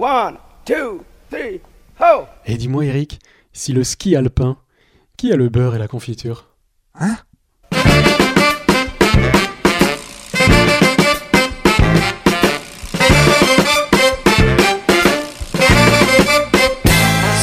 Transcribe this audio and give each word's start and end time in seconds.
One, 0.00 0.38
two, 0.64 1.04
three, 1.28 1.60
ho! 2.00 2.24
Et 2.46 2.56
dis-moi, 2.56 2.86
Eric, 2.86 3.18
si 3.52 3.74
le 3.74 3.84
ski 3.84 4.16
alpin, 4.16 4.56
qui 5.18 5.30
a 5.30 5.36
le 5.36 5.50
beurre 5.50 5.76
et 5.76 5.78
la 5.78 5.88
confiture? 5.88 6.48
Hein? 6.94 7.18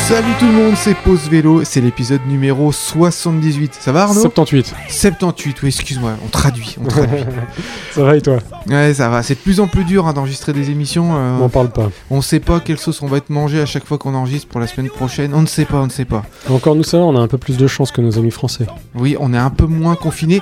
Salut 0.07 0.31
tout 0.39 0.45
le 0.45 0.53
monde, 0.53 0.75
c'est 0.77 0.95
Pause 0.95 1.27
Vélo, 1.29 1.65
c'est 1.65 1.81
l'épisode 1.81 2.21
numéro 2.27 2.71
78. 2.71 3.77
Ça 3.77 3.91
va 3.91 4.03
Arnaud 4.03 4.21
78. 4.21 4.73
78, 4.87 5.57
oui, 5.63 5.67
excuse-moi, 5.67 6.13
on 6.25 6.29
traduit, 6.29 6.77
on 6.81 6.87
traduit. 6.87 7.19
Ça 7.91 8.03
va 8.03 8.15
et 8.15 8.21
toi 8.21 8.37
ouais, 8.67 8.93
ça 8.93 9.09
va, 9.09 9.21
c'est 9.23 9.33
de 9.35 9.39
plus 9.39 9.59
en 9.59 9.67
plus 9.67 9.83
dur 9.83 10.07
hein, 10.07 10.13
d'enregistrer 10.13 10.53
des 10.53 10.69
émissions. 10.69 11.15
euh, 11.17 11.37
M'en 11.39 11.49
parle 11.49 11.69
pas. 11.71 11.89
on 12.09 12.21
sait 12.21 12.39
pas 12.39 12.59
quelle 12.59 12.77
sauce 12.77 13.01
on 13.01 13.07
va 13.07 13.17
être 13.17 13.29
mangé 13.31 13.59
à 13.59 13.65
chaque 13.65 13.85
fois 13.85 13.97
qu'on 13.97 14.13
enregistre 14.13 14.47
pour 14.47 14.59
la 14.61 14.67
semaine 14.67 14.89
prochaine. 14.89 15.33
On 15.33 15.41
ne 15.41 15.47
sait 15.47 15.65
pas, 15.65 15.77
on 15.81 15.87
ne 15.87 15.91
sait 15.91 16.05
pas. 16.05 16.23
Encore 16.49 16.75
nous 16.75 16.83
ça, 16.83 16.97
on 16.99 17.15
a 17.17 17.19
un 17.19 17.27
peu 17.27 17.37
plus 17.39 17.57
de 17.57 17.67
chance 17.67 17.91
que 17.91 17.99
nos 18.01 18.17
amis 18.17 18.31
français, 18.31 18.67
Oui, 18.95 19.17
on 19.19 19.33
est 19.33 19.37
un 19.37 19.49
peu 19.49 19.65
moins 19.65 19.95
confinés 19.95 20.41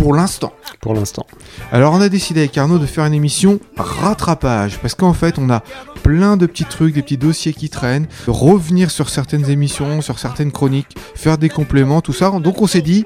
pour 0.00 0.14
l'instant. 0.14 0.54
pour 0.80 0.94
l'instant. 0.94 1.26
Alors 1.72 1.92
on 1.92 2.00
a 2.00 2.08
décidé 2.08 2.40
avec 2.40 2.56
Arnaud 2.56 2.78
de 2.78 2.86
faire 2.86 3.04
une 3.04 3.12
émission 3.12 3.60
rattrapage 3.76 4.78
parce 4.78 4.94
qu'en 4.94 5.12
fait 5.12 5.38
on 5.38 5.50
a 5.50 5.62
plein 6.02 6.38
de 6.38 6.46
petits 6.46 6.64
trucs, 6.64 6.94
des 6.94 7.02
petits 7.02 7.18
dossiers 7.18 7.52
qui 7.52 7.68
traînent, 7.68 8.06
revenir 8.26 8.90
sur 8.90 9.10
certaines 9.10 9.50
émissions, 9.50 10.00
sur 10.00 10.18
certaines 10.18 10.52
chroniques, 10.52 10.96
faire 11.14 11.36
des 11.36 11.50
compléments, 11.50 12.00
tout 12.00 12.14
ça. 12.14 12.30
Donc 12.30 12.62
on 12.62 12.66
s'est 12.66 12.80
dit 12.80 13.04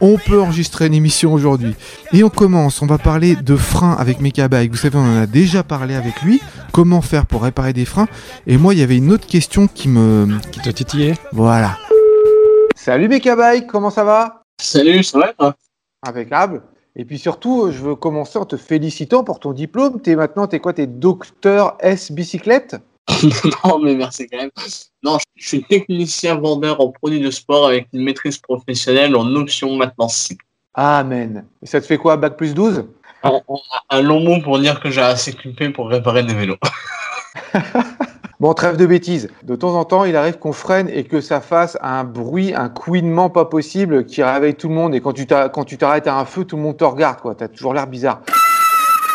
on 0.00 0.16
peut 0.16 0.40
enregistrer 0.40 0.86
une 0.86 0.94
émission 0.94 1.32
aujourd'hui. 1.32 1.74
Et 2.12 2.22
on 2.22 2.30
commence, 2.30 2.82
on 2.82 2.86
va 2.86 2.98
parler 2.98 3.34
de 3.34 3.56
freins 3.56 3.96
avec 3.98 4.20
Mekabike. 4.20 4.70
Vous 4.70 4.76
savez, 4.76 4.96
on 4.96 5.18
en 5.18 5.22
a 5.22 5.26
déjà 5.26 5.64
parlé 5.64 5.96
avec 5.96 6.22
lui. 6.22 6.40
Comment 6.72 7.00
faire 7.00 7.26
pour 7.26 7.42
réparer 7.42 7.72
des 7.72 7.84
freins 7.84 8.06
Et 8.46 8.58
moi, 8.58 8.74
il 8.74 8.80
y 8.80 8.82
avait 8.82 8.96
une 8.98 9.10
autre 9.10 9.26
question 9.26 9.66
qui 9.66 9.88
me... 9.88 10.38
Qui 10.52 10.60
t'a 10.60 10.72
titillé 10.72 11.14
Voilà. 11.32 11.78
Salut 12.76 13.08
Mekabike, 13.08 13.66
comment 13.66 13.90
ça 13.90 14.04
va? 14.04 14.42
Salut, 14.60 15.02
ça 15.02 15.18
va 15.18 15.54
Impeccable. 16.02 16.62
Et 16.96 17.04
puis 17.04 17.18
surtout, 17.18 17.70
je 17.70 17.78
veux 17.78 17.94
commencer 17.94 18.38
en 18.38 18.44
te 18.44 18.56
félicitant 18.56 19.22
pour 19.24 19.40
ton 19.40 19.52
diplôme. 19.52 20.00
T'es 20.00 20.16
maintenant, 20.16 20.46
t'es 20.46 20.58
quoi 20.58 20.72
T'es 20.72 20.86
docteur 20.86 21.76
S 21.80 22.12
bicyclette? 22.12 22.76
Non, 23.64 23.78
mais 23.78 23.94
merci 23.94 24.28
quand 24.28 24.38
même. 24.38 24.50
Non, 25.02 25.18
je 25.36 25.48
suis 25.48 25.62
technicien 25.62 26.36
vendeur 26.36 26.80
en 26.80 26.90
produits 26.90 27.20
de 27.20 27.30
sport 27.30 27.66
avec 27.66 27.88
une 27.92 28.02
maîtrise 28.02 28.38
professionnelle 28.38 29.16
en 29.16 29.26
option 29.34 29.74
maintenance 29.76 30.16
cycle. 30.16 30.44
Amen. 30.74 31.44
Et 31.62 31.66
ça 31.66 31.80
te 31.80 31.86
fait 31.86 31.98
quoi, 31.98 32.16
bac 32.16 32.36
plus 32.36 32.54
12 32.54 32.84
Un, 33.90 34.02
long 34.02 34.20
mot 34.20 34.40
pour 34.42 34.58
dire 34.58 34.80
que 34.80 34.90
j'ai 34.90 35.00
assez 35.00 35.32
culpé 35.32 35.70
pour 35.70 35.88
réparer 35.88 36.22
des 36.22 36.34
vélos. 36.34 36.58
Bon, 38.40 38.54
trêve 38.54 38.76
de 38.76 38.86
bêtises. 38.86 39.30
De 39.42 39.56
temps 39.56 39.74
en 39.74 39.84
temps, 39.84 40.04
il 40.04 40.14
arrive 40.14 40.38
qu'on 40.38 40.52
freine 40.52 40.88
et 40.88 41.02
que 41.02 41.20
ça 41.20 41.40
fasse 41.40 41.76
un 41.80 42.04
bruit, 42.04 42.54
un 42.54 42.68
couinement 42.68 43.30
pas 43.30 43.46
possible 43.46 44.04
qui 44.04 44.22
réveille 44.22 44.54
tout 44.54 44.68
le 44.68 44.76
monde. 44.76 44.94
Et 44.94 45.00
quand 45.00 45.12
tu 45.12 45.26
t'arrêtes 45.26 46.06
à 46.06 46.16
un 46.16 46.24
feu, 46.24 46.44
tout 46.44 46.54
le 46.54 46.62
monde 46.62 46.76
te 46.76 46.84
regarde, 46.84 47.20
quoi. 47.20 47.34
T'as 47.34 47.48
toujours 47.48 47.74
l'air 47.74 47.88
bizarre. 47.88 48.20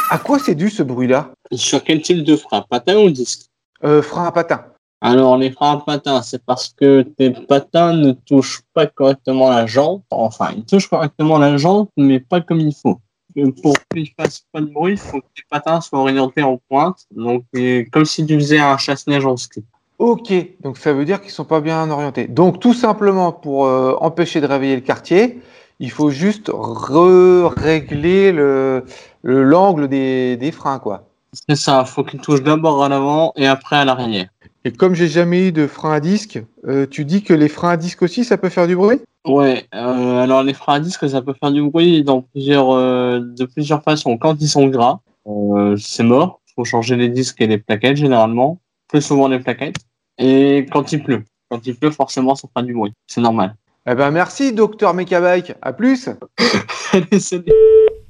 À 0.09 0.17
quoi 0.17 0.39
c'est 0.39 0.55
dû 0.55 0.69
ce 0.69 0.83
bruit-là? 0.83 1.31
Sur 1.53 1.85
quel 1.85 2.01
type 2.01 2.25
de 2.25 2.35
frein? 2.35 2.65
Patin 2.69 2.97
ou 2.97 3.09
disque? 3.09 3.45
Euh, 3.85 4.01
Frein 4.01 4.25
à 4.25 4.33
patin. 4.33 4.65
Alors, 4.99 5.37
les 5.37 5.51
freins 5.51 5.77
à 5.77 5.77
patin, 5.77 6.21
c'est 6.21 6.43
parce 6.43 6.73
que 6.73 7.03
tes 7.03 7.29
patins 7.29 7.93
ne 7.93 8.11
touchent 8.11 8.63
pas 8.73 8.87
correctement 8.87 9.49
la 9.49 9.65
jante. 9.65 10.03
Enfin, 10.11 10.49
ils 10.53 10.65
touchent 10.65 10.89
correctement 10.89 11.37
la 11.37 11.55
jante, 11.55 11.89
mais 11.95 12.19
pas 12.19 12.41
comme 12.41 12.59
il 12.59 12.75
faut. 12.75 12.99
Et 13.35 13.51
Pour 13.61 13.75
qu'ils 13.93 14.09
fassent 14.17 14.45
pas 14.51 14.61
de 14.61 14.67
bruit, 14.67 14.93
il 14.93 14.97
faut 14.97 15.19
que 15.19 15.25
tes 15.35 15.43
patins 15.49 15.81
soient 15.81 15.99
orientés 15.99 16.43
en 16.43 16.59
pointe. 16.69 17.05
Donc, 17.15 17.45
comme 17.91 18.05
si 18.05 18.25
tu 18.25 18.35
faisais 18.35 18.59
un 18.59 18.77
chasse-neige 18.77 19.25
en 19.25 19.37
ski. 19.37 19.63
Ok, 19.99 20.33
donc 20.61 20.77
ça 20.77 20.91
veut 20.91 21.05
dire 21.05 21.21
qu'ils 21.21 21.31
sont 21.31 21.45
pas 21.45 21.61
bien 21.61 21.89
orientés. 21.89 22.27
Donc 22.27 22.59
tout 22.59 22.73
simplement 22.73 23.31
pour 23.31 23.65
euh, 23.67 23.95
empêcher 24.01 24.41
de 24.41 24.47
réveiller 24.47 24.75
le 24.75 24.81
quartier, 24.81 25.39
il 25.79 25.91
faut 25.91 26.09
juste 26.09 26.51
régler 26.53 28.31
le 28.31 28.83
le- 29.23 29.43
l'angle 29.43 29.87
des, 29.87 30.35
des 30.35 30.51
freins, 30.51 30.79
quoi. 30.79 31.03
C'est 31.47 31.55
ça, 31.55 31.85
faut 31.85 32.03
qu'il 32.03 32.19
touche 32.19 32.43
d'abord 32.43 32.83
à 32.83 32.89
l'avant 32.89 33.31
et 33.35 33.47
après 33.47 33.77
à 33.77 33.85
l'arrière. 33.85 34.27
Et 34.65 34.71
comme 34.71 34.93
j'ai 34.93 35.07
jamais 35.07 35.47
eu 35.47 35.51
de 35.51 35.67
frein 35.67 35.93
à 35.93 35.99
disque, 35.99 36.41
euh, 36.67 36.85
tu 36.89 37.05
dis 37.05 37.23
que 37.23 37.33
les 37.33 37.49
freins 37.49 37.71
à 37.71 37.77
disque 37.77 38.01
aussi, 38.01 38.23
ça 38.23 38.37
peut 38.37 38.49
faire 38.49 38.67
du 38.67 38.75
bruit? 38.75 38.99
Ouais, 39.25 39.67
euh, 39.73 40.17
alors 40.23 40.43
les 40.43 40.53
freins 40.53 40.75
à 40.75 40.79
disque, 40.79 41.09
ça 41.09 41.21
peut 41.21 41.33
faire 41.33 41.51
du 41.51 41.61
bruit 41.61 42.03
dans 42.03 42.21
plusieurs, 42.21 42.71
euh, 42.71 43.19
de 43.21 43.45
plusieurs 43.45 43.81
façons. 43.81 44.17
Quand 44.17 44.35
ils 44.41 44.49
sont 44.49 44.67
gras, 44.67 44.99
euh, 45.27 45.77
c'est 45.77 46.03
mort. 46.03 46.41
Faut 46.55 46.65
changer 46.65 46.95
les 46.97 47.09
disques 47.09 47.41
et 47.41 47.47
les 47.47 47.57
plaquettes 47.57 47.97
généralement, 47.97 48.59
plus 48.89 49.01
souvent 49.01 49.27
les 49.27 49.39
plaquettes. 49.39 49.77
Et 50.17 50.67
quand 50.71 50.91
il 50.91 51.03
pleut, 51.03 51.23
quand 51.49 51.65
il 51.65 51.75
pleut, 51.75 51.91
forcément, 51.91 52.35
ça 52.35 52.47
fera 52.47 52.63
du 52.63 52.73
bruit. 52.73 52.93
C'est 53.07 53.21
normal. 53.21 53.55
Eh 53.89 53.95
ben 53.95 54.11
merci, 54.11 54.53
docteur 54.53 54.93
Mekabike. 54.93 55.53
À 55.61 55.73
plus. 55.73 56.09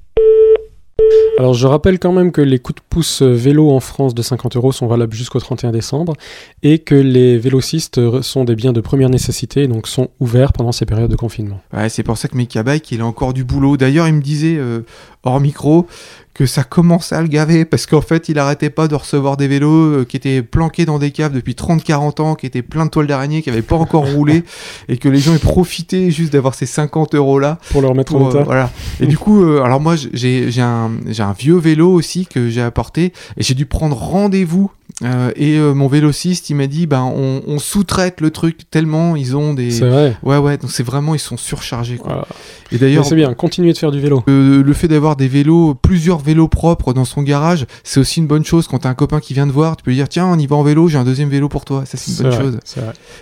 Alors 1.40 1.56
je 1.56 1.66
rappelle 1.66 1.98
quand 1.98 2.12
même 2.12 2.32
que 2.32 2.42
les 2.42 2.60
coups 2.60 2.82
de 2.82 2.86
pouce 2.88 3.24
euh, 3.24 3.34
vélo 3.34 3.72
en 3.72 3.80
France 3.80 4.14
de 4.14 4.22
50 4.22 4.56
euros 4.56 4.72
sont 4.72 4.86
valables 4.86 5.14
jusqu'au 5.14 5.40
31 5.40 5.72
décembre 5.72 6.14
et 6.62 6.80
que 6.80 6.94
les 6.94 7.40
vélocistes 7.40 7.98
euh, 7.98 8.22
sont 8.22 8.44
des 8.44 8.56
biens 8.56 8.72
de 8.72 8.82
première 8.82 9.10
nécessité 9.10 9.64
et 9.64 9.68
donc 9.68 9.88
sont 9.88 10.10
ouverts 10.20 10.54
pendant 10.54 10.72
ces 10.72 10.86
périodes 10.86 11.10
de 11.10 11.16
confinement. 11.16 11.60
Ouais, 11.74 11.90
c'est 11.90 12.04
pour 12.04 12.18
ça 12.18 12.28
que 12.28 12.38
Mekabike, 12.38 12.92
il 12.92 13.02
a 13.02 13.06
encore 13.06 13.34
du 13.34 13.44
boulot. 13.44 13.78
D'ailleurs, 13.78 14.08
il 14.08 14.14
me 14.14 14.22
disait 14.22 14.58
euh, 14.58 14.82
hors 15.24 15.40
micro 15.40 15.88
que 16.34 16.46
ça 16.48 16.64
commençait 16.64 17.14
à 17.16 17.22
le 17.22 17.28
gaver 17.28 17.64
parce 17.64 17.86
qu'en 17.86 18.02
fait, 18.02 18.28
il 18.28 18.40
arrêtait 18.40 18.72
pas 18.72 18.88
de 18.88 18.96
recevoir 18.96 19.38
des 19.38 19.48
vélos 19.48 19.70
euh, 20.00 20.06
qui 20.08 20.18
étaient 20.18 20.42
planqués 20.42 20.86
dans 20.86 20.98
des 20.98 21.12
caves 21.12 21.32
depuis 21.34 21.54
30-40 21.54 22.22
ans, 22.22 22.36
qui 22.36 22.48
étaient 22.48 22.64
pleins 22.64 22.86
de 22.86 22.90
toiles 22.90 23.06
d'araignée, 23.06 23.42
qui 23.44 23.50
avaient 23.52 23.62
pas 23.62 23.76
encore 23.76 24.12
roulé 24.12 24.44
et 24.90 24.98
que 24.98 25.10
les 25.10 25.20
gens 25.20 25.36
aient 25.36 25.40
profité 25.40 26.10
juste 26.10 26.34
d'avoir 26.34 26.56
ces 26.56 26.66
50 26.66 27.14
euros 27.16 27.38
là. 27.38 27.60
Pour 27.70 27.82
le 27.82 27.88
remettre 27.88 28.16
en 28.16 28.26
euh, 28.26 28.30
état 28.32 28.44
voilà. 28.44 28.72
Et 29.00 29.06
du 29.06 29.18
coup, 29.18 29.44
euh, 29.44 29.62
alors 29.64 29.80
moi, 29.80 29.96
j'ai 30.14 30.50
un, 30.60 30.90
un 31.20 31.34
vieux 31.34 31.58
vélo 31.58 31.92
aussi 31.94 32.26
que 32.26 32.50
j'ai 32.50 32.62
apporté 32.62 33.14
et 33.38 33.44
j'ai 33.44 33.54
dû 33.54 33.66
prendre 33.68 33.96
rendez-vous. 33.96 34.72
euh, 35.04 35.32
et 35.36 35.58
euh, 35.58 35.74
mon 35.74 35.88
vélociste, 35.88 36.50
il 36.50 36.56
m'a 36.56 36.68
dit, 36.68 36.88
ben, 36.88 37.04
on, 37.16 37.42
on 37.48 37.60
sous-traite 37.60 38.22
le 38.22 38.32
truc 38.32 38.70
tellement 38.72 39.16
ils 39.16 39.36
ont 39.36 39.54
des. 39.54 39.72
C'est 39.72 39.88
vrai. 39.88 40.18
Ouais, 40.24 40.38
ouais, 40.38 40.58
donc 40.58 40.72
c'est 40.72 40.84
vraiment, 40.84 41.14
ils 41.16 41.20
sont 41.20 41.38
surchargés. 41.38 41.98
Quoi. 41.98 42.08
Voilà. 42.14 42.28
Et 42.72 42.78
d'ailleurs, 42.78 43.06
C'est 43.06 43.16
bien, 43.16 43.34
continuez 43.34 43.74
de 43.74 43.78
faire 43.78 43.92
du 43.92 44.00
vélo. 44.00 44.24
euh, 44.28 44.64
le 44.64 44.74
fait 44.74 44.88
d'avoir 44.88 45.16
des 45.16 45.28
vélos, 45.28 45.76
plusieurs 45.76 46.23
vélos 46.24 46.48
propres 46.48 46.94
dans 46.94 47.06
son 47.06 47.22
garage, 47.22 47.68
c'est 47.84 48.00
aussi 48.00 48.20
une 48.20 48.28
bonne 48.28 48.44
chose. 48.46 48.68
Quand 48.68 48.80
t'as 48.80 48.90
un 48.90 48.96
copain 48.96 49.20
qui 49.20 49.34
vient 49.34 49.46
te 49.48 49.52
voir, 49.52 49.78
tu 49.78 49.84
peux 49.84 49.92
lui 49.92 49.98
dire 49.98 50.10
tiens, 50.10 50.26
on 50.26 50.40
y 50.40 50.48
va 50.48 50.56
en 50.56 50.64
vélo, 50.64 50.88
j'ai 50.88 50.98
un 50.98 51.04
deuxième 51.04 51.30
vélo 51.30 51.50
pour 51.50 51.66
toi. 51.66 51.86
Ça, 51.86 51.98
c'est 51.98 52.12
une 52.12 52.18
bonne 52.30 52.32
vrai, 52.34 52.44
chose. 52.44 52.60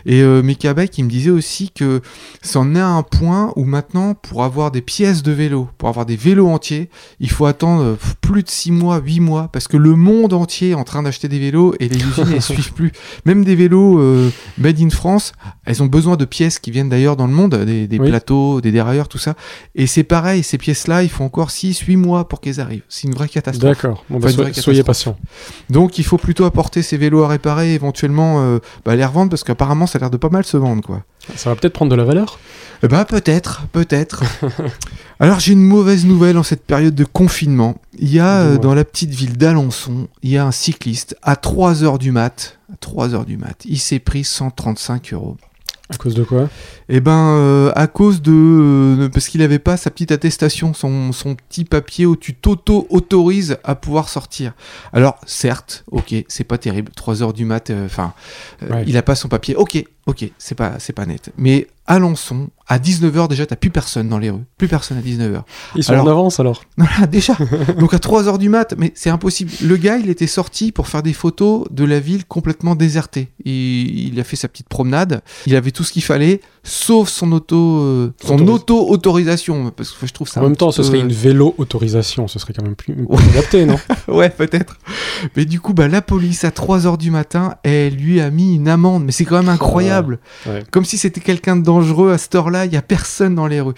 Et 0.06 0.22
euh, 0.22 0.42
Mekabek, 0.42 0.98
il 0.98 1.04
me 1.06 1.10
disait 1.10 1.30
aussi 1.32 1.72
que 1.72 2.02
c'en 2.42 2.74
est 2.76 2.80
à 2.80 2.88
un 2.88 3.04
point 3.04 3.52
où 3.56 3.66
maintenant, 3.66 4.14
pour 4.14 4.44
avoir 4.44 4.72
des 4.72 4.82
pièces 4.82 5.24
de 5.24 5.32
vélo, 5.32 5.68
pour 5.78 5.90
avoir 5.90 6.06
des 6.06 6.16
vélos 6.16 6.48
entiers, 6.48 6.90
il 7.20 7.30
faut 7.30 7.46
attendre 7.46 7.82
euh, 7.84 7.96
plus 8.22 8.44
de 8.44 8.50
6 8.50 8.72
mois, 8.72 9.00
8 9.04 9.20
mois, 9.20 9.50
parce 9.52 9.68
que 9.68 9.78
le 9.78 9.96
monde 9.96 10.34
entier 10.34 10.70
est 10.70 10.74
en 10.76 10.84
train 10.84 11.04
d'acheter 11.04 11.28
des 11.28 11.40
vélos 11.40 11.76
et 11.80 11.90
les 11.90 11.98
usines, 11.98 12.32
elles 12.34 12.42
suivent 12.42 12.74
plus. 12.74 12.92
Même 13.26 13.44
des 13.44 13.56
vélos 13.56 14.00
euh, 14.00 14.32
made 14.58 14.80
in 14.80 14.90
France, 14.90 15.34
elles 15.66 15.82
ont 15.84 15.88
besoin 15.88 16.16
de 16.16 16.26
pièces 16.26 16.60
qui 16.60 16.72
viennent 16.72 16.90
d'ailleurs 16.90 17.16
dans 17.16 17.28
le 17.28 17.34
monde, 17.34 17.56
des, 17.56 17.88
des 17.88 18.00
Oui. 18.00 18.10
plateaux, 18.10 18.62
des 18.62 18.72
dérailleurs, 18.72 19.08
tout 19.08 19.18
ça. 19.18 19.36
Et 19.76 19.88
c'est 19.88 20.04
pareil, 20.04 20.44
ces 20.44 20.58
pièces-là, 20.58 21.04
il 21.04 21.10
faut 21.10 21.24
encore 21.24 21.52
6, 21.52 21.80
8 21.80 21.96
mois 21.98 22.28
pour 22.28 22.42
qu'elles 22.42 22.60
arrivent. 22.60 22.84
C'est 22.94 23.08
une 23.08 23.14
vraie 23.14 23.30
catastrophe. 23.30 23.72
D'accord. 23.72 24.04
Bon, 24.10 24.20
bah, 24.20 24.28
Enfin, 24.34 24.52
so- 24.52 24.62
soyez 24.62 24.84
patients. 24.84 25.18
Donc 25.70 25.98
il 25.98 26.04
faut 26.04 26.18
plutôt 26.18 26.44
apporter 26.44 26.82
ces 26.82 26.98
vélos 26.98 27.24
à 27.24 27.30
réparer, 27.30 27.74
éventuellement 27.74 28.42
euh, 28.42 28.60
bah, 28.84 28.98
les 28.98 29.06
revendre, 29.06 29.30
parce 29.30 29.46
qu'apparemment 29.46 29.88
ça 29.88 29.98
a 29.98 30.02
l'air 30.02 30.10
de 30.10 30.18
pas 30.18 30.28
mal 30.28 30.44
se 30.44 30.58
vendre, 30.58 30.84
quoi. 30.84 31.04
Ça 31.38 31.50
va 31.50 31.56
peut-être 31.56 31.72
prendre 31.72 31.90
de 31.92 31.96
la 31.96 32.04
valeur? 32.04 32.38
Eh 32.84 32.90
ben 32.90 33.06
peut-être, 33.06 33.62
peut-être. 33.72 34.24
Alors 35.22 35.40
j'ai 35.40 35.54
une 35.54 35.64
mauvaise 35.64 36.06
nouvelle 36.06 36.38
en 36.38 36.44
cette 36.44 36.66
période 36.66 36.94
de 36.94 37.06
confinement. 37.06 37.78
Il 37.98 38.12
y 38.12 38.20
a 38.20 38.40
euh, 38.42 38.58
dans 38.58 38.74
la 38.74 38.84
petite 38.84 39.12
ville 39.12 39.38
d'Alençon, 39.38 40.10
il 40.22 40.32
y 40.32 40.38
a 40.38 40.46
un 40.46 40.52
cycliste 40.52 41.16
à 41.22 41.38
3 41.38 41.84
heures 41.86 41.98
du 42.00 42.12
mat, 42.12 42.58
à 42.74 42.76
3 42.78 43.14
heures 43.16 43.26
du 43.26 43.38
mat, 43.38 43.56
il 43.66 43.80
s'est 43.80 44.00
pris 44.00 44.26
135 44.26 45.14
euros. 45.14 45.38
À 45.94 45.98
cause 45.98 46.16
de 46.16 46.24
quoi? 46.24 46.50
Eh 46.90 47.00
ben 47.02 47.36
euh, 47.38 47.72
à 47.76 47.88
cause 47.88 48.22
de 48.22 48.32
euh, 48.32 49.10
parce 49.10 49.28
qu'il 49.28 49.42
avait 49.42 49.60
pas 49.60 49.78
sa 49.78 49.92
petite 49.92 50.12
attestation, 50.12 50.74
son, 50.74 51.12
son 51.12 51.36
petit 51.36 51.66
papier 51.66 52.06
où 52.06 52.16
tu 52.16 52.34
t'auto 52.34 52.88
autorises 52.90 53.58
à 53.64 53.76
pouvoir 53.76 54.08
sortir. 54.10 54.54
Alors 54.94 55.20
certes, 55.26 55.84
ok, 55.92 56.16
c'est 56.28 56.44
pas 56.46 56.58
terrible, 56.58 56.92
3 56.96 57.24
heures 57.24 57.34
du 57.34 57.46
mat, 57.46 57.70
euh, 57.70 57.86
enfin, 57.86 58.14
euh, 58.64 58.70
Ouais. 58.72 58.84
il 58.88 58.96
a 58.98 59.02
pas 59.02 59.16
son 59.16 59.28
papier, 59.28 59.56
ok. 59.56 59.84
Ok, 60.06 60.32
c'est 60.38 60.56
pas, 60.56 60.74
c'est 60.80 60.94
pas 60.94 61.06
net. 61.06 61.32
Mais 61.38 61.68
Alençon, 61.88 62.48
à 62.68 62.78
19h 62.80 63.28
déjà, 63.28 63.46
t'as 63.46 63.56
plus 63.58 63.70
personne 63.72 64.08
dans 64.08 64.20
les 64.20 64.30
rues. 64.30 64.44
Plus 64.58 64.68
personne 64.70 64.98
à 64.98 65.02
19h. 65.02 65.42
Ils 65.76 65.84
sont 65.84 65.92
Alors- 65.94 66.06
en 66.06 66.10
avance 66.12 66.40
alors. 66.40 66.64
Voilà, 66.78 67.06
déjà. 67.08 67.36
Donc 67.80 67.94
à 67.94 67.98
3h 67.98 68.38
du 68.38 68.48
mat, 68.50 68.76
mais 68.78 68.94
c'est 68.96 69.10
impossible. 69.10 69.52
Le 69.62 69.76
gars, 69.78 69.98
il 69.98 70.10
était 70.10 70.28
sorti 70.28 70.72
pour 70.72 70.88
faire 70.88 71.04
des 71.04 71.12
photos 71.12 71.66
de 71.72 71.84
la 71.84 72.00
ville 72.00 72.24
complètement 72.26 72.76
désertée. 72.76 73.30
Il, 73.44 74.14
il 74.14 74.20
a 74.20 74.24
fait 74.24 74.36
sa 74.38 74.48
petite 74.48 74.70
promenade. 74.70 75.22
Il 75.48 75.56
avait 75.56 75.72
tout 75.72 75.84
ce 75.84 75.92
qu'il 75.92 76.04
fallait, 76.04 76.40
sauf 76.64 77.10
son 77.10 77.32
auto, 77.34 77.80
euh, 77.82 78.14
son 78.24 78.36
Autoris- 78.38 78.52
auto-autorisation. 78.54 79.72
Parce 79.72 79.92
que 79.92 80.08
je 80.08 80.14
trouve 80.14 80.28
ça. 80.30 80.40
En 80.40 80.44
même 80.44 80.56
temps, 80.56 80.72
ce 80.72 80.78
peu- 80.82 80.88
serait 80.88 81.00
une 81.00 81.12
vélo 81.12 81.56
autorisation, 81.58 82.28
ce 82.28 82.40
serait 82.40 82.54
quand 82.54 82.64
même 82.64 82.76
plus, 82.76 82.94
plus 82.96 83.30
adapté, 83.32 83.66
non 83.66 83.78
Ouais, 84.08 84.30
peut-être. 84.30 84.78
Mais 85.36 85.46
du 85.46 85.60
coup, 85.60 85.74
bah, 85.74 85.88
la 85.88 86.02
police, 86.02 86.44
à 86.46 86.50
3h 86.52 86.98
du 86.98 87.12
matin, 87.12 87.56
elle 87.64 87.96
lui 87.96 88.22
a 88.22 88.30
mis 88.30 88.56
une 88.56 88.68
amende. 88.70 89.04
Mais 89.04 89.12
c'est 89.12 89.26
quand 89.26 89.38
même 89.40 89.50
incroyable. 89.50 89.91
Ouais. 90.46 90.64
Comme 90.72 90.86
si 90.86 90.98
c'était 90.98 91.22
quelqu'un 91.22 91.56
de 91.56 91.64
dangereux. 91.64 92.12
À 92.12 92.18
cette 92.18 92.36
heure-là, 92.36 92.66
il 92.66 92.72
n'y 92.72 92.78
a 92.78 92.82
personne 92.82 93.36
dans 93.36 93.48
les 93.48 93.62
rues. 93.62 93.74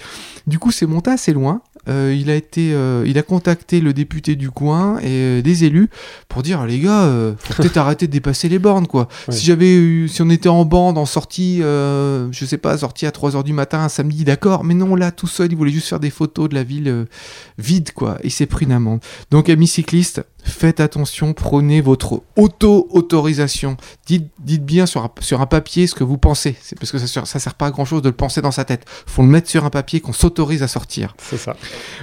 Du 0.47 0.59
coup, 0.59 0.71
c'est 0.71 0.85
monté 0.85 1.11
assez 1.11 1.33
loin. 1.33 1.61
Euh, 1.89 2.15
il 2.17 2.29
a 2.29 2.35
été, 2.35 2.73
euh, 2.73 3.03
il 3.05 3.17
a 3.17 3.23
contacté 3.23 3.81
le 3.81 3.91
député 3.91 4.37
du 4.37 4.51
coin 4.51 4.99
et 4.99 5.07
euh, 5.09 5.41
des 5.41 5.65
élus 5.65 5.89
pour 6.29 6.41
dire 6.41 6.65
les 6.65 6.79
gars, 6.79 7.11
faut 7.37 7.61
peut-être 7.61 7.77
arrêter 7.77 8.07
de 8.07 8.11
dépasser 8.11 8.47
les 8.47 8.59
bornes 8.59 8.87
quoi. 8.87 9.09
Ouais. 9.27 9.33
Si 9.33 9.45
j'avais 9.45 9.73
eu, 9.73 10.07
si 10.07 10.21
on 10.21 10.29
était 10.29 10.47
en 10.47 10.63
bande, 10.63 10.97
en 10.97 11.05
sortie, 11.05 11.59
je 11.59 12.45
sais 12.45 12.57
pas, 12.57 12.77
sortie 12.77 13.05
à 13.05 13.11
3h 13.11 13.43
du 13.43 13.53
matin 13.53 13.79
un 13.79 13.89
samedi, 13.89 14.23
d'accord, 14.23 14.63
mais 14.63 14.73
non 14.73 14.95
là 14.95 15.11
tout 15.11 15.27
seul, 15.27 15.51
il 15.51 15.57
voulait 15.57 15.71
juste 15.71 15.89
faire 15.89 15.99
des 15.99 16.09
photos 16.09 16.47
de 16.47 16.55
la 16.55 16.63
ville 16.63 17.05
vide 17.57 17.91
quoi. 17.91 18.17
Il 18.23 18.31
s'est 18.31 18.45
pris 18.45 18.65
une 18.65 18.71
amende. 18.71 19.01
Donc 19.29 19.49
amis 19.49 19.67
cyclistes, 19.67 20.23
faites 20.43 20.79
attention, 20.79 21.33
prenez 21.33 21.81
votre 21.81 22.21
auto-autorisation. 22.37 23.77
Dites, 24.05 24.27
dites 24.39 24.65
bien 24.65 24.85
sur 24.85 25.03
un, 25.03 25.11
sur 25.19 25.41
un 25.41 25.45
papier 25.45 25.87
ce 25.87 25.95
que 25.95 26.03
vous 26.03 26.17
pensez. 26.17 26.55
C'est 26.61 26.77
parce 26.77 26.91
que 26.91 26.97
ça, 26.97 27.07
sert- 27.07 27.27
ça 27.27 27.39
sert 27.39 27.53
pas 27.55 27.67
à 27.67 27.71
grand 27.71 27.85
chose 27.85 28.01
de 28.01 28.09
le 28.09 28.15
penser 28.15 28.41
dans 28.41 28.51
sa 28.51 28.65
tête. 28.65 28.85
Faut 29.07 29.21
le 29.21 29.27
mettre 29.27 29.49
sur 29.49 29.65
un 29.65 29.69
papier 29.69 29.99
qu'on 30.01 30.13
s'autorise 30.13 30.63
à 30.63 30.67
sortir. 30.67 31.15
C'est 31.17 31.37
ça. 31.37 31.55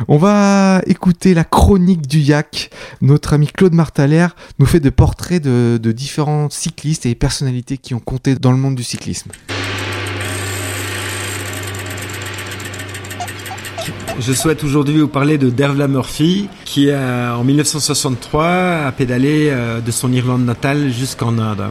On 0.09 0.17
va 0.19 0.83
écouter 0.87 1.35
la 1.35 1.45
chronique 1.45 2.07
du 2.07 2.21
Yak. 2.21 2.71
Notre 3.01 3.35
ami 3.35 3.47
Claude 3.47 3.75
Martaler 3.75 4.29
nous 4.59 4.67
fait 4.67 4.81
des 4.81 4.91
portraits 4.91 5.43
de, 5.43 5.79
de 5.83 5.93
différents 5.93 6.49
cyclistes 6.51 7.07
et 7.07 7.15
personnalités 7.15 7.79
qui 7.79 7.95
ont 7.95 8.01
compté 8.01 8.35
dans 8.35 8.53
le 8.53 8.59
monde 8.59 8.75
du 8.75 8.85
cyclisme. 8.85 9.31
Je 14.21 14.35
souhaite 14.35 14.65
aujourd'hui 14.65 14.99
vous 14.99 15.09
parler 15.09 15.39
de 15.39 15.49
Dervla 15.49 15.89
Murphy, 15.89 16.51
qui 16.67 16.91
a, 16.91 17.39
en 17.39 17.43
1963 17.43 18.45
a 18.87 18.93
pédalé 18.93 19.49
euh, 19.49 19.81
de 19.81 19.91
son 19.91 20.13
Irlande 20.13 20.45
natale 20.45 20.91
jusqu'en 20.93 21.39
Inde. 21.39 21.65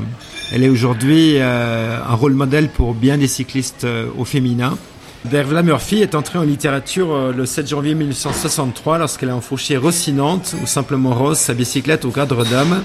Elle 0.51 0.63
est 0.63 0.69
aujourd'hui 0.69 1.35
euh, 1.35 1.99
un 2.03 2.15
rôle 2.15 2.33
modèle 2.33 2.69
pour 2.69 2.95
bien 2.95 3.19
des 3.19 3.27
cyclistes 3.27 3.83
euh, 3.83 4.07
au 4.17 4.25
féminin. 4.25 4.79
Dervla 5.25 5.61
Murphy 5.61 6.01
est 6.01 6.15
entrée 6.15 6.39
en 6.39 6.43
littérature 6.43 7.31
le 7.31 7.45
7 7.45 7.69
janvier 7.69 7.93
1963 7.93 8.97
lorsqu'elle 8.97 9.29
a 9.29 9.35
enfourché 9.35 9.77
Rocinante, 9.77 10.55
ou 10.63 10.65
simplement 10.65 11.13
Rose, 11.13 11.37
sa 11.37 11.53
bicyclette 11.53 12.03
au 12.03 12.09
cadre 12.09 12.45
d'homme, 12.45 12.81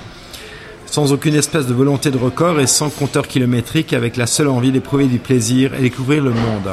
sans 0.85 1.15
aucune 1.15 1.37
espèce 1.37 1.67
de 1.67 1.73
volonté 1.73 2.11
de 2.11 2.19
record 2.19 2.61
et 2.61 2.67
sans 2.67 2.91
compteur 2.91 3.27
kilométrique, 3.29 3.95
avec 3.95 4.19
la 4.19 4.27
seule 4.27 4.49
envie 4.49 4.73
d'éprouver 4.73 5.07
du 5.07 5.19
plaisir 5.19 5.73
et 5.75 5.81
découvrir 5.81 6.23
le 6.23 6.33
monde. 6.33 6.69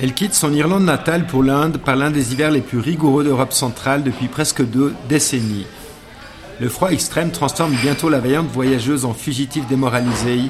Elle 0.00 0.14
quitte 0.14 0.34
son 0.34 0.52
Irlande 0.52 0.84
natale 0.84 1.26
pour 1.26 1.42
l'Inde 1.42 1.78
par 1.78 1.96
l'un 1.96 2.12
des 2.12 2.32
hivers 2.32 2.52
les 2.52 2.60
plus 2.60 2.78
rigoureux 2.78 3.24
d'Europe 3.24 3.52
centrale 3.52 4.04
depuis 4.04 4.28
presque 4.28 4.64
deux 4.64 4.94
décennies. 5.08 5.66
Le 6.60 6.68
froid 6.68 6.92
extrême 6.92 7.32
transforme 7.32 7.74
bientôt 7.74 8.08
la 8.08 8.20
vaillante 8.20 8.46
voyageuse 8.46 9.04
en 9.04 9.12
fugitive 9.12 9.66
démoralisée, 9.66 10.42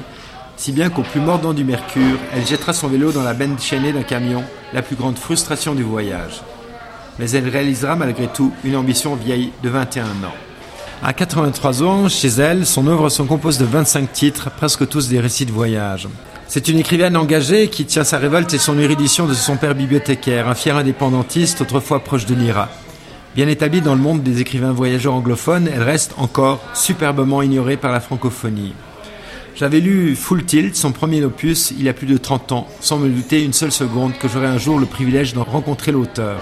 si 0.55 0.71
bien 0.71 0.91
qu'au 0.91 1.01
plus 1.01 1.19
mordant 1.19 1.53
du 1.53 1.63
mercure, 1.63 2.19
elle 2.31 2.45
jettera 2.45 2.73
son 2.73 2.89
vélo 2.89 3.11
dans 3.11 3.23
la 3.23 3.33
benne 3.33 3.57
chaînée 3.59 3.91
d'un 3.91 4.03
camion, 4.03 4.43
la 4.71 4.83
plus 4.83 4.95
grande 4.95 5.17
frustration 5.17 5.73
du 5.73 5.83
voyage. 5.83 6.41
Mais 7.17 7.31
elle 7.31 7.49
réalisera 7.49 7.95
malgré 7.95 8.27
tout 8.27 8.53
une 8.63 8.75
ambition 8.75 9.15
vieille 9.15 9.51
de 9.63 9.69
21 9.69 10.03
ans. 10.03 10.35
À 11.01 11.13
83 11.13 11.81
ans, 11.81 12.07
chez 12.07 12.27
elle, 12.27 12.67
son 12.67 12.85
œuvre 12.85 13.09
se 13.09 13.23
compose 13.23 13.57
de 13.57 13.65
25 13.65 14.11
titres, 14.11 14.51
presque 14.51 14.87
tous 14.87 15.09
des 15.09 15.19
récits 15.19 15.47
de 15.47 15.51
voyage. 15.51 16.07
C'est 16.51 16.67
une 16.67 16.79
écrivaine 16.79 17.15
engagée 17.15 17.67
qui 17.67 17.85
tient 17.85 18.03
sa 18.03 18.17
révolte 18.17 18.55
et 18.55 18.57
son 18.57 18.79
érudition 18.79 19.27
de 19.27 19.35
son 19.35 19.55
père 19.55 19.75
bibliothécaire, 19.75 20.49
un 20.49 20.55
fier 20.55 20.75
indépendantiste 20.75 21.61
autrefois 21.61 22.03
proche 22.03 22.25
de 22.25 22.33
l'IRA. 22.33 22.69
Bien 23.35 23.47
établie 23.47 23.81
dans 23.81 23.93
le 23.93 24.01
monde 24.01 24.23
des 24.23 24.41
écrivains 24.41 24.71
voyageurs 24.71 25.13
anglophones, 25.13 25.69
elle 25.71 25.83
reste 25.83 26.15
encore 26.17 26.59
superbement 26.73 27.43
ignorée 27.43 27.77
par 27.77 27.91
la 27.91 27.99
francophonie. 27.99 28.73
J'avais 29.55 29.79
lu 29.79 30.15
Full 30.15 30.43
Tilt, 30.43 30.75
son 30.75 30.91
premier 30.91 31.23
opus, 31.23 31.69
il 31.69 31.83
y 31.83 31.89
a 31.89 31.93
plus 31.93 32.07
de 32.07 32.17
30 32.17 32.51
ans, 32.51 32.67
sans 32.81 32.97
me 32.97 33.09
douter 33.09 33.43
une 33.43 33.53
seule 33.53 33.71
seconde 33.71 34.17
que 34.17 34.27
j'aurais 34.27 34.47
un 34.47 34.57
jour 34.57 34.79
le 34.79 34.87
privilège 34.87 35.35
d'en 35.35 35.43
rencontrer 35.43 35.91
l'auteur. 35.91 36.41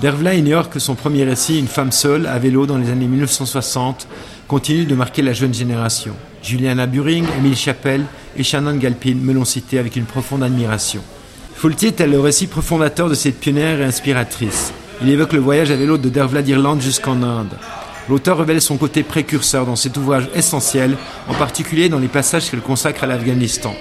Dervla 0.00 0.34
ignore 0.34 0.70
que 0.70 0.80
son 0.80 0.96
premier 0.96 1.22
récit, 1.22 1.58
Une 1.58 1.68
femme 1.68 1.92
seule, 1.92 2.26
à 2.26 2.38
vélo 2.40 2.66
dans 2.66 2.78
les 2.78 2.90
années 2.90 3.06
1960, 3.06 4.08
continue 4.48 4.86
de 4.86 4.94
marquer 4.96 5.22
la 5.22 5.32
jeune 5.32 5.54
génération. 5.54 6.14
Juliana 6.42 6.86
Buring, 6.86 7.24
Émile 7.38 7.56
Chappell 7.56 8.04
et 8.36 8.42
Shannon 8.42 8.76
Galpin 8.76 9.14
me 9.14 9.32
l'ont 9.32 9.44
cité 9.44 9.78
avec 9.78 9.94
une 9.94 10.04
profonde 10.04 10.42
admiration. 10.42 11.00
Full 11.54 11.76
Tilt 11.76 12.00
est 12.00 12.08
le 12.08 12.18
récit 12.18 12.48
profondateur 12.48 13.08
de 13.08 13.14
cette 13.14 13.38
pionnière 13.38 13.80
et 13.80 13.84
inspiratrice. 13.84 14.72
Il 15.00 15.10
évoque 15.10 15.32
le 15.32 15.38
voyage 15.38 15.70
à 15.70 15.76
vélo 15.76 15.96
de 15.96 16.08
Dervla 16.08 16.42
d'Irlande 16.42 16.82
jusqu'en 16.82 17.22
Inde. 17.22 17.54
L'auteur 18.08 18.38
révèle 18.38 18.60
son 18.60 18.76
côté 18.76 19.04
précurseur 19.04 19.64
dans 19.64 19.76
cet 19.76 19.96
ouvrage 19.96 20.28
essentiel, 20.34 20.96
en 21.28 21.34
particulier 21.34 21.88
dans 21.88 22.00
les 22.00 22.08
passages 22.08 22.50
qu'elle 22.50 22.60
consacre 22.60 23.04
à 23.04 23.06
l'Afghanistan. 23.06 23.74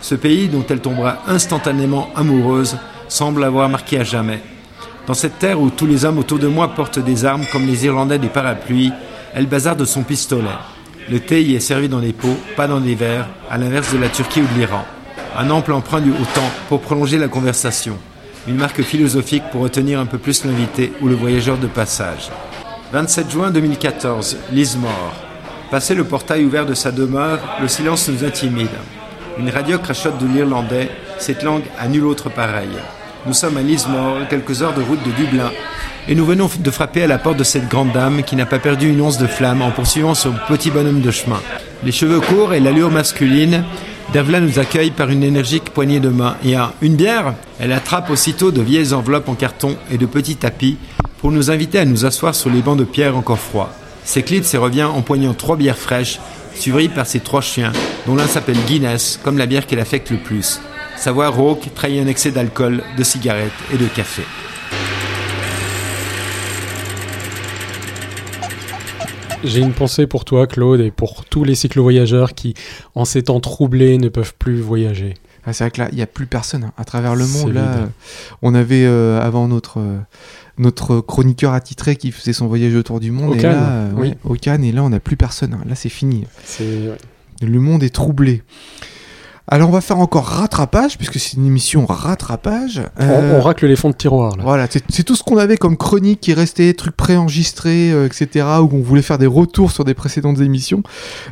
Ce 0.00 0.14
pays 0.14 0.48
dont 0.48 0.64
elle 0.70 0.80
tombera 0.80 1.24
instantanément 1.26 2.08
amoureuse 2.14 2.78
semble 3.08 3.40
l'avoir 3.40 3.68
marqué 3.68 3.98
à 3.98 4.04
jamais. 4.04 4.40
Dans 5.06 5.14
cette 5.14 5.38
terre 5.38 5.60
où 5.60 5.70
tous 5.70 5.86
les 5.86 6.04
hommes 6.04 6.18
autour 6.18 6.40
de 6.40 6.48
moi 6.48 6.74
portent 6.74 6.98
des 6.98 7.24
armes 7.24 7.44
comme 7.52 7.66
les 7.66 7.84
Irlandais 7.84 8.18
des 8.18 8.28
parapluies, 8.28 8.92
elle 9.34 9.46
bazarde 9.46 9.84
son 9.84 10.02
pistolet. 10.02 10.48
Le 11.08 11.20
thé 11.20 11.42
y 11.44 11.54
est 11.54 11.60
servi 11.60 11.88
dans 11.88 12.00
des 12.00 12.12
pots, 12.12 12.36
pas 12.56 12.66
dans 12.66 12.80
des 12.80 12.96
verres, 12.96 13.28
à 13.48 13.56
l'inverse 13.56 13.92
de 13.92 13.98
la 13.98 14.08
Turquie 14.08 14.40
ou 14.40 14.46
de 14.54 14.58
l'Iran. 14.58 14.84
Un 15.38 15.50
ample 15.50 15.72
emprunt 15.72 16.00
du 16.00 16.10
haut 16.10 16.34
temps 16.34 16.50
pour 16.68 16.80
prolonger 16.80 17.18
la 17.18 17.28
conversation. 17.28 17.96
Une 18.48 18.56
marque 18.56 18.82
philosophique 18.82 19.44
pour 19.52 19.60
retenir 19.60 20.00
un 20.00 20.06
peu 20.06 20.18
plus 20.18 20.44
l'invité 20.44 20.92
ou 21.00 21.06
le 21.06 21.14
voyageur 21.14 21.58
de 21.58 21.68
passage. 21.68 22.30
27 22.92 23.30
juin 23.30 23.50
2014, 23.52 24.38
Lismore. 24.50 25.14
Passé 25.70 25.94
le 25.94 26.04
portail 26.04 26.44
ouvert 26.44 26.66
de 26.66 26.74
sa 26.74 26.90
demeure, 26.90 27.38
le 27.60 27.68
silence 27.68 28.08
nous 28.08 28.24
intimide. 28.24 28.68
Une 29.38 29.50
radio 29.50 29.78
crachote 29.78 30.18
de 30.18 30.26
l'irlandais, 30.26 30.90
cette 31.18 31.44
langue 31.44 31.64
a 31.78 31.86
nul 31.86 32.06
autre 32.06 32.28
pareil. 32.28 32.70
Nous 33.26 33.34
sommes 33.34 33.56
à 33.56 33.62
Lismore, 33.62 34.28
quelques 34.30 34.62
heures 34.62 34.74
de 34.74 34.82
route 34.82 35.02
de 35.04 35.10
Dublin, 35.10 35.50
et 36.06 36.14
nous 36.14 36.24
venons 36.24 36.48
de 36.60 36.70
frapper 36.70 37.02
à 37.02 37.06
la 37.08 37.18
porte 37.18 37.36
de 37.36 37.42
cette 37.42 37.68
grande 37.68 37.90
dame 37.90 38.22
qui 38.22 38.36
n'a 38.36 38.46
pas 38.46 38.60
perdu 38.60 38.88
une 38.88 39.00
once 39.00 39.18
de 39.18 39.26
flamme 39.26 39.62
en 39.62 39.72
poursuivant 39.72 40.14
son 40.14 40.32
petit 40.46 40.70
bonhomme 40.70 41.00
de 41.00 41.10
chemin. 41.10 41.40
Les 41.82 41.90
cheveux 41.90 42.20
courts 42.20 42.54
et 42.54 42.60
l'allure 42.60 42.92
masculine, 42.92 43.64
Dervla 44.12 44.38
nous 44.38 44.60
accueille 44.60 44.92
par 44.92 45.10
une 45.10 45.24
énergique 45.24 45.70
poignée 45.70 45.98
de 45.98 46.08
main 46.08 46.36
et 46.44 46.54
un 46.54 46.70
une 46.82 46.94
bière? 46.94 47.34
Elle 47.58 47.72
attrape 47.72 48.10
aussitôt 48.10 48.52
de 48.52 48.62
vieilles 48.62 48.94
enveloppes 48.94 49.28
en 49.28 49.34
carton 49.34 49.76
et 49.90 49.98
de 49.98 50.06
petits 50.06 50.36
tapis 50.36 50.78
pour 51.18 51.32
nous 51.32 51.50
inviter 51.50 51.80
à 51.80 51.84
nous 51.84 52.04
asseoir 52.04 52.32
sur 52.32 52.50
les 52.50 52.62
bancs 52.62 52.78
de 52.78 52.84
pierre 52.84 53.16
encore 53.16 53.40
froids. 53.40 53.72
S'éclipse 54.04 54.54
et 54.54 54.58
revient 54.58 54.84
empoignant 54.84 55.34
trois 55.34 55.56
bières 55.56 55.78
fraîches, 55.78 56.20
suivies 56.54 56.88
par 56.88 57.08
ses 57.08 57.18
trois 57.18 57.40
chiens, 57.40 57.72
dont 58.06 58.14
l'un 58.14 58.28
s'appelle 58.28 58.58
Guinness, 58.68 59.18
comme 59.24 59.36
la 59.36 59.46
bière 59.46 59.66
qu'elle 59.66 59.80
affecte 59.80 60.12
le 60.12 60.18
plus. 60.18 60.60
Sa 60.96 61.12
voix 61.12 61.28
rauque 61.28 61.68
trahit 61.74 62.02
un 62.02 62.06
excès 62.08 62.30
d'alcool, 62.32 62.82
de 62.96 63.04
cigarettes 63.04 63.52
et 63.72 63.78
de 63.78 63.86
café. 63.86 64.22
J'ai 69.44 69.60
une 69.60 69.72
pensée 69.72 70.06
pour 70.06 70.24
toi, 70.24 70.46
Claude, 70.46 70.80
et 70.80 70.90
pour 70.90 71.24
tous 71.26 71.44
les 71.44 71.54
cyclo-voyageurs 71.54 72.34
qui, 72.34 72.54
en 72.94 73.04
ces 73.04 73.24
temps 73.24 73.38
troublés, 73.38 73.98
ne 73.98 74.08
peuvent 74.08 74.34
plus 74.36 74.60
voyager. 74.60 75.14
Ah, 75.44 75.52
c'est 75.52 75.62
vrai 75.62 75.70
que 75.70 75.80
là, 75.80 75.88
il 75.92 75.96
n'y 75.96 76.02
a 76.02 76.08
plus 76.08 76.26
personne 76.26 76.64
hein. 76.64 76.72
à 76.76 76.84
travers 76.84 77.14
le 77.14 77.24
monde. 77.26 77.52
Là, 77.52 77.60
vide. 77.62 77.80
euh, 77.82 77.86
on 78.42 78.54
avait 78.54 78.84
euh, 78.84 79.20
avant 79.20 79.46
notre, 79.46 79.78
euh, 79.78 79.98
notre 80.58 81.00
chroniqueur 81.00 81.52
attitré 81.52 81.94
qui 81.94 82.10
faisait 82.10 82.32
son 82.32 82.48
voyage 82.48 82.74
autour 82.74 82.98
du 82.98 83.12
monde. 83.12 83.30
Au 83.30 83.34
et 83.34 83.38
Cannes, 83.38 83.52
là, 83.52 83.68
euh, 83.70 83.90
oui. 83.94 84.08
ouais, 84.08 84.16
au 84.24 84.34
Cannes, 84.34 84.64
et 84.64 84.72
là, 84.72 84.82
on 84.82 84.88
n'a 84.88 84.98
plus 84.98 85.16
personne. 85.16 85.54
hein. 85.54 85.60
Là, 85.68 85.76
c'est 85.76 85.90
fini. 85.90 86.24
Ouais. 86.58 86.96
Le 87.42 87.60
monde 87.60 87.84
est 87.84 87.94
troublé. 87.94 88.42
Alors, 89.48 89.68
on 89.68 89.72
va 89.72 89.80
faire 89.80 89.98
encore 90.00 90.24
rattrapage, 90.24 90.98
puisque 90.98 91.20
c'est 91.20 91.36
une 91.36 91.46
émission 91.46 91.86
rattrapage. 91.86 92.82
on, 92.98 93.02
Euh, 93.04 93.38
on 93.38 93.42
racle 93.42 93.66
les 93.66 93.76
fonds 93.76 93.90
de 93.90 93.94
tiroir 93.94 94.36
là. 94.36 94.42
Voilà, 94.42 94.66
c'est 94.88 95.02
tout 95.04 95.14
ce 95.14 95.22
qu'on 95.22 95.36
avait 95.36 95.56
comme 95.56 95.76
chronique 95.76 96.20
qui 96.20 96.34
restait, 96.34 96.74
trucs 96.74 96.96
préenregistrés, 96.96 97.92
euh, 97.92 98.06
etc., 98.06 98.44
où 98.60 98.68
on 98.72 98.82
voulait 98.82 99.02
faire 99.02 99.18
des 99.18 99.26
retours 99.26 99.70
sur 99.70 99.84
des 99.84 99.94
précédentes 99.94 100.40
émissions. 100.40 100.82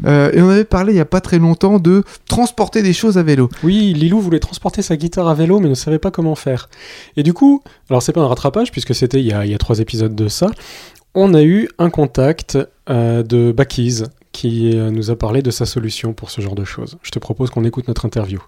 Euh, 0.06 0.30
et 0.32 0.40
on 0.42 0.48
avait 0.48 0.64
parlé 0.64 0.92
il 0.92 0.96
y 0.96 1.00
a 1.00 1.04
pas 1.04 1.20
très 1.20 1.40
longtemps 1.40 1.78
de 1.80 2.04
transporter 2.28 2.82
des 2.82 2.92
choses 2.92 3.18
à 3.18 3.24
vélo. 3.24 3.48
Oui, 3.64 3.92
Lilou 3.94 4.20
voulait 4.20 4.38
transporter 4.38 4.82
sa 4.82 4.96
guitare 4.96 5.26
à 5.26 5.34
vélo, 5.34 5.58
mais 5.58 5.68
ne 5.68 5.74
savait 5.74 5.98
pas 5.98 6.12
comment 6.12 6.36
faire. 6.36 6.68
Et 7.16 7.24
du 7.24 7.32
coup, 7.32 7.62
alors 7.90 8.00
c'est 8.02 8.12
pas 8.12 8.20
un 8.22 8.28
rattrapage, 8.28 8.70
puisque 8.70 8.94
c'était 8.94 9.18
il, 9.20 9.26
y 9.26 9.32
a- 9.32 9.44
il 9.44 9.50
y 9.50 9.54
a 9.54 9.58
trois 9.58 9.80
épisodes 9.80 10.14
de 10.14 10.28
ça, 10.28 10.46
on 11.16 11.34
a 11.34 11.42
eu 11.42 11.68
un 11.78 11.90
contact 11.90 12.58
euh, 12.90 13.22
de 13.24 13.50
Backies 13.50 14.02
qui 14.34 14.76
euh, 14.76 14.90
nous 14.90 15.10
a 15.10 15.16
parlé 15.16 15.40
de 15.40 15.50
sa 15.50 15.64
solution 15.64 16.12
pour 16.12 16.30
ce 16.30 16.42
genre 16.42 16.56
de 16.56 16.64
choses. 16.64 16.98
Je 17.02 17.10
te 17.10 17.18
propose 17.18 17.48
qu'on 17.50 17.64
écoute 17.64 17.88
notre 17.88 18.04
interview. 18.04 18.40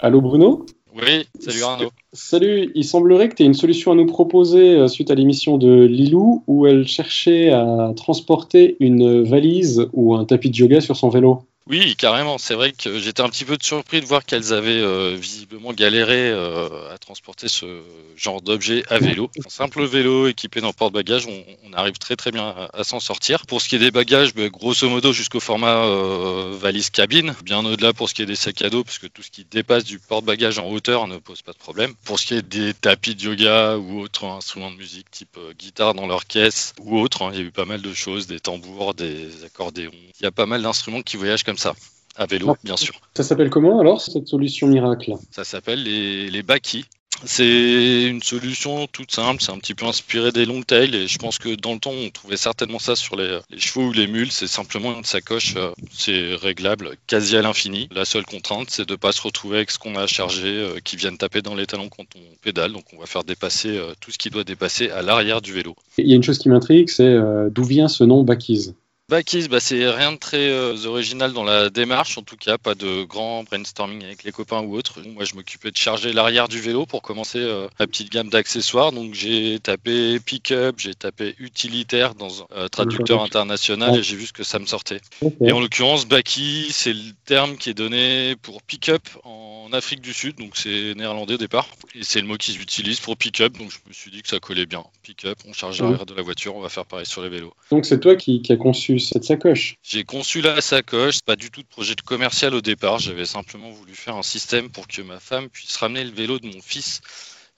Allô 0.00 0.20
Bruno? 0.20 0.66
Oui, 0.94 1.26
salut 1.40 1.62
Arnaud. 1.62 1.90
Salut, 2.12 2.70
il 2.74 2.84
semblerait 2.84 3.30
que 3.30 3.36
tu 3.36 3.44
aies 3.44 3.46
une 3.46 3.54
solution 3.54 3.92
à 3.92 3.94
nous 3.94 4.04
proposer 4.04 4.74
euh, 4.74 4.88
suite 4.88 5.10
à 5.10 5.14
l'émission 5.14 5.56
de 5.56 5.84
Lilou 5.84 6.42
où 6.46 6.66
elle 6.66 6.86
cherchait 6.86 7.50
à 7.50 7.92
transporter 7.96 8.76
une 8.80 9.22
valise 9.22 9.86
ou 9.94 10.14
un 10.14 10.26
tapis 10.26 10.50
de 10.50 10.56
yoga 10.56 10.82
sur 10.82 10.96
son 10.96 11.08
vélo. 11.08 11.44
Oui, 11.68 11.94
carrément. 11.96 12.38
C'est 12.38 12.54
vrai 12.54 12.72
que 12.72 12.98
j'étais 12.98 13.22
un 13.22 13.28
petit 13.28 13.44
peu 13.44 13.56
surpris 13.60 14.00
de 14.00 14.06
voir 14.06 14.24
qu'elles 14.24 14.52
avaient 14.52 14.80
euh, 14.80 15.16
visiblement 15.16 15.72
galéré 15.72 16.28
euh, 16.28 16.92
à 16.92 16.98
transporter 16.98 17.46
ce 17.46 17.82
genre 18.16 18.42
d'objet 18.42 18.82
à 18.88 18.98
vélo. 18.98 19.30
Un 19.46 19.48
simple 19.48 19.84
vélo 19.84 20.26
équipé 20.26 20.60
d'un 20.60 20.72
porte-bagages, 20.72 21.26
on, 21.26 21.44
on 21.64 21.72
arrive 21.72 21.98
très 21.98 22.16
très 22.16 22.32
bien 22.32 22.54
à, 22.72 22.82
s'en 22.82 22.98
sortir. 22.98 23.46
Pour 23.46 23.62
ce 23.62 23.68
qui 23.68 23.76
est 23.76 23.78
des 23.78 23.92
bagages, 23.92 24.34
ben, 24.34 24.48
grosso 24.48 24.88
modo 24.88 25.12
jusqu'au 25.12 25.38
format 25.38 25.84
euh, 25.84 26.56
valise 26.58 26.90
cabine. 26.90 27.34
Bien 27.44 27.64
au-delà 27.64 27.92
pour 27.92 28.08
ce 28.08 28.14
qui 28.14 28.22
est 28.22 28.26
des 28.26 28.36
sacs 28.36 28.62
à 28.62 28.70
dos, 28.70 28.82
parce 28.82 28.98
que 28.98 29.06
tout 29.06 29.22
ce 29.22 29.30
qui 29.30 29.44
dépasse 29.44 29.84
du 29.84 30.00
porte-bagages 30.00 30.58
en 30.58 30.68
hauteur 30.68 31.06
ne 31.06 31.18
pose 31.18 31.42
pas 31.42 31.52
de 31.52 31.58
problème. 31.58 31.94
Pour 32.04 32.18
ce 32.18 32.26
qui 32.26 32.34
est 32.34 32.42
des 32.42 32.74
tapis 32.74 33.14
de 33.14 33.22
yoga 33.22 33.76
ou 33.76 34.00
autres 34.00 34.24
instruments 34.24 34.70
de 34.70 34.76
musique 34.76 35.10
type 35.12 35.38
guitare 35.58 35.94
dans 35.94 36.08
leur 36.08 36.26
caisse 36.26 36.74
ou 36.80 36.98
autres, 36.98 37.22
hein, 37.22 37.30
il 37.32 37.38
y 37.38 37.42
a 37.42 37.46
eu 37.46 37.52
pas 37.52 37.66
mal 37.66 37.80
de 37.80 37.94
choses, 37.94 38.26
des 38.26 38.40
tambours, 38.40 38.94
des 38.94 39.44
accordéons. 39.44 39.92
Il 40.20 40.24
y 40.24 40.26
a 40.26 40.32
pas 40.32 40.46
mal 40.46 40.62
d'instruments 40.62 41.02
qui 41.02 41.16
voyagent 41.16 41.44
comme 41.44 41.51
ça. 41.58 41.74
À 42.16 42.26
vélo, 42.26 42.56
bien 42.62 42.76
sûr. 42.76 42.94
Ça 43.16 43.22
s'appelle 43.22 43.48
comment 43.48 43.80
alors 43.80 44.02
cette 44.02 44.28
solution 44.28 44.66
miracle? 44.66 45.14
Ça 45.30 45.44
s'appelle 45.44 45.82
les, 45.82 46.28
les 46.28 46.42
Baki. 46.42 46.84
C'est 47.24 48.04
une 48.04 48.22
solution 48.22 48.86
toute 48.86 49.12
simple, 49.12 49.40
c'est 49.40 49.52
un 49.52 49.58
petit 49.58 49.74
peu 49.74 49.86
inspiré 49.86 50.32
des 50.32 50.44
long 50.44 50.62
tails 50.62 50.94
et 50.94 51.06
je 51.06 51.18
pense 51.18 51.38
que 51.38 51.54
dans 51.54 51.74
le 51.74 51.78
temps 51.78 51.92
on 51.92 52.10
trouvait 52.10 52.36
certainement 52.36 52.80
ça 52.80 52.96
sur 52.96 53.16
les, 53.16 53.38
les 53.48 53.60
chevaux 53.60 53.88
ou 53.88 53.92
les 53.92 54.08
mules, 54.08 54.32
c'est 54.32 54.48
simplement 54.48 54.96
une 54.96 55.04
sacoche, 55.04 55.54
euh, 55.56 55.70
c'est 55.92 56.34
réglable 56.34 56.96
quasi 57.06 57.36
à 57.36 57.42
l'infini. 57.42 57.88
La 57.92 58.04
seule 58.04 58.24
contrainte 58.24 58.70
c'est 58.70 58.88
de 58.88 58.92
ne 58.92 58.96
pas 58.96 59.12
se 59.12 59.22
retrouver 59.22 59.58
avec 59.58 59.70
ce 59.70 59.78
qu'on 59.78 59.94
a 59.94 60.06
chargé 60.06 60.48
euh, 60.48 60.80
qui 60.82 60.96
vienne 60.96 61.16
taper 61.16 61.42
dans 61.42 61.54
les 61.54 61.66
talons 61.66 61.90
quand 61.90 62.06
on 62.16 62.36
pédale, 62.42 62.72
donc 62.72 62.84
on 62.92 62.98
va 62.98 63.06
faire 63.06 63.24
dépasser 63.24 63.76
euh, 63.76 63.92
tout 64.00 64.10
ce 64.10 64.18
qui 64.18 64.30
doit 64.30 64.44
dépasser 64.44 64.90
à 64.90 65.02
l'arrière 65.02 65.42
du 65.42 65.52
vélo. 65.52 65.76
Il 65.98 66.08
y 66.08 66.14
a 66.14 66.16
une 66.16 66.24
chose 66.24 66.38
qui 66.38 66.48
m'intrigue, 66.48 66.88
c'est 66.88 67.14
d'où 67.50 67.62
vient 67.62 67.88
ce 67.88 68.02
nom 68.04 68.24
Backies 68.24 68.74
Backies, 69.12 69.48
bah, 69.48 69.60
c'est 69.60 69.90
rien 69.90 70.12
de 70.12 70.16
très 70.16 70.48
euh, 70.48 70.86
original 70.86 71.34
dans 71.34 71.44
la 71.44 71.68
démarche, 71.68 72.16
en 72.16 72.22
tout 72.22 72.38
cas, 72.38 72.56
pas 72.56 72.74
de 72.74 73.04
grand 73.04 73.44
brainstorming 73.44 74.02
avec 74.02 74.24
les 74.24 74.32
copains 74.32 74.62
ou 74.62 74.74
autres. 74.74 75.00
Moi, 75.06 75.26
je 75.26 75.34
m'occupais 75.34 75.70
de 75.70 75.76
charger 75.76 76.14
l'arrière 76.14 76.48
du 76.48 76.58
vélo 76.62 76.86
pour 76.86 77.02
commencer 77.02 77.38
euh, 77.38 77.68
ma 77.78 77.86
petite 77.86 78.10
gamme 78.10 78.30
d'accessoires. 78.30 78.90
Donc, 78.90 79.12
j'ai 79.12 79.58
tapé 79.58 80.18
pick-up, 80.18 80.76
j'ai 80.78 80.94
tapé 80.94 81.34
utilitaire 81.38 82.14
dans 82.14 82.40
un 82.40 82.46
euh, 82.56 82.68
traducteur 82.68 83.22
international 83.22 83.98
et 83.98 84.02
j'ai 84.02 84.16
vu 84.16 84.24
ce 84.24 84.32
que 84.32 84.44
ça 84.44 84.58
me 84.58 84.64
sortait. 84.64 85.02
Et 85.44 85.52
en 85.52 85.60
l'occurrence, 85.60 86.06
Baki, 86.06 86.68
c'est 86.70 86.94
le 86.94 87.12
terme 87.26 87.58
qui 87.58 87.68
est 87.68 87.74
donné 87.74 88.34
pour 88.40 88.62
pick-up 88.62 89.06
en 89.24 89.68
Afrique 89.74 90.00
du 90.00 90.14
Sud, 90.14 90.36
donc 90.36 90.56
c'est 90.56 90.94
néerlandais 90.94 91.34
au 91.34 91.38
départ. 91.38 91.68
Et 91.94 92.02
c'est 92.02 92.22
le 92.22 92.26
mot 92.26 92.38
qu'ils 92.38 92.62
utilisent 92.62 93.00
pour 93.00 93.18
pick-up, 93.18 93.58
donc 93.58 93.70
je 93.70 93.76
me 93.86 93.92
suis 93.92 94.10
dit 94.10 94.22
que 94.22 94.28
ça 94.28 94.38
collait 94.38 94.64
bien. 94.64 94.84
Pick-up, 95.02 95.36
on 95.46 95.52
charge 95.52 95.82
l'arrière 95.82 96.06
de 96.06 96.14
la 96.14 96.22
voiture, 96.22 96.56
on 96.56 96.62
va 96.62 96.70
faire 96.70 96.86
pareil 96.86 97.04
sur 97.04 97.22
les 97.22 97.28
vélos. 97.28 97.52
Donc 97.70 97.84
c'est 97.84 98.00
toi 98.00 98.16
qui, 98.16 98.40
qui 98.40 98.52
as 98.54 98.56
conçu 98.56 98.98
cette 99.08 99.24
sacoche. 99.24 99.76
J'ai 99.82 100.04
conçu 100.04 100.40
la 100.40 100.60
sacoche, 100.60 101.16
c'est 101.16 101.24
pas 101.24 101.36
du 101.36 101.50
tout 101.50 101.62
de 101.62 101.68
projet 101.68 101.94
de 101.94 102.00
commercial 102.00 102.54
au 102.54 102.60
départ, 102.60 102.98
j'avais 102.98 103.26
simplement 103.26 103.70
voulu 103.70 103.94
faire 103.94 104.16
un 104.16 104.22
système 104.22 104.70
pour 104.70 104.86
que 104.86 105.02
ma 105.02 105.20
femme 105.20 105.48
puisse 105.48 105.76
ramener 105.76 106.04
le 106.04 106.10
vélo 106.10 106.38
de 106.38 106.46
mon 106.46 106.60
fils 106.62 107.00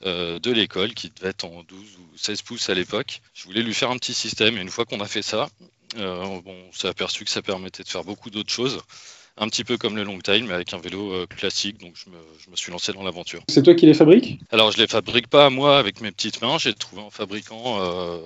euh, 0.05 0.39
de 0.39 0.51
l'école, 0.51 0.93
qui 0.95 1.11
devait 1.11 1.31
être 1.31 1.45
en 1.45 1.63
12 1.63 1.79
ou 1.79 2.19
16 2.19 2.43
pouces 2.43 2.69
à 2.69 2.75
l'époque. 2.75 3.21
Je 3.33 3.45
voulais 3.45 3.63
lui 3.63 3.75
faire 3.75 3.91
un 3.91 3.97
petit 3.97 4.15
système, 4.15 4.59
et 4.59 4.61
une 4.61 4.71
fois 4.71 4.85
qu'on 4.85 5.01
a 5.01 5.07
fait 5.07 5.23
ça, 5.23 5.49
euh, 5.99 6.41
bon, 6.41 6.55
on 6.69 6.73
s'est 6.73 6.89
aperçu 6.89 7.25
que 7.25 7.31
ça 7.31 7.43
permettait 7.43 7.83
de 7.83 7.89
faire 7.89 8.05
beaucoup 8.05 8.31
d'autres 8.31 8.53
choses. 8.53 8.81
Un 9.37 9.49
petit 9.49 9.65
peu 9.65 9.77
comme 9.77 9.97
le 9.97 10.05
long 10.05 10.21
tail, 10.21 10.43
mais 10.43 10.55
avec 10.55 10.73
un 10.75 10.79
vélo 10.79 11.13
euh, 11.13 11.27
classique, 11.27 11.79
donc 11.79 11.95
je 11.97 12.09
me, 12.09 12.17
je 12.39 12.51
me 12.51 12.57
suis 12.57 12.71
lancé 12.71 12.93
dans 12.93 13.03
l'aventure. 13.03 13.43
C'est 13.49 13.65
toi 13.65 13.75
qui 13.75 13.85
les 13.85 13.95
fabriques? 13.95 14.39
Alors 14.53 14.71
je 14.71 14.79
les 14.79 14.87
fabrique 14.87 15.27
pas 15.27 15.51
moi 15.51 15.77
avec 15.77 16.01
mes 16.01 16.13
petites 16.13 16.41
mains, 16.41 16.57
j'ai 16.59 16.73
trouvé 16.73 17.03
un 17.03 17.11
fabricant 17.11 17.81
euh, 17.81 18.21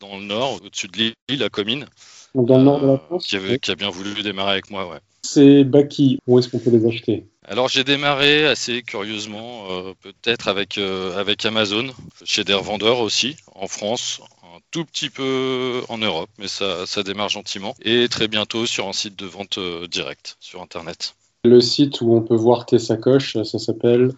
dans 0.00 0.18
le 0.18 0.24
nord, 0.24 0.60
au-dessus 0.62 0.88
de 0.88 1.14
l'île, 1.28 1.42
à 1.42 1.48
Comines, 1.48 1.86
Donc 2.34 2.46
dans 2.46 2.58
le 2.58 2.64
nord 2.64 2.80
de 2.80 2.86
la 2.86 2.92
euh, 2.94 2.98
France 2.98 3.26
qui, 3.26 3.36
avait- 3.36 3.58
qui 3.58 3.70
a 3.70 3.74
bien 3.74 3.90
voulu 3.90 4.22
démarrer 4.22 4.52
avec 4.52 4.70
moi, 4.70 4.88
ouais. 4.88 4.98
C'est 5.22 5.64
Baki. 5.64 6.18
Où 6.26 6.38
est-ce 6.38 6.48
qu'on 6.48 6.58
peut 6.58 6.70
les 6.70 6.86
acheter? 6.86 7.26
Alors 7.46 7.68
j'ai 7.68 7.84
démarré 7.84 8.46
assez 8.46 8.82
curieusement, 8.82 9.66
euh, 9.70 9.92
peut-être 10.00 10.48
avec, 10.48 10.78
euh, 10.78 11.18
avec 11.18 11.44
Amazon, 11.44 11.86
chez 12.24 12.44
des 12.44 12.54
revendeurs 12.54 13.00
aussi, 13.00 13.36
en 13.54 13.66
France, 13.66 14.20
un 14.44 14.60
tout 14.70 14.84
petit 14.84 15.10
peu 15.10 15.82
en 15.88 15.98
Europe, 15.98 16.30
mais 16.38 16.48
ça, 16.48 16.86
ça 16.86 17.02
démarre 17.02 17.28
gentiment, 17.28 17.74
et 17.82 18.08
très 18.08 18.28
bientôt 18.28 18.66
sur 18.66 18.86
un 18.88 18.92
site 18.92 19.16
de 19.18 19.26
vente 19.26 19.58
euh, 19.58 19.88
direct 19.88 20.36
sur 20.40 20.62
Internet. 20.62 21.14
Le 21.44 21.60
site 21.60 22.00
où 22.02 22.14
on 22.14 22.20
peut 22.22 22.36
voir 22.36 22.66
tes 22.66 22.78
sacoches, 22.78 23.36
ça 23.42 23.58
s'appelle? 23.58 24.12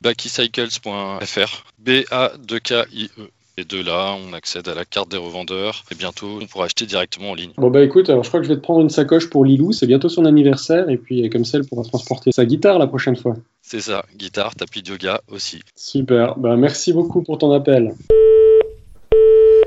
Backycycles.fr, 0.00 1.64
B-A-2-K-I-E. 1.78 3.28
Et 3.58 3.64
de 3.64 3.82
là, 3.82 4.14
on 4.14 4.32
accède 4.32 4.66
à 4.68 4.74
la 4.74 4.86
carte 4.86 5.10
des 5.10 5.18
revendeurs, 5.18 5.84
et 5.90 5.94
bientôt, 5.94 6.38
on 6.40 6.46
pourra 6.46 6.64
acheter 6.64 6.86
directement 6.86 7.32
en 7.32 7.34
ligne. 7.34 7.52
Bon 7.58 7.70
bah 7.70 7.82
écoute, 7.82 8.08
alors 8.08 8.24
je 8.24 8.28
crois 8.28 8.40
que 8.40 8.46
je 8.46 8.50
vais 8.50 8.56
te 8.56 8.62
prendre 8.62 8.80
une 8.80 8.88
sacoche 8.88 9.28
pour 9.28 9.44
Lilou, 9.44 9.72
c'est 9.72 9.86
bientôt 9.86 10.08
son 10.08 10.24
anniversaire, 10.24 10.88
et 10.88 10.96
puis 10.96 11.28
comme 11.28 11.44
ça 11.44 11.58
elle 11.58 11.66
pourra 11.66 11.82
transporter 11.82 12.32
sa 12.32 12.46
guitare 12.46 12.78
la 12.78 12.86
prochaine 12.86 13.16
fois. 13.16 13.34
C'est 13.60 13.80
ça, 13.80 14.06
guitare, 14.16 14.54
tapis 14.54 14.82
de 14.82 14.92
yoga 14.92 15.20
aussi. 15.30 15.60
Super, 15.76 16.38
bah 16.38 16.56
merci 16.56 16.94
beaucoup 16.94 17.22
pour 17.22 17.36
ton 17.36 17.52
appel. 17.52 17.94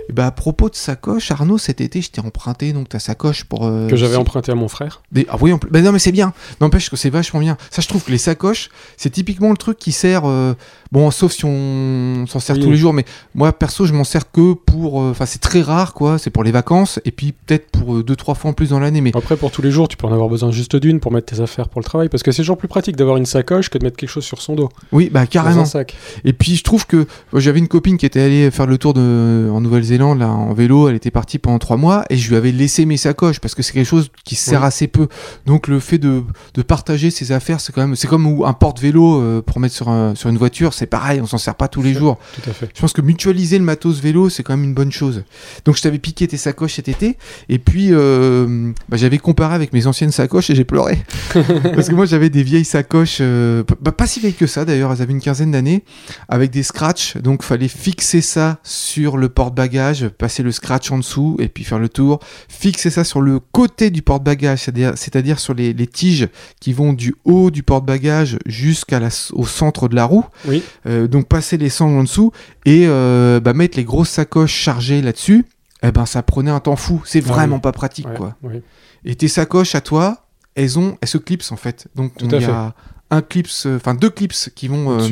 Et 0.10 0.14
bah, 0.14 0.28
à 0.28 0.32
propos 0.32 0.70
de 0.70 0.76
sacoche, 0.76 1.32
Arnaud, 1.32 1.58
cet 1.58 1.82
été, 1.82 2.02
je 2.02 2.12
t'ai 2.12 2.22
emprunté 2.22 2.74
donc 2.74 2.90
ta 2.90 3.00
sacoche 3.00 3.44
pour. 3.46 3.66
euh, 3.66 3.88
Que 3.88 3.96
j'avais 3.96 4.16
emprunté 4.18 4.52
à 4.52 4.56
mon 4.56 4.68
frère. 4.68 5.02
Des- 5.12 5.26
Ah 5.30 5.38
oui, 5.42 5.52
en 5.52 5.58
plus- 5.58 5.70
bah 5.72 5.82
non, 5.82 5.92
mais 5.92 6.00
c'est 6.00 6.12
bien. 6.12 6.34
N'empêche 6.62 6.90
que 6.90 6.96
c'est 6.96 7.10
vachement 7.10 7.40
bien. 7.40 7.58
Ça, 7.72 7.82
je 7.82 7.88
trouve 7.88 8.04
que 8.04 8.12
les 8.12 8.18
sacoches, 8.18 8.70
c'est 8.98 9.10
typiquement 9.10 9.50
le 9.50 9.58
truc 9.58 9.78
qui 9.78 9.92
sert. 9.92 10.22
euh, 10.26 10.54
Bon, 10.92 11.10
sauf 11.12 11.34
si 11.34 11.44
on 11.46 12.26
s'en 12.28 12.40
sert 12.40 12.56
Oui. 12.56 12.62
tous 12.62 12.72
les 12.72 12.78
jours, 12.78 12.94
mais 12.94 13.04
moi, 13.34 13.52
perso, 13.52 13.86
je 13.86 13.92
m'en 13.94 14.04
sers 14.06 14.32
que 14.32 14.54
pour. 14.54 15.02
euh, 15.02 15.10
Enfin, 15.12 15.26
c'est 15.26 15.40
très 15.42 15.62
rare, 15.62 15.94
quoi. 15.94 16.18
C'est 16.18 16.30
pour 16.30 16.44
les 16.44 16.52
vacances, 16.52 17.00
et 17.06 17.12
puis 17.12 17.32
peut-être 17.34 17.70
pour 17.72 18.04
deux, 18.04 18.16
trois 18.16 18.36
fois 18.36 18.52
en 18.52 18.54
plus 18.54 18.70
dans 18.70 18.80
l'année. 18.80 19.02
Mais 19.02 19.12
Après 19.16 19.36
pour 19.36 19.52
tous 19.52 19.62
les 19.62 19.72
jours, 19.72 19.88
tu 19.88 19.98
peux 19.98 20.08
en 20.08 20.14
avoir 20.14 20.30
besoin 20.30 20.52
juste 20.52 20.76
d'une 20.76 21.00
pour 21.00 21.12
mettre 21.12 21.34
tes 21.36 21.42
affaires 21.42 21.68
pour 21.70 21.82
le 21.82 21.86
travail, 21.86 22.08
parce 22.08 22.22
que 22.24 22.32
c'est 22.32 22.44
toujours 22.44 22.58
plus 22.58 22.68
pratique 22.68 22.96
d'avoir 22.96 23.18
une 23.18 23.26
sacoche 23.26 23.70
que 23.70 23.78
de 23.78 23.84
mettre 23.84 23.98
quelque 23.98 24.10
chose 24.10 24.24
sur 24.24 24.42
son 24.42 24.56
dos. 24.56 24.70
oui, 24.92 25.10
bah 25.12 25.22
Dans 25.22 25.26
carrément. 25.28 25.62
un 25.62 25.66
sac. 25.66 25.96
Et 26.24 26.34
puis 26.34 26.56
je 26.56 26.64
trouve 26.64 26.86
que 26.86 27.08
j'avais 27.34 27.60
une 27.60 27.68
copine 27.68 27.98
qui 27.98 28.06
était 28.06 28.22
allée 28.22 28.52
faire 28.52 28.68
le 28.68 28.78
tour 28.78 28.94
de, 28.94 29.50
en 29.52 29.60
Nouvelle-Zélande 29.62 29.95
là 29.98 30.30
en 30.30 30.54
vélo, 30.54 30.90
elle 30.90 30.96
était 30.96 31.12
partie 31.12 31.40
pendant 31.40 31.60
trois 31.60 31.78
mois 31.78 32.04
et 32.10 32.18
je 32.18 32.30
lui 32.30 32.36
avais 32.36 32.52
laissé 32.52 32.86
mes 32.86 32.98
sacoches 32.98 33.40
parce 33.40 33.56
que 33.56 33.62
c'est 33.64 33.74
quelque 33.74 33.88
chose 33.88 34.10
qui 34.24 34.36
sert 34.36 34.62
Oui. 34.62 34.68
assez 34.68 34.88
peu. 34.88 35.08
Donc 35.46 35.68
le 35.68 35.80
fait 35.80 35.98
de, 35.98 36.24
de 36.54 36.62
partager 36.62 37.10
ses 37.12 37.32
affaires, 37.32 37.60
c'est 37.62 37.74
quand 37.74 37.82
même 37.82 37.96
c'est 37.96 38.08
comme 38.08 38.44
un 38.46 38.54
porte-vélo 38.54 39.22
euh, 39.22 39.42
pour 39.42 39.60
mettre 39.60 39.76
sur, 39.76 39.90
un- 39.90 40.16
sur 40.16 40.30
une 40.30 40.38
voiture, 40.38 40.74
c'est 40.74 40.86
pareil, 40.88 41.22
on 41.22 41.26
s'en 41.28 41.38
sert 41.38 41.56
pas 41.56 41.68
tous 41.68 41.82
les 41.82 41.94
jours. 41.94 42.18
Tout 42.42 42.50
à 42.50 42.54
fait. 42.54 42.70
Je 42.76 42.82
pense 42.82 42.94
que 42.94 43.02
mutualiser 43.02 43.58
le 43.58 43.64
matos 43.66 44.00
vélo, 44.00 44.30
c'est 44.30 44.44
quand 44.44 44.56
même 44.56 44.66
une 44.66 44.74
bonne 44.74 44.92
chose. 44.92 45.24
Donc 45.66 45.76
je 45.78 45.82
t'avais 45.82 46.00
piqué 46.00 46.28
tes 46.28 46.38
sacoches 46.38 46.76
cet 46.76 46.88
été, 46.90 47.18
et 47.50 47.60
puis 47.60 47.90
euh, 47.92 48.72
bah, 48.90 48.98
j'avais 48.98 49.18
comparé 49.18 49.56
avec 49.56 49.72
mes 49.74 49.88
anciennes 49.88 50.12
sacoches 50.12 50.50
et 50.50 50.56
j'ai 50.56 50.66
pleuré. 50.66 50.98
Parce 51.76 51.90
que 51.90 51.96
moi 51.96 52.06
j'avais 52.06 52.30
des 52.30 52.44
vieilles 52.44 52.66
sacoches, 52.66 53.18
euh, 53.22 53.64
bah, 53.82 53.92
pas 53.92 54.08
si 54.08 54.20
vieilles 54.20 54.34
que 54.34 54.48
ça 54.48 54.66
d'ailleurs, 54.66 54.92
elles 54.92 55.02
avaient 55.02 55.14
une 55.14 55.22
quinzaine 55.22 55.52
d'années, 55.52 55.84
avec 56.30 56.52
des 56.52 56.64
scratchs, 56.64 57.18
donc 57.18 57.44
fallait 57.44 57.68
fixer 57.68 58.22
ça 58.22 58.60
sur 58.64 59.18
le 59.18 59.30
porte-bagages, 59.30 59.76
passer 60.18 60.44
le 60.44 60.52
scratch 60.52 60.92
en 60.92 60.98
dessous, 60.98 61.38
et 61.40 61.48
puis 61.48 61.64
faire 61.64 61.80
le 61.80 61.90
tour, 61.90 62.20
fixer 62.50 62.90
ça 62.90 63.04
sur 63.04 63.22
le 63.22 63.40
côté 63.40 63.90
du 63.90 64.02
porte-bagages, 64.02 64.60
c'est-à-dire, 64.60 64.94
c'est-à-dire 64.96 65.40
sur 65.40 65.54
les, 65.54 65.74
les 65.74 65.88
tiges 65.88 66.28
qui 66.60 66.74
vont 66.74 66.94
du 66.94 67.16
haut 67.26 67.52
du 67.52 67.64
porte-bagages 67.64 68.38
jusqu'à 68.46 69.00
la, 69.00 69.10
au 69.34 69.46
centre 69.46 69.88
de 69.88 69.96
la 69.96 70.06
roue. 70.06 70.26
Oui. 70.48 70.64
Euh, 70.86 71.08
donc 71.08 71.28
passer 71.28 71.58
les 71.58 71.70
sangles 71.70 71.98
en 72.00 72.04
dessous 72.04 72.32
et 72.66 72.86
euh, 72.88 73.40
bah, 73.40 73.54
mettre 73.54 73.78
les 73.78 73.84
grosses 73.84 74.10
sacoches 74.10 74.54
chargées 74.54 75.02
là-dessus, 75.02 75.46
eh 75.84 75.92
ben 75.92 76.06
ça 76.06 76.24
prenait 76.24 76.52
un 76.52 76.60
temps 76.60 76.76
fou. 76.76 77.02
C'est 77.06 77.24
Ah 77.28 77.32
vraiment 77.34 77.60
pas 77.60 77.72
pratique 77.72 78.08
Ouais, 78.08 78.16
quoi. 78.16 78.36
ouais. 78.44 78.62
Et 79.04 79.16
tes 79.16 79.28
sacoches 79.28 79.76
à 79.76 79.82
toi, 79.82 80.26
elles 80.56 80.80
ont, 80.80 80.98
elles 81.02 81.08
se 81.08 81.18
clipsent 81.18 81.52
en 81.52 81.58
fait. 81.58 81.88
Donc 81.96 82.14
à 82.32 82.38
y 82.38 82.42
fait. 82.42 82.46
a 82.52 82.74
un 83.12 83.22
clips, 83.22 83.50
euh, 83.68 83.76
enfin 83.76 83.94
deux 83.94 84.10
clips 84.10 84.50
qui 84.56 84.68
vont, 84.68 85.00
euh. 85.00 85.08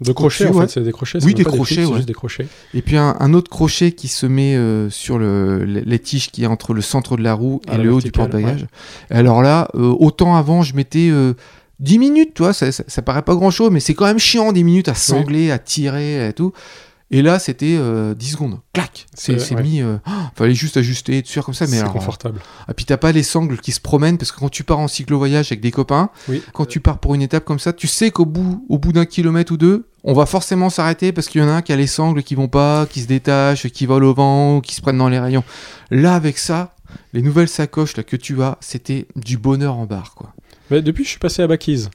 De 0.00 0.12
crochets, 0.12 0.44
en 0.46 0.50
au-dessus, 0.50 0.58
fait, 0.58 0.60
ouais. 0.60 0.68
c'est 0.68 0.80
des 0.82 0.92
crochets. 0.92 1.18
Oui, 1.24 1.34
des 1.34 1.44
crochets, 1.44 1.74
c'est 1.74 1.86
ouais. 1.86 1.96
juste 1.96 2.06
des 2.06 2.14
crochets. 2.14 2.46
et 2.72 2.82
puis 2.82 2.96
un, 2.96 3.16
un 3.18 3.34
autre 3.34 3.50
crochet 3.50 3.90
qui 3.92 4.06
se 4.06 4.26
met 4.26 4.54
euh, 4.54 4.88
sur 4.90 5.18
le, 5.18 5.64
les 5.64 5.98
tiges 5.98 6.30
qui 6.30 6.44
est 6.44 6.46
entre 6.46 6.72
le 6.72 6.82
centre 6.82 7.16
de 7.16 7.22
la 7.22 7.34
roue 7.34 7.60
et 7.66 7.72
À 7.72 7.78
la 7.78 7.84
le 7.84 7.92
haut 7.94 8.00
du 8.00 8.12
porte-bagages. 8.12 8.66
Et 9.10 9.14
Alors 9.14 9.42
là, 9.42 9.68
euh, 9.74 9.92
autant 9.98 10.36
avant 10.36 10.62
je 10.62 10.76
mettais 10.76 11.08
euh, 11.10 11.34
10 11.80 11.98
minutes, 11.98 12.34
tu 12.34 12.42
vois, 12.42 12.52
ça, 12.52 12.70
ça, 12.70 12.84
ça 12.86 13.02
paraît 13.02 13.22
pas 13.22 13.34
grand-chose, 13.34 13.70
mais 13.72 13.80
c'est 13.80 13.94
quand 13.94 14.06
même 14.06 14.18
chiant 14.20 14.52
10 14.52 14.62
minutes 14.62 14.88
à 14.88 14.94
sangler, 14.94 15.50
à 15.50 15.58
tirer 15.58 16.28
et 16.28 16.32
tout. 16.32 16.52
Et 17.10 17.22
là, 17.22 17.38
c'était 17.38 17.76
euh, 17.78 18.14
10 18.14 18.32
secondes. 18.32 18.58
Clac 18.74 19.06
C'est 19.14 19.54
ouais. 19.54 19.62
mis. 19.62 19.80
euh, 19.80 19.96
oh, 20.06 20.10
fallait 20.34 20.54
juste 20.54 20.76
ajuster, 20.76 21.18
être 21.18 21.26
sûr 21.26 21.44
comme 21.44 21.54
ça. 21.54 21.64
Mais 21.66 21.72
C'est 21.72 21.78
alors, 21.80 21.92
confortable. 21.94 22.40
Et 22.68 22.74
puis 22.74 22.84
t'as 22.84 22.98
pas 22.98 23.12
les 23.12 23.22
sangles 23.22 23.58
qui 23.58 23.72
se 23.72 23.80
promènent 23.80 24.18
parce 24.18 24.30
que 24.30 24.38
quand 24.40 24.50
tu 24.50 24.62
pars 24.62 24.78
en 24.78 24.88
cyclo-voyage 24.88 25.46
avec 25.46 25.60
des 25.60 25.70
copains, 25.70 26.10
Oui. 26.28 26.42
quand 26.52 26.66
tu 26.66 26.80
pars 26.80 26.98
pour 26.98 27.14
une 27.14 27.22
étape 27.22 27.44
comme 27.46 27.58
ça, 27.58 27.72
tu 27.72 27.86
sais 27.86 28.10
qu'au 28.10 28.26
bout, 28.26 28.64
au 28.68 28.78
bout 28.78 28.92
d'un 28.92 29.06
kilomètre 29.06 29.52
ou 29.52 29.56
deux, 29.56 29.88
on 30.04 30.12
va 30.12 30.26
forcément 30.26 30.68
s'arrêter 30.68 31.12
parce 31.12 31.28
qu'il 31.28 31.40
y 31.40 31.44
en 31.44 31.48
a 31.48 31.52
un 31.52 31.62
qui 31.62 31.72
a 31.72 31.76
les 31.76 31.86
sangles 31.86 32.22
qui 32.22 32.34
vont 32.34 32.48
pas, 32.48 32.84
qui 32.86 33.00
se 33.00 33.06
détachent, 33.06 33.68
qui 33.68 33.86
volent 33.86 34.08
au 34.08 34.14
vent, 34.14 34.60
qui 34.60 34.74
se 34.74 34.82
prennent 34.82 34.98
dans 34.98 35.08
les 35.08 35.18
rayons. 35.18 35.44
Là, 35.90 36.14
avec 36.14 36.36
ça, 36.36 36.74
les 37.14 37.22
nouvelles 37.22 37.48
sacoches 37.48 37.96
là, 37.96 38.02
que 38.02 38.16
tu 38.16 38.42
as, 38.42 38.58
c'était 38.60 39.06
du 39.16 39.38
bonheur 39.38 39.76
en 39.76 39.86
barre. 39.86 40.14
Quoi. 40.14 40.34
Mais 40.70 40.82
depuis, 40.82 41.04
je 41.04 41.08
suis 41.10 41.18
passé 41.18 41.40
à 41.42 41.46
Backies. 41.46 41.86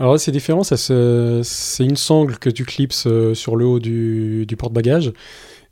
Alors 0.00 0.18
c'est 0.18 0.32
différent, 0.32 0.64
ça 0.64 0.76
c'est 0.76 1.84
une 1.84 1.96
sangle 1.96 2.36
que 2.38 2.50
tu 2.50 2.64
clipses 2.64 3.06
euh, 3.06 3.34
sur 3.34 3.54
le 3.56 3.64
haut 3.64 3.78
du, 3.78 4.44
du 4.46 4.56
porte-bagages, 4.56 5.12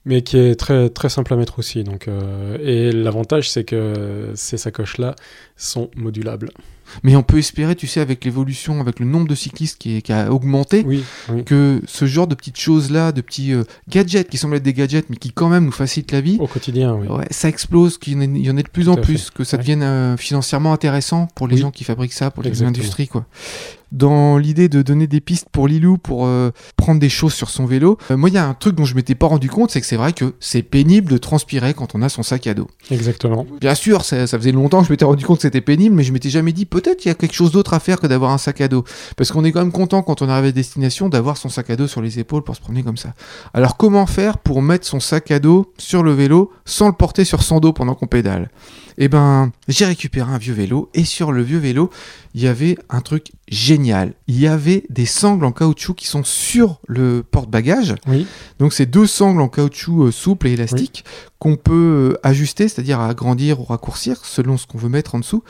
mais 0.04 0.22
qui 0.22 0.36
est 0.38 0.54
très, 0.54 0.88
très 0.90 1.08
simple 1.08 1.32
à 1.34 1.36
mettre 1.36 1.58
aussi. 1.58 1.82
Donc, 1.82 2.06
euh, 2.06 2.56
et 2.62 2.92
l'avantage, 2.92 3.50
c'est 3.50 3.64
que 3.64 4.30
ces 4.36 4.56
sacoches-là 4.58 5.16
sont 5.56 5.90
modulables. 5.96 6.50
Mais 7.02 7.16
on 7.16 7.22
peut 7.22 7.38
espérer, 7.38 7.74
tu 7.74 7.86
sais, 7.86 8.00
avec 8.00 8.24
l'évolution, 8.24 8.80
avec 8.80 9.00
le 9.00 9.06
nombre 9.06 9.26
de 9.26 9.34
cyclistes 9.34 9.78
qui, 9.78 9.96
est- 9.96 10.02
qui 10.02 10.12
a 10.12 10.30
augmenté, 10.30 10.84
Oui, 10.86 11.02
oui. 11.30 11.42
que 11.44 11.80
ce 11.86 12.04
genre 12.04 12.26
de 12.26 12.34
petites 12.34 12.58
choses-là, 12.58 13.12
de 13.12 13.22
petits 13.22 13.52
euh, 13.54 13.64
gadgets 13.88 14.28
qui 14.28 14.36
semblent 14.36 14.56
être 14.56 14.62
des 14.62 14.74
gadgets, 14.74 15.08
mais 15.08 15.16
qui 15.16 15.32
quand 15.32 15.48
même 15.48 15.64
nous 15.64 15.72
facilitent 15.72 16.12
la 16.12 16.20
vie, 16.20 16.36
Au 16.38 16.46
quotidien, 16.46 16.94
oui. 16.94 17.08
ouais, 17.08 17.26
ça 17.30 17.48
explose, 17.48 17.96
qu'il 17.98 18.12
y 18.12 18.16
en 18.16 18.20
ait- 18.20 18.26
il 18.26 18.46
y 18.46 18.50
en 18.50 18.56
ait 18.56 18.62
de 18.62 18.68
plus 18.68 18.88
en 18.88 18.96
plus, 18.96 19.18
fait. 19.26 19.34
que 19.34 19.42
ça 19.44 19.56
Ouais. 19.56 19.62
devienne 19.62 19.82
euh, 19.82 20.16
financièrement 20.16 20.72
intéressant 20.74 21.28
pour 21.34 21.48
les 21.48 21.54
Oui. 21.56 21.60
gens 21.62 21.70
qui 21.70 21.82
fabriquent 21.84 22.12
ça, 22.12 22.30
pour 22.30 22.42
les 22.42 22.50
Exactement. 22.50 22.76
industries, 22.76 23.08
quoi. 23.08 23.24
Dans 23.92 24.38
l'idée 24.38 24.70
de 24.70 24.80
donner 24.80 25.06
des 25.06 25.20
pistes 25.20 25.48
pour 25.52 25.68
Lilou 25.68 25.98
pour 25.98 26.24
euh, 26.26 26.50
prendre 26.76 26.98
des 26.98 27.10
choses 27.10 27.34
sur 27.34 27.50
son 27.50 27.66
vélo, 27.66 27.98
euh, 28.10 28.16
moi 28.16 28.30
il 28.30 28.34
y 28.34 28.38
a 28.38 28.46
un 28.46 28.54
truc 28.54 28.74
dont 28.74 28.86
je 28.86 28.94
m'étais 28.94 29.14
pas 29.14 29.26
rendu 29.26 29.50
compte, 29.50 29.70
c'est 29.70 29.82
que 29.82 29.86
c'est 29.86 29.96
vrai 29.96 30.14
que 30.14 30.34
c'est 30.40 30.62
pénible 30.62 31.10
de 31.10 31.18
transpirer 31.18 31.74
quand 31.74 31.94
on 31.94 32.00
a 32.00 32.08
son 32.08 32.22
sac 32.22 32.46
à 32.46 32.54
dos. 32.54 32.68
Exactement. 32.90 33.46
Bien 33.60 33.74
sûr, 33.74 34.02
ça, 34.04 34.26
ça 34.26 34.38
faisait 34.38 34.52
longtemps 34.52 34.80
que 34.80 34.86
je 34.86 34.92
m'étais 34.92 35.04
rendu 35.04 35.26
compte 35.26 35.36
que 35.36 35.42
c'était 35.42 35.60
pénible, 35.60 35.94
mais 35.94 36.04
je 36.04 36.12
m'étais 36.14 36.30
jamais 36.30 36.52
dit 36.52 36.64
peut-être 36.64 37.04
il 37.04 37.08
y 37.08 37.10
a 37.10 37.14
quelque 37.14 37.34
chose 37.34 37.52
d'autre 37.52 37.74
à 37.74 37.80
faire 37.80 38.00
que 38.00 38.06
d'avoir 38.06 38.30
un 38.30 38.38
sac 38.38 38.62
à 38.62 38.68
dos. 38.68 38.84
Parce 39.16 39.30
qu'on 39.30 39.44
est 39.44 39.52
quand 39.52 39.60
même 39.60 39.72
content 39.72 40.02
quand 40.02 40.22
on 40.22 40.28
arrive 40.30 40.46
à 40.46 40.52
destination 40.52 41.10
d'avoir 41.10 41.36
son 41.36 41.50
sac 41.50 41.68
à 41.68 41.76
dos 41.76 41.86
sur 41.86 42.00
les 42.00 42.18
épaules 42.18 42.44
pour 42.44 42.56
se 42.56 42.62
promener 42.62 42.82
comme 42.82 42.96
ça. 42.96 43.12
Alors 43.52 43.76
comment 43.76 44.06
faire 44.06 44.38
pour 44.38 44.62
mettre 44.62 44.86
son 44.86 45.00
sac 45.00 45.30
à 45.30 45.38
dos 45.38 45.70
sur 45.76 46.02
le 46.02 46.12
vélo 46.12 46.50
sans 46.64 46.86
le 46.86 46.94
porter 46.94 47.24
sur 47.24 47.42
son 47.42 47.60
dos 47.60 47.74
pendant 47.74 47.94
qu'on 47.94 48.06
pédale? 48.06 48.50
Eh 48.98 49.08
ben, 49.08 49.52
j'ai 49.68 49.84
récupéré 49.84 50.30
un 50.30 50.38
vieux 50.38 50.54
vélo 50.54 50.90
et 50.94 51.04
sur 51.04 51.32
le 51.32 51.42
vieux 51.42 51.58
vélo, 51.58 51.90
il 52.34 52.42
y 52.42 52.48
avait 52.48 52.76
un 52.88 53.00
truc 53.00 53.32
génial. 53.48 54.14
Il 54.26 54.38
y 54.38 54.46
avait 54.46 54.84
des 54.90 55.06
sangles 55.06 55.44
en 55.44 55.52
caoutchouc 55.52 55.94
qui 55.94 56.06
sont 56.06 56.24
sur 56.24 56.80
le 56.86 57.22
porte-bagages. 57.22 57.94
Oui. 58.06 58.26
Donc 58.58 58.72
c'est 58.72 58.86
deux 58.86 59.06
sangles 59.06 59.40
en 59.40 59.48
caoutchouc 59.48 60.04
euh, 60.04 60.10
souple 60.10 60.48
et 60.48 60.52
élastique 60.52 61.04
qu'on 61.42 61.56
peut 61.56 62.12
euh, 62.12 62.18
ajuster, 62.22 62.68
c'est-à-dire 62.68 63.00
agrandir 63.00 63.58
ou 63.58 63.64
raccourcir 63.64 64.24
selon 64.24 64.56
ce 64.56 64.64
qu'on 64.68 64.78
veut 64.78 64.88
mettre 64.88 65.16
en 65.16 65.18
dessous. 65.18 65.42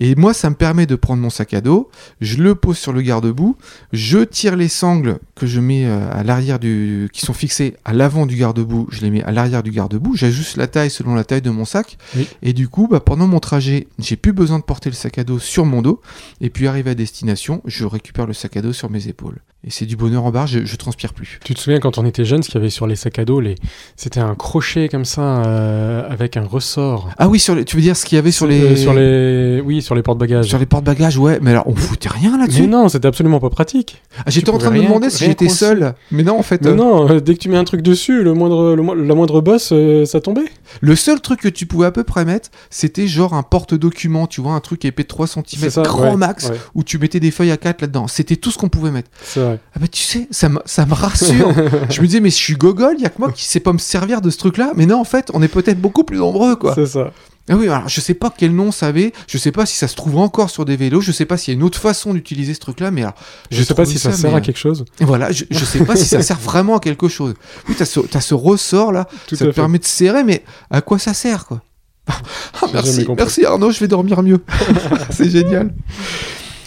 Et 0.00 0.16
moi, 0.16 0.34
ça 0.34 0.50
me 0.50 0.56
permet 0.56 0.86
de 0.86 0.96
prendre 0.96 1.22
mon 1.22 1.30
sac 1.30 1.54
à 1.54 1.60
dos, 1.60 1.88
je 2.20 2.38
le 2.38 2.56
pose 2.56 2.76
sur 2.76 2.92
le 2.92 3.00
garde-boue, 3.00 3.56
je 3.92 4.18
tire 4.18 4.56
les 4.56 4.66
sangles 4.66 5.20
que 5.36 5.46
je 5.46 5.60
mets 5.60 5.86
euh, 5.86 6.10
à 6.10 6.24
l'arrière 6.24 6.58
du, 6.58 7.08
qui 7.12 7.20
sont 7.20 7.32
fixées 7.32 7.76
à 7.84 7.92
l'avant 7.92 8.26
du 8.26 8.34
garde-boue, 8.34 8.88
je 8.90 9.02
les 9.02 9.10
mets 9.10 9.22
à 9.22 9.30
l'arrière 9.30 9.62
du 9.62 9.70
garde-boue, 9.70 10.16
j'ajuste 10.16 10.56
la 10.56 10.66
taille 10.66 10.90
selon 10.90 11.14
la 11.14 11.22
taille 11.22 11.42
de 11.42 11.50
mon 11.50 11.64
sac. 11.64 11.96
Oui. 12.16 12.26
Et 12.42 12.52
du 12.52 12.66
coup, 12.68 12.88
bah, 12.88 12.98
pendant 12.98 13.28
mon 13.28 13.38
trajet, 13.38 13.86
j'ai 14.00 14.16
plus 14.16 14.32
besoin 14.32 14.58
de 14.58 14.64
porter 14.64 14.90
le 14.90 14.96
sac 14.96 15.16
à 15.16 15.22
dos 15.22 15.38
sur 15.38 15.64
mon 15.64 15.80
dos. 15.80 16.00
Et 16.40 16.50
puis 16.50 16.66
arrivé 16.66 16.90
à 16.90 16.94
destination, 16.96 17.62
je 17.66 17.84
récupère 17.84 18.26
le 18.26 18.32
sac 18.32 18.56
à 18.56 18.62
dos 18.62 18.72
sur 18.72 18.90
mes 18.90 19.06
épaules. 19.06 19.38
Et 19.64 19.70
c'est 19.70 19.86
du 19.86 19.96
bonheur 19.96 20.24
en 20.24 20.30
barre, 20.30 20.46
je, 20.46 20.64
je 20.64 20.76
transpire 20.76 21.12
plus. 21.12 21.40
Tu 21.44 21.52
te 21.54 21.58
souviens 21.58 21.80
quand 21.80 21.98
on 21.98 22.06
était 22.06 22.24
jeune, 22.24 22.42
ce 22.42 22.48
qu'il 22.48 22.58
y 22.58 22.62
avait 22.62 22.70
sur 22.70 22.86
les 22.86 22.94
sacs 22.94 23.18
à 23.18 23.24
dos, 23.24 23.40
les... 23.40 23.56
c'était 23.96 24.20
un 24.20 24.36
crochet 24.36 24.88
comme 24.88 25.04
ça 25.04 25.35
euh, 25.44 26.08
avec 26.10 26.36
un 26.36 26.44
ressort. 26.44 27.10
Ah 27.18 27.28
oui, 27.28 27.38
sur 27.38 27.54
les, 27.54 27.64
tu 27.64 27.76
veux 27.76 27.82
dire 27.82 27.96
ce 27.96 28.04
qu'il 28.04 28.16
y 28.16 28.18
avait 28.18 28.30
sur 28.30 28.46
les, 28.46 28.60
Euh, 28.60 28.76
sur 28.76 28.94
les, 28.94 29.60
oui, 29.64 29.82
sur 29.82 29.94
les 29.94 30.02
porte-bagages. 30.02 30.46
sur 30.46 30.58
les 30.58 30.66
porte-bagages, 30.66 31.18
ouais. 31.18 31.38
Mais 31.42 31.50
alors, 31.50 31.64
on 31.66 31.74
foutait 31.74 32.08
rien 32.08 32.32
Mais 32.32 32.38
là-dessus. 32.38 32.66
non, 32.66 32.88
c'était 32.88 33.08
absolument 33.08 33.40
pas 33.40 33.50
pratique. 33.50 34.02
Ah, 34.18 34.22
J'étais 34.28 34.50
en 34.50 34.58
train 34.58 34.70
de 34.70 34.76
me 34.78 34.82
demander 34.84 35.10
si 35.10 35.24
j'étais 35.24 35.48
seul. 35.48 35.94
Mais 36.10 36.22
non, 36.22 36.38
en 36.38 36.42
fait, 36.42 36.62
Mais 36.62 36.70
euh, 36.70 36.74
non, 36.74 37.06
dès 37.20 37.34
que 37.34 37.38
tu 37.40 37.48
mets 37.48 37.56
un 37.56 37.64
truc 37.64 37.82
dessus, 37.82 38.22
le 38.22 38.34
moindre, 38.34 38.74
le 38.74 38.82
mo- 38.82 38.94
la 38.94 39.14
moindre 39.14 39.40
bosse, 39.40 39.72
ça 40.04 40.20
tombait. 40.20 40.46
le 40.80 40.96
seul 40.96 41.20
truc 41.20 41.40
que 41.40 41.48
tu 41.48 41.66
pouvais 41.66 41.86
à 41.86 41.90
peu 41.92 42.04
près 42.04 42.24
mettre, 42.24 42.50
c'était 42.70 43.06
genre 43.06 43.34
un 43.34 43.42
porte-document, 43.42 44.26
tu 44.26 44.40
vois, 44.40 44.52
un 44.52 44.60
truc 44.60 44.84
épais 44.84 45.02
de 45.02 45.08
3 45.08 45.26
cm, 45.26 45.70
ça, 45.70 45.82
grand 45.82 46.10
ouais, 46.12 46.16
max, 46.16 46.48
ouais, 46.48 46.56
où 46.74 46.82
tu 46.82 46.98
mettais 46.98 47.20
des 47.20 47.30
feuilles 47.30 47.50
à 47.50 47.56
4 47.56 47.80
là-dedans. 47.82 48.06
C'était 48.08 48.36
tout 48.36 48.50
ce 48.50 48.58
qu'on 48.58 48.68
pouvait 48.68 48.90
mettre. 48.90 49.10
c'est 49.22 49.40
vrai. 49.40 49.58
Ah 49.74 49.78
bah 49.80 49.86
tu 49.90 50.02
sais, 50.02 50.28
ça 50.30 50.48
me, 50.48 50.58
ça 50.64 50.86
me 50.86 50.94
rassure. 50.94 51.52
je 51.90 52.00
me 52.00 52.06
disais, 52.06 52.20
mais 52.20 52.30
je 52.30 52.36
suis 52.36 52.54
gogol, 52.54 52.94
il 52.98 53.02
y 53.02 53.06
a 53.06 53.10
que 53.10 53.18
moi 53.18 53.32
qui 53.32 53.44
sais 53.44 53.60
pas 53.60 53.72
me 53.72 53.78
servir 53.78 54.20
de 54.20 54.30
ce 54.30 54.38
truc-là. 54.38 54.72
Mais 54.76 54.86
non, 54.86 55.00
en 55.00 55.04
fait, 55.04 55.25
on 55.34 55.42
est 55.42 55.48
peut-être 55.48 55.80
beaucoup 55.80 56.04
plus 56.04 56.18
nombreux, 56.18 56.56
quoi. 56.56 56.74
C'est 56.74 56.86
ça. 56.86 57.12
Ah 57.48 57.54
oui, 57.54 57.68
alors 57.68 57.88
je 57.88 58.00
sais 58.00 58.14
pas 58.14 58.32
quel 58.36 58.52
nom 58.52 58.72
ça 58.72 58.88
avait, 58.88 59.12
je 59.28 59.38
sais 59.38 59.52
pas 59.52 59.66
si 59.66 59.76
ça 59.76 59.86
se 59.86 59.94
trouve 59.94 60.18
encore 60.18 60.50
sur 60.50 60.64
des 60.64 60.74
vélos, 60.76 61.00
je 61.00 61.12
sais 61.12 61.26
pas 61.26 61.36
s'il 61.36 61.54
y 61.54 61.56
a 61.56 61.58
une 61.58 61.62
autre 61.62 61.78
façon 61.78 62.12
d'utiliser 62.12 62.54
ce 62.54 62.58
truc-là, 62.58 62.90
mais 62.90 63.02
alors, 63.02 63.14
Je 63.52 63.58
j'ai 63.58 63.64
sais 63.64 63.74
pas 63.74 63.84
si 63.84 64.00
ça, 64.00 64.10
sert 64.10 64.32
mais, 64.32 64.38
à 64.38 64.40
quelque 64.40 64.58
chose. 64.58 64.84
euh, 65.00 65.04
Voilà, 65.04 65.30
je, 65.30 65.44
je 65.48 65.64
sais 65.64 65.84
pas 65.84 65.94
si 65.94 66.06
ça 66.06 66.22
sert 66.22 66.40
vraiment 66.40 66.76
à 66.78 66.80
quelque 66.80 67.06
chose. 67.06 67.34
Oui, 67.68 67.76
t'as 67.78 67.84
ce, 67.84 68.00
t'as 68.00 68.20
ce 68.20 68.34
ressort 68.34 68.90
là, 68.90 69.06
Tout 69.28 69.36
ça 69.36 69.44
te 69.44 69.50
fait. 69.52 69.54
permet 69.54 69.78
de 69.78 69.84
serrer, 69.84 70.24
mais 70.24 70.42
à 70.70 70.80
quoi 70.80 70.98
ça 70.98 71.14
sert 71.14 71.46
quoi? 71.46 71.62
Ah, 72.08 72.66
merci, 72.72 73.06
merci 73.16 73.44
Arnaud, 73.44 73.70
je 73.70 73.78
vais 73.78 73.88
dormir 73.88 74.22
mieux. 74.24 74.42
C'est 75.10 75.30
génial. 75.30 75.72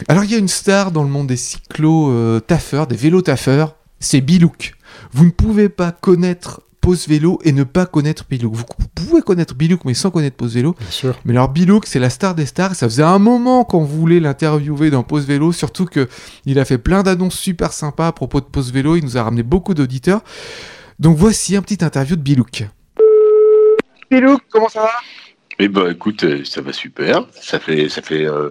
Alors 0.07 0.23
il 0.23 0.31
y 0.31 0.35
a 0.35 0.37
une 0.37 0.47
star 0.47 0.91
dans 0.91 1.03
le 1.03 1.09
monde 1.09 1.27
des 1.27 1.35
cyclos 1.35 2.09
euh, 2.11 2.39
taffeurs, 2.39 2.87
des 2.87 2.95
vélos 2.95 3.21
taffeurs, 3.21 3.75
c'est 3.99 4.21
Bilouk. 4.21 4.75
Vous 5.11 5.25
ne 5.25 5.29
pouvez 5.31 5.67
pas 5.67 5.91
connaître 5.91 6.61
Pose 6.89 7.07
Vélo 7.07 7.37
et 7.43 7.51
ne 7.51 7.63
pas 7.63 7.85
connaître 7.85 8.25
Bilouk. 8.27 8.55
Vous 8.55 8.65
pouvez 8.95 9.21
connaître 9.21 9.53
Bilouk 9.53 9.85
mais 9.85 9.93
sans 9.93 10.09
connaître 10.09 10.35
Pose 10.35 10.55
Vélo. 10.55 10.73
Bien 10.79 10.89
sûr. 10.89 11.15
Mais 11.23 11.33
alors 11.33 11.49
Bilouk, 11.49 11.85
c'est 11.85 11.99
la 11.99 12.09
star 12.09 12.33
des 12.33 12.47
stars. 12.47 12.73
Ça 12.73 12.87
faisait 12.89 13.03
un 13.03 13.19
moment 13.19 13.63
qu'on 13.63 13.83
voulait 13.83 14.19
l'interviewer 14.19 14.89
dans 14.89 15.03
Pause 15.03 15.27
Vélo, 15.27 15.51
surtout 15.51 15.85
que 15.85 16.09
il 16.47 16.57
a 16.57 16.65
fait 16.65 16.79
plein 16.79 17.03
d'annonces 17.03 17.37
super 17.37 17.73
sympas 17.73 18.07
à 18.07 18.11
propos 18.11 18.41
de 18.41 18.47
Pause 18.47 18.73
Vélo. 18.73 18.95
Il 18.95 19.03
nous 19.03 19.17
a 19.17 19.21
ramené 19.23 19.43
beaucoup 19.43 19.75
d'auditeurs. 19.75 20.21
Donc 20.97 21.15
voici 21.15 21.55
un 21.55 21.61
petit 21.61 21.85
interview 21.85 22.15
de 22.15 22.23
Bilouk. 22.23 22.63
Bilouk, 24.09 24.41
comment 24.49 24.69
ça 24.69 24.81
va? 24.81 24.89
Eh 25.59 25.67
ben, 25.67 25.91
écoute, 25.91 26.23
euh, 26.23 26.43
ça 26.43 26.61
va 26.61 26.73
super. 26.73 27.27
Ça 27.39 27.59
fait, 27.59 27.87
ça 27.89 28.01
fait 28.01 28.25
euh, 28.25 28.49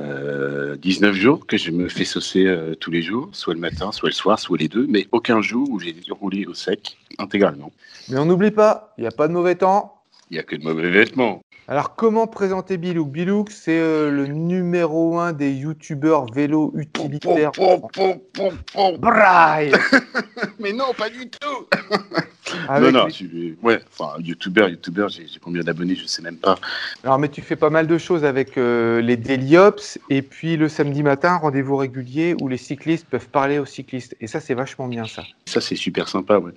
euh, 0.00 0.76
19 0.76 1.14
jours 1.14 1.46
que 1.46 1.56
je 1.56 1.70
me 1.70 1.88
fais 1.88 2.04
saucer 2.04 2.46
euh, 2.46 2.74
tous 2.74 2.90
les 2.90 3.02
jours, 3.02 3.28
soit 3.32 3.54
le 3.54 3.60
matin, 3.60 3.92
soit 3.92 4.08
le 4.08 4.14
soir, 4.14 4.38
soit 4.38 4.58
les 4.58 4.68
deux, 4.68 4.86
mais 4.88 5.06
aucun 5.12 5.40
jour 5.40 5.68
où 5.70 5.78
j'ai 5.78 5.94
roulé 6.10 6.46
au 6.46 6.54
sec 6.54 6.96
intégralement. 7.18 7.72
Mais 8.08 8.18
on 8.18 8.24
n'oublie 8.24 8.50
pas, 8.50 8.94
il 8.98 9.02
n'y 9.02 9.06
a 9.06 9.12
pas 9.12 9.28
de 9.28 9.32
mauvais 9.32 9.54
temps. 9.54 10.02
Il 10.30 10.34
n'y 10.34 10.38
a 10.40 10.42
que 10.42 10.56
de 10.56 10.62
mauvais 10.62 10.90
vêtements. 10.90 11.40
Alors 11.68 11.94
comment 11.94 12.26
présenter 12.26 12.78
Bilouk? 12.78 13.10
Bilouk, 13.10 13.50
c'est 13.50 13.78
euh, 13.78 14.10
le 14.10 14.26
numéro 14.26 15.18
un 15.18 15.32
des 15.32 15.52
youtubeurs 15.52 16.26
vélo 16.32 16.72
utilitaires. 16.74 17.52
Pom, 17.52 17.80
pom, 17.80 17.90
pom, 17.92 18.20
pom, 18.32 18.58
pom. 18.72 18.96
Braille 18.96 19.72
Mais 20.58 20.72
non, 20.72 20.92
pas 20.96 21.10
du 21.10 21.30
tout. 21.30 21.66
Avec 22.68 22.92
non, 22.92 23.00
non, 23.00 23.06
les- 23.06 23.56
ouais, 23.62 23.80
enfin, 23.92 24.20
youtubeur, 24.20 24.68
youtubeur, 24.68 25.08
j'ai 25.08 25.26
combien 25.42 25.62
d'abonnés, 25.62 25.94
je 25.94 26.06
sais 26.06 26.22
même 26.22 26.36
pas. 26.36 26.56
Alors, 27.04 27.18
mais 27.18 27.28
tu 27.28 27.42
fais 27.42 27.56
pas 27.56 27.70
mal 27.70 27.86
de 27.86 27.98
choses 27.98 28.24
avec 28.24 28.56
euh, 28.58 29.00
les 29.00 29.16
Daily 29.16 29.56
Ops 29.56 29.98
et 30.08 30.22
puis 30.22 30.56
le 30.56 30.68
samedi 30.68 31.02
matin, 31.02 31.36
rendez-vous 31.36 31.76
régulier 31.76 32.34
où 32.40 32.48
les 32.48 32.56
cyclistes 32.56 33.06
peuvent 33.08 33.28
parler 33.28 33.58
aux 33.58 33.66
cyclistes. 33.66 34.16
Et 34.20 34.26
ça, 34.26 34.40
c'est 34.40 34.54
vachement 34.54 34.88
bien 34.88 35.06
ça. 35.06 35.22
Ça, 35.46 35.60
c'est 35.60 35.76
super 35.76 36.08
sympa, 36.08 36.38
ouais. 36.38 36.52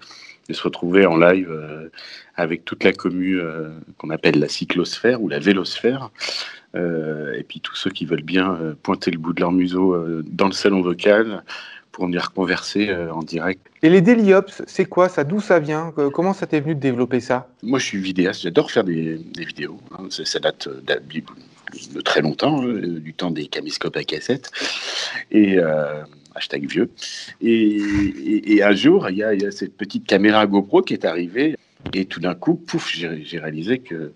De 0.50 0.54
se 0.54 0.64
retrouver 0.64 1.06
en 1.06 1.16
live 1.16 1.50
euh, 1.50 1.90
avec 2.36 2.66
toute 2.66 2.84
la 2.84 2.92
commu 2.92 3.40
euh, 3.40 3.70
qu'on 3.98 4.10
appelle 4.10 4.40
la 4.40 4.50
cyclosphère 4.50 5.22
ou 5.22 5.30
la 5.30 5.40
vélosphère. 5.40 6.10
Et 6.76 7.44
puis 7.48 7.60
tous 7.60 7.76
ceux 7.76 7.92
qui 7.92 8.04
veulent 8.06 8.24
bien 8.24 8.58
pointer 8.82 9.12
le 9.12 9.20
bout 9.20 9.34
de 9.34 9.42
leur 9.42 9.52
museau 9.52 9.96
dans 10.24 10.48
le 10.48 10.54
salon 10.54 10.82
vocal 10.82 11.44
pour 11.94 12.06
venir 12.08 12.34
converser 12.34 12.90
euh, 12.90 13.14
en 13.14 13.22
direct. 13.24 13.62
Et 13.84 13.90
les 13.90 14.02
Daily 14.02 14.34
Ops, 14.34 14.64
c'est 14.68 14.86
quoi 14.86 15.08
ça? 15.08 15.24
D'où 15.24 15.40
ça 15.40 15.60
vient? 15.60 15.94
Que- 15.96 16.10
Comment 16.10 16.34
ça 16.34 16.48
t'est 16.48 16.60
venu 16.60 16.76
de 16.76 16.80
développer 16.82 17.20
ça? 17.22 17.48
Moi, 17.62 17.80
je 17.80 17.86
suis 17.86 18.00
vidéaste, 18.00 18.42
j'adore 18.42 18.72
faire 18.72 18.84
des, 18.84 19.18
des 19.18 19.46
vidéos. 19.46 19.80
hein. 19.98 20.08
Ça, 20.10 20.26
ça 20.26 20.40
date 20.40 20.68
euh, 20.68 20.82
de 21.94 22.02
très 22.02 22.22
longtemps, 22.22 22.66
euh, 22.66 23.00
du 23.00 23.14
temps 23.14 23.32
des 23.32 23.46
caméscopes 23.48 23.96
à 23.96 24.04
cassette. 24.04 24.52
Et 25.32 25.60
euh, 25.60 26.02
hashtag 26.36 26.68
vieux. 26.68 26.90
Et, 27.42 27.78
et- 27.78 28.54
et 28.56 28.64
un 28.64 28.74
jour, 28.74 29.10
il 29.10 29.18
y, 29.18 29.24
a, 29.24 29.34
il 29.36 29.44
y 29.44 29.46
a 29.46 29.52
cette 29.52 29.78
petite 29.78 30.08
caméra 30.08 30.46
GoPro 30.48 30.82
qui 30.82 30.94
est 30.96 31.06
arrivée. 31.06 31.56
Et 31.94 32.06
tout 32.06 32.20
d'un 32.20 32.34
coup, 32.34 32.56
pouf, 32.56 32.92
j'ai 32.92 33.40
réalisé 33.40 33.78
que 33.80 34.14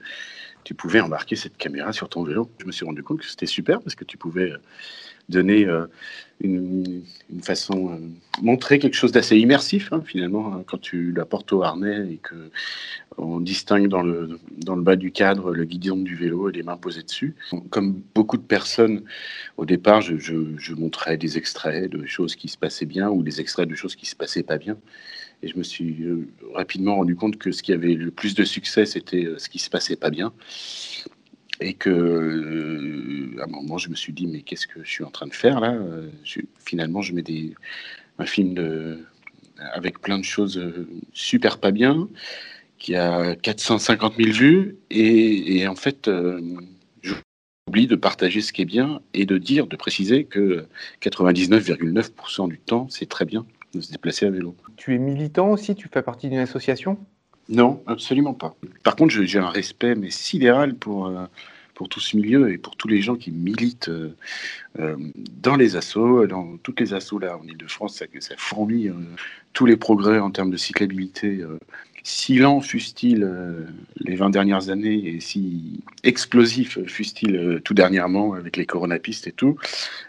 tu 0.63 0.73
pouvais 0.73 0.99
embarquer 0.99 1.35
cette 1.35 1.57
caméra 1.57 1.93
sur 1.93 2.09
ton 2.09 2.23
vélo. 2.23 2.49
Je 2.59 2.65
me 2.65 2.71
suis 2.71 2.85
rendu 2.85 3.03
compte 3.03 3.19
que 3.19 3.25
c'était 3.27 3.45
super 3.45 3.81
parce 3.81 3.93
que 3.95 4.03
tu 4.03 4.17
pouvais 4.17 4.51
euh, 4.51 4.57
donner 5.29 5.65
euh, 5.65 5.85
une, 6.41 7.03
façon, 7.41 7.91
euh, 7.91 7.97
montrer 8.41 8.79
quelque 8.79 8.95
chose 8.95 9.11
d'assez 9.11 9.37
immersif 9.37 9.91
hein, 9.91 10.01
finalement 10.05 10.53
hein, 10.53 10.63
quand 10.65 10.79
tu 10.79 11.11
la 11.11 11.25
portes 11.25 11.51
au 11.53 11.63
harnais 11.63 12.13
et 12.13 12.17
que 12.17 12.51
on 13.17 13.39
distingue 13.39 13.87
dans 13.87 14.03
le, 14.03 14.39
dans 14.57 14.75
le 14.75 14.83
bas 14.83 14.95
du 14.95 15.11
cadre 15.11 15.51
le 15.51 15.65
guidon 15.65 15.97
du 15.97 16.15
vélo 16.15 16.49
et 16.49 16.53
les 16.53 16.61
mains 16.61 16.77
posées 16.77 17.01
dessus. 17.01 17.35
Comme 17.71 17.99
beaucoup 18.13 18.37
de 18.37 18.43
personnes, 18.43 19.03
au 19.57 19.65
départ, 19.65 20.01
je, 20.01 20.17
je, 20.17 20.35
je 20.57 20.73
montrais 20.75 21.17
des 21.17 21.35
extraits 21.35 21.89
de 21.89 22.05
choses 22.05 22.35
qui 22.35 22.47
se 22.47 22.59
passaient 22.59 22.85
bien 22.85 23.09
ou 23.09 23.23
des 23.23 23.41
extraits 23.41 23.67
de 23.67 23.73
choses 23.73 23.95
qui 23.95 24.05
se 24.05 24.15
passaient 24.15 24.43
pas 24.43 24.59
bien. 24.59 24.77
Et 25.41 25.47
je 25.47 25.57
me 25.57 25.63
suis 25.63 26.03
euh, 26.03 26.27
rapidement 26.53 26.97
rendu 26.97 27.15
compte 27.15 27.37
que 27.37 27.51
ce 27.51 27.63
qui 27.63 27.73
avait 27.73 27.95
le 27.95 28.11
plus 28.11 28.35
de 28.35 28.43
succès, 28.43 28.85
c'était 28.85 29.27
ce 29.37 29.49
qui 29.49 29.57
se 29.57 29.69
passait 29.71 29.95
pas 29.95 30.11
bien. 30.11 30.31
Et 31.59 31.73
que, 31.73 31.89
euh, 31.89 33.41
à 33.41 33.45
un 33.45 33.47
moment, 33.47 33.77
je 33.77 33.89
me 33.89 33.95
suis 33.95 34.13
dit, 34.13 34.27
mais 34.27 34.41
qu'est-ce 34.41 34.67
que 34.67 34.83
je 34.83 34.89
suis 34.89 35.03
en 35.03 35.11
train 35.11 35.27
de 35.27 35.33
faire 35.33 35.59
là? 35.59 35.75
Finalement, 36.59 37.01
je 37.01 37.13
mets 37.13 37.23
des, 37.23 37.55
un 38.19 38.25
film 38.25 38.55
avec 39.73 39.99
plein 39.99 40.19
de 40.19 40.23
choses 40.23 40.57
euh, 40.57 40.87
super 41.13 41.59
pas 41.59 41.71
bien, 41.71 42.07
qui 42.77 42.95
a 42.95 43.35
450 43.35 44.15
000 44.17 44.31
vues, 44.31 44.77
et, 44.89 45.67
en 45.67 45.75
fait, 45.75 46.07
euh, 46.07 46.41
je 47.01 47.13
oublie 47.67 47.87
de 47.87 47.95
partager 47.95 48.41
ce 48.41 48.53
qui 48.53 48.61
est 48.61 48.65
bien 48.65 49.01
et 49.13 49.25
de 49.25 49.37
dire, 49.37 49.67
de 49.67 49.75
préciser 49.75 50.25
que 50.25 50.67
99,9% 51.01 52.47
du 52.47 52.59
temps, 52.59 52.87
c'est 52.89 53.09
très 53.09 53.25
bien 53.25 53.45
de 53.73 53.81
se 53.81 53.91
déplacer 53.91 54.25
à 54.25 54.29
vélo. 54.29 54.55
Tu 54.77 54.95
es 54.95 54.97
militant 54.97 55.49
aussi? 55.49 55.75
Tu 55.75 55.89
fais 55.91 56.01
partie 56.01 56.29
d'une 56.29 56.39
association? 56.39 56.97
Non, 57.49 57.81
absolument 57.87 58.33
pas. 58.33 58.55
Par 58.83 58.95
contre, 58.95 59.13
j'ai 59.13 59.39
un 59.39 59.49
respect 59.49 59.95
mais 59.95 60.11
sidéral 60.11 60.75
pour, 60.75 61.07
euh, 61.07 61.25
pour 61.73 61.89
tout 61.89 61.99
ce 61.99 62.17
milieu 62.17 62.51
et 62.51 62.57
pour 62.57 62.75
tous 62.75 62.87
les 62.87 63.01
gens 63.01 63.15
qui 63.15 63.31
militent 63.31 63.89
euh, 63.89 64.15
euh, 64.79 64.97
dans 65.41 65.55
les 65.55 65.75
assos, 65.75 66.27
dans 66.27 66.57
toutes 66.57 66.79
les 66.79 66.93
assos 66.93 67.19
là 67.19 67.37
en 67.37 67.47
Ile-de-France, 67.47 67.95
ça, 67.95 68.05
ça 68.19 68.35
fourmille 68.37 68.93
tous 69.53 69.65
les 69.65 69.77
progrès 69.77 70.19
en 70.19 70.31
termes 70.31 70.51
de 70.51 70.57
cyclabilité. 70.57 71.43
Si 72.07 72.35
lent 72.35 72.61
euh, 73.03 73.65
les 73.97 74.15
20 74.15 74.29
dernières 74.29 74.69
années 74.69 75.09
et 75.09 75.19
si 75.19 75.81
explosif 76.05 76.77
euh, 76.77 77.59
tout 77.59 77.73
dernièrement 77.73 78.31
avec 78.31 78.55
les 78.55 78.65
coronapistes 78.65 79.27
et 79.27 79.33
tout, 79.33 79.57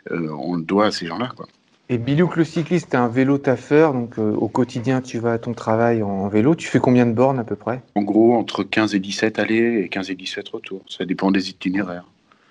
on 0.08 0.54
le 0.54 0.62
doit 0.62 0.86
à 0.86 0.90
ces 0.92 1.06
gens-là. 1.06 1.32
quoi. 1.36 1.48
Et 1.90 1.96
Bilouk 1.96 2.36
le 2.36 2.44
cycliste, 2.44 2.90
t'es 2.90 2.98
un 2.98 3.08
vélo 3.08 3.38
taffeur, 3.38 3.94
donc 3.94 4.18
euh, 4.18 4.34
au 4.34 4.48
quotidien 4.48 5.00
tu 5.00 5.18
vas 5.18 5.32
à 5.32 5.38
ton 5.38 5.54
travail 5.54 6.02
en 6.02 6.28
vélo. 6.28 6.54
Tu 6.54 6.68
fais 6.68 6.80
combien 6.80 7.06
de 7.06 7.12
bornes 7.12 7.38
à 7.38 7.44
peu 7.44 7.56
près? 7.56 7.80
En 7.94 8.02
gros, 8.02 8.34
entre 8.34 8.62
15 8.62 8.94
et 8.94 8.98
17 8.98 9.38
allées 9.38 9.80
et 9.84 9.88
15 9.88 10.10
et 10.10 10.14
17 10.14 10.46
retours. 10.50 10.82
Ça 10.86 11.06
dépend 11.06 11.30
des 11.30 11.48
itinéraires. 11.48 12.04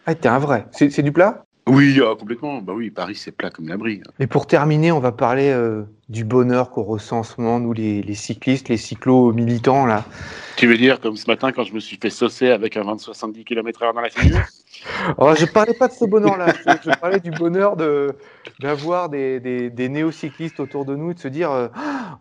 Ah, 0.08 0.15
t'es 0.15 0.28
un 0.28 0.39
vrai. 0.39 0.65
C'est 0.71 0.89
c'est 0.89 1.04
du 1.04 1.12
plat? 1.12 1.43
Oui, 1.67 1.99
ah, 2.01 2.15
complètement. 2.17 2.62
Bah 2.62 2.73
oui, 2.75 2.89
Paris, 2.89 3.15
c'est 3.15 3.32
plat 3.32 3.49
comme 3.49 3.67
l'abri. 3.67 4.01
Et 4.19 4.27
pour 4.27 4.47
terminer, 4.47 4.91
on 4.91 4.99
va 4.99 5.12
parler 5.12 5.49
euh, 5.49 5.84
du 6.10 6.23
bonheur 6.23 6.69
qu'on 6.69 6.84
ressent 6.84 7.19
en 7.19 7.23
ce 7.23 7.39
moment, 7.39 7.60
nous 7.60 7.73
les, 7.73 8.01
les 8.01 8.15
cyclistes, 8.15 8.69
les 8.69 8.77
cyclo-militants 8.77 9.86
là. 9.86 10.06
Tu 10.56 10.65
veux 10.65 10.77
dire, 10.77 10.99
comme 11.01 11.17
ce 11.17 11.30
matin, 11.30 11.51
quand 11.51 11.63
je 11.63 11.73
me 11.73 11.80
suis 11.80 11.97
fait 12.01 12.10
saucer 12.10 12.49
avec 12.49 12.77
un 12.77 12.84
20-70 12.84 13.43
km/h 13.43 13.93
dans 13.93 14.01
la 14.01 14.10
figure? 14.10 14.41
Alors, 15.17 15.36
je 15.39 15.45
parlais 15.45 15.73
pas 15.73 15.88
de 15.88 15.93
ce 15.93 16.06
bonheur-là, 16.06 16.53
je, 16.65 16.91
parlais 16.99 17.19
du 17.19 17.32
bonheur 17.32 17.75
de 17.75 18.15
d'avoir 18.60 19.10
des, 19.10 19.39
des, 19.39 19.69
des 19.69 19.89
néo-cyclistes 19.89 20.60
autour 20.60 20.86
de 20.86 20.95
nous, 20.95 21.12
et 21.12 21.13
de 21.13 21.19
se 21.19 21.27
dire 21.27 21.51
euh, 21.51 21.67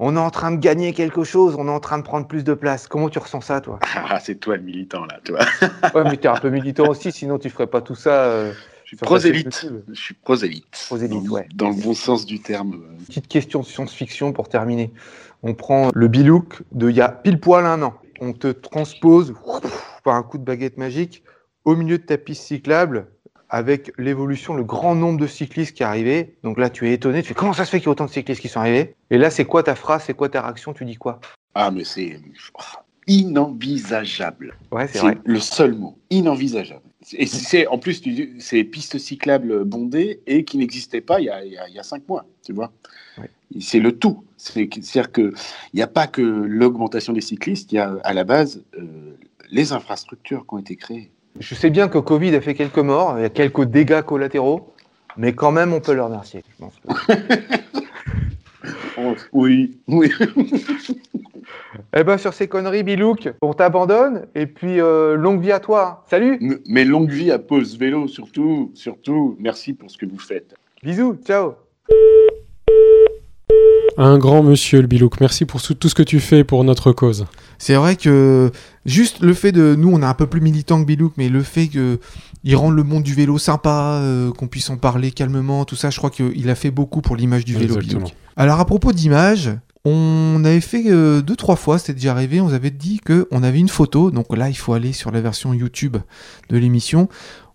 on 0.01 0.17
est 0.17 0.21
en 0.21 0.31
train 0.31 0.51
de 0.51 0.59
gagner 0.59 0.93
quelque 0.93 1.23
chose, 1.23 1.55
on 1.57 1.69
est 1.69 1.71
en 1.71 1.81
train 1.81 1.99
de 1.99 2.03
prendre 2.03 2.27
plus 2.27 2.45
de 2.45 2.55
place. 2.55 2.89
Comment 2.89 3.09
tu 3.09 3.21
ressens 3.21 3.43
ça, 3.43 3.61
toi? 3.61 3.79
Ah, 3.95 4.19
c'est 4.19 4.35
toi 4.35 4.57
le 4.57 4.63
militant, 4.63 5.07
là, 5.07 5.19
toi. 5.25 5.39
Ouais, 5.95 6.05
mais 6.05 6.17
t'es 6.17 6.29
un 6.29 6.37
peu 6.37 6.51
militant 6.51 6.89
aussi, 6.89 7.13
sinon 7.13 7.39
tu 7.39 7.49
ferais 7.49 7.69
pas 7.69 7.81
tout 7.81 7.95
ça. 7.95 8.51
Euh, 9.03 9.07
suis 9.33 9.45
prosélite. 9.45 9.69
Je 9.89 10.01
suis 10.01 10.15
prosélite. 10.15 10.85
Prosélite, 10.87 11.23
Dans- 11.25 11.31
ouais. 11.31 11.49
Dans 11.55 11.69
le 11.71 11.75
bon 11.77 11.95
sens 11.95 12.27
du 12.27 12.41
terme. 12.41 12.81
Petite 13.07 13.29
question 13.29 13.61
de 13.61 13.67
science-fiction 13.67 14.33
pour 14.33 14.49
terminer. 14.49 14.93
On 15.43 15.55
prend 15.55 15.91
le 15.95 16.09
Bilouk 16.09 16.63
de 16.73 16.91
il 16.91 16.97
y 16.97 17.01
a 17.01 17.09
pile 17.09 17.39
poil 17.41 17.67
un 17.67 17.83
an. 17.83 17.95
On 18.21 18.33
te 18.33 18.49
transpose 18.49 19.35
par 20.05 20.15
un 20.15 20.23
coup 20.23 20.39
de 20.39 20.45
baguette 20.45 20.79
magique 20.79 21.23
au 21.65 21.77
milieu 21.77 21.99
de 21.99 22.03
ta 22.05 22.17
piste 22.17 22.45
cyclable 22.45 23.09
avec 23.49 23.93
l'évolution, 23.99 24.55
le 24.55 24.65
grand 24.65 24.95
nombre 24.95 25.21
de 25.21 25.27
cyclistes 25.27 25.77
qui 25.77 25.85
arrivé. 25.85 26.37
Donc 26.43 26.59
là, 26.59 26.69
tu 26.71 26.89
es 26.89 26.95
étonné. 26.95 27.23
Tu 27.23 27.29
fais 27.29 27.35
comment 27.35 27.53
ça 27.53 27.65
se 27.65 27.71
fait 27.71 27.79
qu'il 27.79 27.87
y 27.87 27.89
a 27.89 27.93
autant 27.93 28.07
de 28.07 28.11
cyclistes 28.11 28.41
qui 28.41 28.49
sont 28.49 28.61
arrivés? 28.61 28.97
Et 29.11 29.19
là, 29.19 29.31
c'est 29.31 29.45
quoi 29.45 29.63
ta 29.63 29.75
phrase 29.77 30.03
C'est 30.07 30.15
quoi 30.15 30.29
ta 30.29 30.43
réaction? 30.43 30.73
Tu 30.73 30.85
dis 30.85 30.97
quoi? 30.97 31.21
Ah, 31.55 31.71
mais 31.71 31.85
c'est 31.85 32.19
oh, 32.59 32.63
inenvisageable. 33.07 34.57
Ouais, 34.73 34.87
c'est 34.89 34.95
C'est 34.95 34.99
vrai. 35.01 35.19
le 35.25 35.41
seul 35.41 35.75
mot. 35.75 35.99
Inenvisageable. 36.11 36.83
Et 37.13 37.27
c'est 37.27 37.67
en 37.69 37.79
plus, 37.79 38.03
c'est 38.41 38.65
pistes 38.65 38.99
cyclables 38.99 39.65
bondées 39.65 40.21
et 40.27 40.45
qui 40.45 40.59
n'existaient 40.59 41.01
pas 41.01 41.21
il 41.21 41.25
y, 41.27 41.31
a, 41.31 41.45
il 41.45 41.53
y 41.53 41.59
a- 41.59 41.69
il 41.69 41.75
y 41.75 41.79
a 41.79 41.83
cinq 41.85 42.09
mois, 42.09 42.27
tu 42.45 42.53
vois. 42.53 42.73
Ouais. 43.19 43.31
C'est 43.61 43.79
le 43.79 43.93
tout. 43.93 44.25
C'est- 44.37 44.69
C'est-à-dire 44.83 45.13
qu'il 45.13 45.33
n'y 45.75 45.83
a 45.83 45.87
pas 45.87 46.07
que 46.09 46.21
l'augmentation 46.23 47.13
des 47.13 47.21
cyclistes, 47.21 47.71
il 47.73 47.77
y 47.77 47.79
a 47.79 47.97
à 48.03 48.13
la 48.13 48.25
base 48.25 48.63
euh, 48.79 48.85
les 49.51 49.73
infrastructures 49.73 50.45
qui 50.49 50.55
ont 50.55 50.59
été 50.59 50.75
créées. 50.77 51.11
Je 51.39 51.55
sais 51.55 51.71
bien 51.71 51.87
que 51.89 51.99
Covid 51.99 52.35
a 52.35 52.41
fait 52.41 52.55
quelques 52.55 52.79
morts, 52.79 53.15
il 53.19 53.23
y 53.23 53.27
a 53.27 53.31
quelques 53.31 53.65
dégâts 53.65 54.03
collatéraux, 54.03 54.73
mais 55.17 55.33
quand 55.35 55.53
même, 55.53 55.73
on 55.73 55.81
peut 55.81 55.95
le 55.95 56.03
remercier. 56.03 56.43
Je 56.51 56.65
pense. 56.65 56.75
Oui, 59.33 59.77
oui. 59.87 60.11
Eh 61.97 62.05
ben, 62.05 62.19
sur 62.19 62.35
ces 62.35 62.49
conneries, 62.49 62.83
Bilouk, 62.83 63.29
on 63.43 63.53
t'abandonne 63.53 64.27
et 64.35 64.47
puis 64.47 64.81
euh, 64.81 65.17
longue 65.17 65.41
vie 65.41 65.53
à 65.53 65.61
toi. 65.61 66.05
Salut 66.11 66.61
Mais 66.69 66.85
longue 66.85 67.11
vie 67.11 67.31
à 67.31 67.39
Pause 67.39 67.79
Vélo, 67.79 68.09
surtout, 68.09 68.71
surtout, 68.75 69.37
merci 69.41 69.73
pour 69.73 69.91
ce 69.91 69.99
que 69.99 70.07
vous 70.07 70.19
faites. 70.19 70.55
Bisous, 70.83 71.17
ciao 71.25 71.55
Un 73.97 74.19
grand 74.19 74.43
monsieur, 74.43 74.81
le 74.81 74.87
Bilouk. 74.87 75.21
Merci 75.21 75.47
pour 75.47 75.63
tout 75.63 75.89
ce 75.89 75.95
que 75.95 76.03
tu 76.03 76.21
fais 76.21 76.45
pour 76.45 76.63
notre 76.65 76.93
cause. 76.93 77.27
C'est 77.59 77.75
vrai 77.75 77.97
que 77.97 78.51
juste 78.85 79.21
le 79.21 79.33
fait 79.33 79.53
de 79.53 79.75
nous, 79.75 79.91
on 79.91 80.03
est 80.03 80.07
un 80.07 80.15
peu 80.15 80.27
plus 80.27 80.41
militant 80.41 80.81
que 80.81 80.87
Bilouk, 80.87 81.15
mais 81.17 81.29
le 81.29 81.43
fait 81.43 81.69
que 81.69 81.99
il 82.45 82.55
rende 82.55 82.77
le 82.77 82.85
monde 82.85 83.03
du 83.03 83.15
vélo 83.15 83.39
sympa, 83.39 84.01
euh, 84.03 84.31
qu'on 84.31 84.47
puisse 84.47 84.71
en 84.71 84.77
parler 84.77 85.11
calmement, 85.11 85.65
tout 85.65 85.75
ça, 85.75 85.91
je 85.91 85.99
crois 85.99 86.11
qu'il 86.11 86.49
a 86.49 86.55
fait 86.55 86.71
beaucoup 86.71 87.01
pour 87.01 87.17
l'image 87.17 87.45
du 87.45 87.55
vélo. 87.55 87.77
Exactement. 87.77 88.05
Bilouk. 88.05 88.15
Alors 88.37 88.61
à 88.61 88.65
propos 88.67 88.93
d'image, 88.93 89.51
on 89.89 90.43
avait 90.45 90.61
fait 90.61 90.83
euh, 90.89 91.23
deux 91.23 91.37
trois 91.37 91.55
fois, 91.55 91.79
c'était 91.79 91.95
déjà 91.95 92.11
arrivé, 92.11 92.41
on 92.41 92.49
avait 92.49 92.73
dit 92.73 92.99
que 92.99 93.29
on 93.31 93.45
avait 93.45 93.61
une 93.61 93.69
photo. 93.69 94.11
Donc 94.11 94.37
là, 94.37 94.49
il 94.49 94.57
faut 94.57 94.73
aller 94.73 94.93
sur 94.93 95.13
la 95.13 95.21
version 95.21 95.55
YouTube 95.55 95.97
de 96.51 96.59
l'émission. 96.59 97.09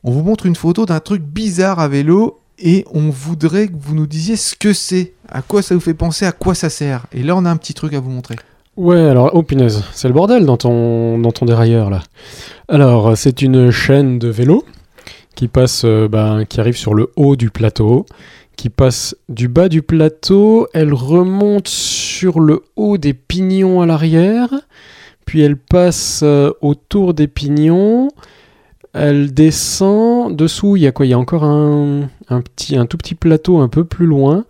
On 0.06 0.12
vous 0.12 0.24
montre 0.24 0.46
une 0.46 0.56
photo 0.56 0.86
d'un 0.86 1.02
truc 1.02 1.22
bizarre 1.22 1.80
à 1.80 1.89
vélo. 1.89 2.38
Et 2.63 2.86
on 2.94 3.10
voudrait 3.10 3.67
que 3.67 3.74
vous 3.78 3.96
nous 3.96 4.06
disiez 4.06 4.36
ce 4.36 4.56
que 4.56 4.72
c'est, 4.72 5.13
à 5.28 5.41
quoi 5.41 5.63
ça 5.63 5.74
vous 5.74 5.82
fait 5.82 5.96
penser, 5.96 6.28
à 6.28 6.32
quoi 6.32 6.54
ça 6.54 6.70
sert. 6.70 7.08
Et 7.12 7.24
là, 7.24 7.36
on 7.36 7.44
a 7.44 7.50
un 7.50 7.58
petit 7.58 7.74
truc 7.74 7.96
à 7.96 8.00
vous 8.00 8.12
montrer. 8.12 8.36
Ouais, 8.78 9.02
alors, 9.02 9.32
oh 9.34 9.41
punaise, 9.41 9.84
c'est 9.94 10.08
le 10.08 10.13
bordel 10.13 10.46
dans 10.46 10.58
ton, 10.58 11.17
dans 11.17 11.32
ton 11.32 11.46
dérailleur 11.46 11.89
là. 11.89 12.04
Alors, 12.70 13.17
c'est 13.17 13.41
une 13.41 13.72
chaîne 13.72 14.20
de 14.20 14.30
vélo 14.30 14.63
qui 15.36 15.48
passe, 15.48 15.84
euh, 15.86 16.08
ben, 16.08 16.46
qui 16.46 16.60
arrive 16.60 16.78
sur 16.78 16.94
le 16.94 17.12
haut 17.15 17.36
du 17.36 17.50
plateau, 17.50 18.06
qui 18.62 18.69
passe 18.69 19.15
du 19.28 19.47
bas 19.47 19.69
du 19.69 19.82
plateau, 19.82 20.67
elle 20.76 20.93
remonte 20.93 21.67
sur 21.67 22.39
le 22.39 22.62
haut 22.76 23.00
des 23.00 23.15
pignons 23.15 23.82
à 23.82 23.88
l'arrière, 23.88 24.54
puis 25.26 25.41
elle 25.41 25.58
passe 25.58 26.19
euh, 26.21 26.52
autour 26.62 27.15
des 27.15 27.28
pignons, 27.28 28.10
elle 28.93 29.34
descend, 29.34 30.36
dessous 30.36 30.76
il 30.76 30.84
y 30.84 30.88
a 30.88 30.91
quoi? 30.91 31.08
Il 31.08 31.10
y 31.10 31.13
a 31.13 31.17
encore 31.17 31.43
un, 31.43 32.08
petit, 32.30 32.78
un 32.78 32.86
tout 32.86 32.97
petit 32.97 33.15
plateau 33.15 33.58
un 33.58 33.67
peu 33.67 33.84
plus 33.84 34.06
loin 34.06 34.45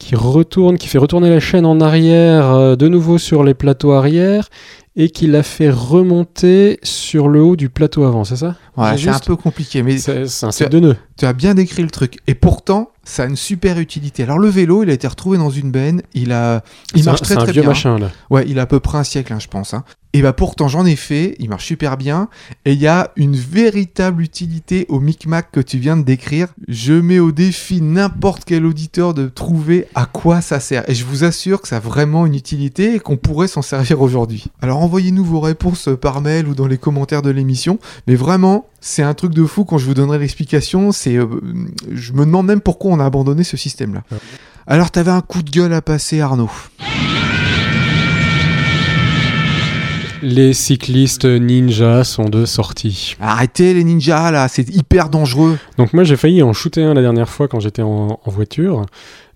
qui 0.00 0.16
retourne, 0.16 0.76
qui 0.76 0.88
fait 0.88 0.98
retourner 0.98 1.30
la 1.30 1.38
chaîne 1.38 1.66
en 1.66 1.80
arrière, 1.80 2.52
euh, 2.52 2.74
de 2.74 2.88
nouveau 2.88 3.16
sur 3.16 3.44
les 3.44 3.54
plateaux 3.54 3.92
arrière, 3.92 4.48
et 4.96 5.08
qui 5.08 5.28
la 5.28 5.44
fait 5.44 5.70
remonter 5.70 6.80
sur 6.82 7.28
le 7.28 7.44
haut 7.44 7.54
du 7.54 7.68
plateau 7.68 8.02
avant, 8.02 8.24
c'est 8.24 8.34
ça? 8.34 8.56
Ouais, 8.76 8.96
J'ai 8.98 9.04
c'est 9.10 9.16
un 9.16 9.18
peu 9.20 9.36
compliqué, 9.36 9.82
mais 9.82 9.98
C'est 9.98 10.24
un 10.44 10.50
set 10.52 10.70
de 10.70 10.80
nœuds. 10.80 10.96
tu 11.16 11.24
as 11.24 11.32
bien 11.32 11.54
décrit 11.54 11.82
le 11.82 11.90
truc. 11.90 12.18
Et 12.26 12.34
pourtant, 12.34 12.90
ça 13.04 13.22
a 13.22 13.26
une 13.26 13.36
super 13.36 13.78
utilité. 13.78 14.22
Alors 14.24 14.38
le 14.38 14.48
vélo, 14.48 14.82
il 14.82 14.90
a 14.90 14.92
été 14.92 15.06
retrouvé 15.06 15.38
dans 15.38 15.50
une 15.50 15.70
benne. 15.70 16.02
Il 16.14 16.32
a, 16.32 16.62
il 16.94 17.02
C'est 17.02 17.08
un- 17.08 17.12
marche 17.12 17.22
très 17.22 17.34
c'est 17.34 17.40
un 17.40 17.44
très 17.44 17.52
vieux 17.52 17.62
bien. 17.62 17.70
machin 17.70 17.98
là. 17.98 18.10
Ouais, 18.30 18.44
il 18.48 18.58
a 18.58 18.62
à 18.62 18.66
peu 18.66 18.80
près 18.80 18.98
un 18.98 19.04
siècle, 19.04 19.32
hein, 19.32 19.38
je 19.40 19.46
pense. 19.48 19.72
hein. 19.74 19.84
Et 20.12 20.22
bah 20.22 20.32
pourtant, 20.32 20.66
j'en 20.66 20.86
ai 20.86 20.96
fait. 20.96 21.36
Il 21.40 21.50
marche 21.50 21.66
super 21.66 21.96
bien. 21.98 22.28
Et 22.64 22.72
il 22.72 22.80
y 22.80 22.86
a 22.86 23.12
une 23.16 23.36
véritable 23.36 24.22
utilité 24.22 24.86
au 24.88 24.98
micmac 24.98 25.50
que 25.52 25.60
tu 25.60 25.76
viens 25.78 25.96
de 25.96 26.02
décrire. 26.04 26.48
Je 26.68 26.94
mets 26.94 27.18
au 27.18 27.32
défi 27.32 27.82
n'importe 27.82 28.44
quel 28.46 28.64
auditeur 28.64 29.12
de 29.12 29.28
trouver 29.28 29.86
à 29.94 30.06
quoi 30.06 30.40
ça 30.40 30.58
sert. 30.58 30.88
Et 30.88 30.94
je 30.94 31.04
vous 31.04 31.24
assure 31.24 31.60
que 31.60 31.68
ça 31.68 31.76
a 31.76 31.80
vraiment 31.80 32.24
une 32.24 32.34
utilité 32.34 32.94
et 32.94 32.98
qu'on 32.98 33.16
pourrait 33.18 33.48
s'en 33.48 33.60
servir 33.62 34.00
aujourd'hui. 34.00 34.46
Alors 34.62 34.78
envoyez-nous 34.82 35.24
vos 35.24 35.40
réponses 35.40 35.88
par 36.00 36.20
mail 36.22 36.48
ou 36.48 36.54
dans 36.54 36.66
les 36.66 36.78
commentaires 36.78 37.22
de 37.22 37.30
l'émission. 37.30 37.78
Mais 38.06 38.14
vraiment, 38.14 38.65
c'est 38.80 39.02
un 39.02 39.14
truc 39.14 39.32
de 39.34 39.44
fou 39.44 39.64
quand 39.64 39.78
je 39.78 39.86
vous 39.86 39.94
donnerai 39.94 40.18
l'explication. 40.18 40.92
C'est, 40.92 41.16
euh, 41.16 41.26
je 41.92 42.12
me 42.12 42.24
demande 42.24 42.46
même 42.46 42.60
pourquoi 42.60 42.92
on 42.92 43.00
a 43.00 43.04
abandonné 43.04 43.44
ce 43.44 43.56
système-là. 43.56 44.02
Alors, 44.66 44.90
t'avais 44.90 45.10
un 45.10 45.20
coup 45.20 45.42
de 45.42 45.50
gueule 45.50 45.72
à 45.72 45.82
passer, 45.82 46.20
Arnaud. 46.20 46.50
Les 50.22 50.54
cyclistes 50.54 51.24
ninja 51.24 52.02
sont 52.02 52.28
de 52.28 52.46
sortie. 52.46 53.16
Arrêtez 53.20 53.74
les 53.74 53.84
ninjas 53.84 54.30
là, 54.30 54.48
c'est 54.48 54.68
hyper 54.74 55.08
dangereux. 55.10 55.58
Donc 55.76 55.92
moi 55.92 56.04
j'ai 56.04 56.16
failli 56.16 56.42
en 56.42 56.52
shooter 56.52 56.82
un 56.82 56.94
la 56.94 57.02
dernière 57.02 57.28
fois 57.28 57.48
quand 57.48 57.60
j'étais 57.60 57.82
en, 57.82 58.18
en 58.24 58.30
voiture. 58.30 58.86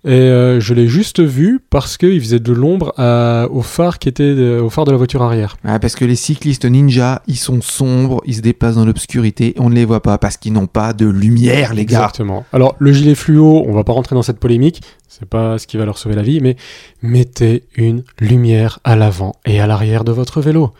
Et 0.03 0.09
euh, 0.09 0.59
je 0.59 0.73
l'ai 0.73 0.87
juste 0.87 1.19
vu 1.19 1.59
parce 1.69 1.95
qu'il 1.95 2.19
faisait 2.19 2.39
de 2.39 2.51
l'ombre 2.53 2.91
à- 2.97 3.47
au 3.51 3.61
phare 3.61 3.99
qui 3.99 4.09
était 4.09 4.33
de- 4.33 4.59
au 4.59 4.71
phare 4.71 4.85
de 4.85 4.91
la 4.91 4.97
voiture 4.97 5.21
arrière. 5.21 5.57
Ouais, 5.63 5.77
parce 5.77 5.93
que 5.95 6.05
les 6.05 6.15
cyclistes 6.15 6.65
ninjas, 6.65 7.21
ils 7.27 7.37
sont 7.37 7.61
sombres, 7.61 8.19
ils 8.25 8.33
se 8.37 8.41
déplacent 8.41 8.77
dans 8.77 8.85
l'obscurité, 8.85 9.53
on 9.59 9.69
ne 9.69 9.75
les 9.75 9.85
voit 9.85 10.01
pas 10.01 10.17
parce 10.17 10.37
qu'ils 10.37 10.53
n'ont 10.53 10.65
pas 10.65 10.93
de 10.93 11.05
lumière, 11.05 11.75
les 11.75 11.85
gars. 11.85 11.99
Exactement. 11.99 12.45
Alors 12.51 12.75
le 12.79 12.91
gilet 12.91 13.13
fluo, 13.13 13.63
on 13.67 13.73
va 13.73 13.83
pas 13.83 13.93
rentrer 13.93 14.15
dans 14.15 14.23
cette 14.23 14.39
polémique, 14.39 14.81
c'est 15.07 15.29
pas 15.29 15.59
ce 15.59 15.67
qui 15.67 15.77
va 15.77 15.85
leur 15.85 15.99
sauver 15.99 16.15
la 16.15 16.23
vie, 16.23 16.39
mais 16.41 16.55
mettez 17.03 17.63
une 17.75 18.03
lumière 18.19 18.79
à 18.83 18.95
l'avant 18.95 19.33
et 19.45 19.59
à 19.61 19.67
l'arrière 19.67 20.03
de 20.03 20.11
votre 20.11 20.41
vélo. 20.41 20.71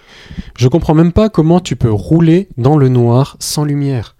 Je 0.58 0.68
comprends 0.68 0.96
même 0.96 1.12
pas 1.12 1.30
comment 1.30 1.60
tu 1.60 1.76
peux 1.76 1.92
rouler 1.92 2.48
dans 2.58 2.76
le 2.76 2.90
noir 2.90 3.38
sans 3.40 3.66
lumière. 3.66 4.16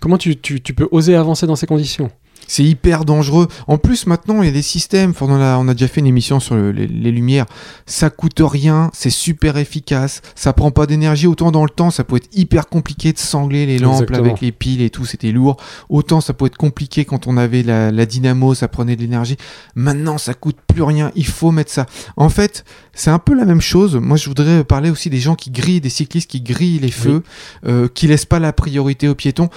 Comment 0.00 0.16
tu, 0.18 0.34
tu- 0.36 0.60
tu 0.60 0.72
peux 0.74 0.88
oser 0.90 1.14
avancer 1.14 1.46
dans 1.46 1.56
ces 1.56 1.66
conditions? 1.66 2.10
C'est 2.52 2.64
hyper 2.64 3.04
dangereux. 3.04 3.46
En 3.68 3.78
plus, 3.78 4.06
maintenant, 4.08 4.42
il 4.42 4.46
y 4.46 4.48
a 4.48 4.52
des 4.52 4.60
systèmes. 4.62 5.10
Enfin, 5.10 5.26
on, 5.28 5.40
a, 5.40 5.56
on 5.56 5.68
a 5.68 5.72
déjà 5.74 5.86
fait 5.86 6.00
une 6.00 6.08
émission 6.08 6.40
sur 6.40 6.56
le- 6.56 6.72
les, 6.72 6.88
les 6.88 7.12
lumières. 7.12 7.46
Ça 7.86 8.10
coûte 8.10 8.40
rien, 8.40 8.90
c'est 8.92 9.08
super 9.10 9.56
efficace. 9.56 10.20
Ça 10.34 10.52
prend 10.52 10.72
pas 10.72 10.86
d'énergie. 10.86 11.28
Autant 11.28 11.52
dans 11.52 11.62
le 11.62 11.70
temps, 11.70 11.90
ça 11.92 12.02
peut 12.02 12.16
être 12.16 12.28
hyper 12.32 12.68
compliqué 12.68 13.12
de 13.12 13.18
sangler 13.18 13.66
les 13.66 13.78
lampes 13.78 14.02
Exactement. 14.02 14.20
avec 14.28 14.40
les 14.40 14.50
piles 14.50 14.82
et 14.82 14.90
tout. 14.90 15.04
C'était 15.04 15.30
lourd. 15.30 15.58
Autant 15.88 16.20
ça 16.20 16.32
peut 16.34 16.46
être 16.46 16.56
compliqué 16.56 17.04
quand 17.04 17.28
on 17.28 17.36
avait 17.36 17.62
la, 17.62 17.92
la 17.92 18.04
dynamo, 18.06 18.54
ça 18.54 18.66
prenait 18.66 18.96
de 18.96 19.02
l'énergie. 19.02 19.36
Maintenant, 19.76 20.18
ça 20.18 20.34
coûte 20.34 20.56
plus 20.66 20.82
rien. 20.82 21.12
Il 21.14 21.26
faut 21.26 21.52
mettre 21.52 21.70
ça. 21.70 21.86
En 22.16 22.30
fait, 22.30 22.64
c'est 22.94 23.10
un 23.10 23.20
peu 23.20 23.34
la 23.34 23.44
même 23.44 23.60
chose. 23.60 23.94
Moi, 23.96 24.16
je 24.16 24.28
voudrais 24.28 24.64
parler 24.64 24.90
aussi 24.90 25.08
des 25.08 25.20
gens 25.20 25.36
qui 25.36 25.50
grillent, 25.50 25.80
des 25.80 25.88
cyclistes 25.88 26.28
qui 26.30 26.40
grillent 26.40 26.80
les 26.80 26.90
feux, 26.90 27.22
euh, 27.66 27.86
qui 27.88 28.08
laissent 28.08 28.26
pas 28.26 28.40
la 28.40 28.52
priorité 28.52 29.06
aux 29.08 29.14
piétons. 29.14 29.48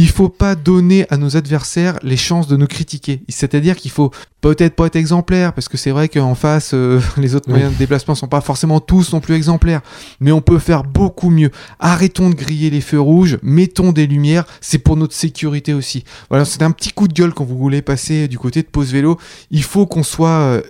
Il 0.00 0.08
faut 0.08 0.28
pas 0.28 0.54
donner 0.54 1.06
à 1.10 1.16
nos 1.16 1.36
adversaires 1.36 1.98
les 2.04 2.16
chances 2.16 2.46
de 2.46 2.56
nous 2.56 2.68
critiquer. 2.68 3.20
C'est-à-dire 3.28 3.74
qu'il 3.76 3.90
faut 3.90 4.12
peut-être 4.40 4.76
pas 4.76 4.86
être 4.86 4.94
exemplaire, 4.94 5.52
parce 5.52 5.68
que 5.68 5.76
c'est 5.76 5.90
vrai 5.90 6.08
qu'en 6.08 6.36
face, 6.36 6.70
euh, 6.72 7.00
les 7.16 7.34
autres 7.34 7.46
Oui. 7.48 7.54
moyens 7.54 7.72
de 7.72 7.78
déplacement 7.78 8.14
sont 8.14 8.28
pas 8.28 8.40
forcément 8.40 8.78
tous 8.78 9.12
non 9.12 9.20
plus 9.20 9.34
exemplaires. 9.34 9.80
Mais 10.20 10.30
on 10.30 10.40
peut 10.40 10.60
faire 10.60 10.84
beaucoup 10.84 11.30
mieux. 11.30 11.50
Arrêtons 11.80 12.30
de 12.30 12.36
griller 12.36 12.70
les 12.70 12.80
feux 12.80 13.00
rouges, 13.00 13.38
mettons 13.42 13.90
des 13.90 14.06
lumières, 14.06 14.44
c'est 14.60 14.78
pour 14.78 14.96
notre 14.96 15.14
sécurité 15.14 15.74
aussi. 15.74 16.04
Voilà, 16.30 16.44
c'est 16.44 16.62
un 16.62 16.70
petit 16.70 16.92
coup 16.92 17.08
de 17.08 17.12
gueule 17.12 17.34
quand 17.34 17.44
vous 17.44 17.58
voulez 17.58 17.82
passer 17.82 18.28
du 18.28 18.38
côté 18.38 18.62
de 18.62 18.68
pause 18.68 18.92
vélo. 18.92 19.18
Il 19.50 19.64
faut 19.64 19.86
qu'on 19.86 20.04
soit 20.04 20.28
euh, 20.28 20.62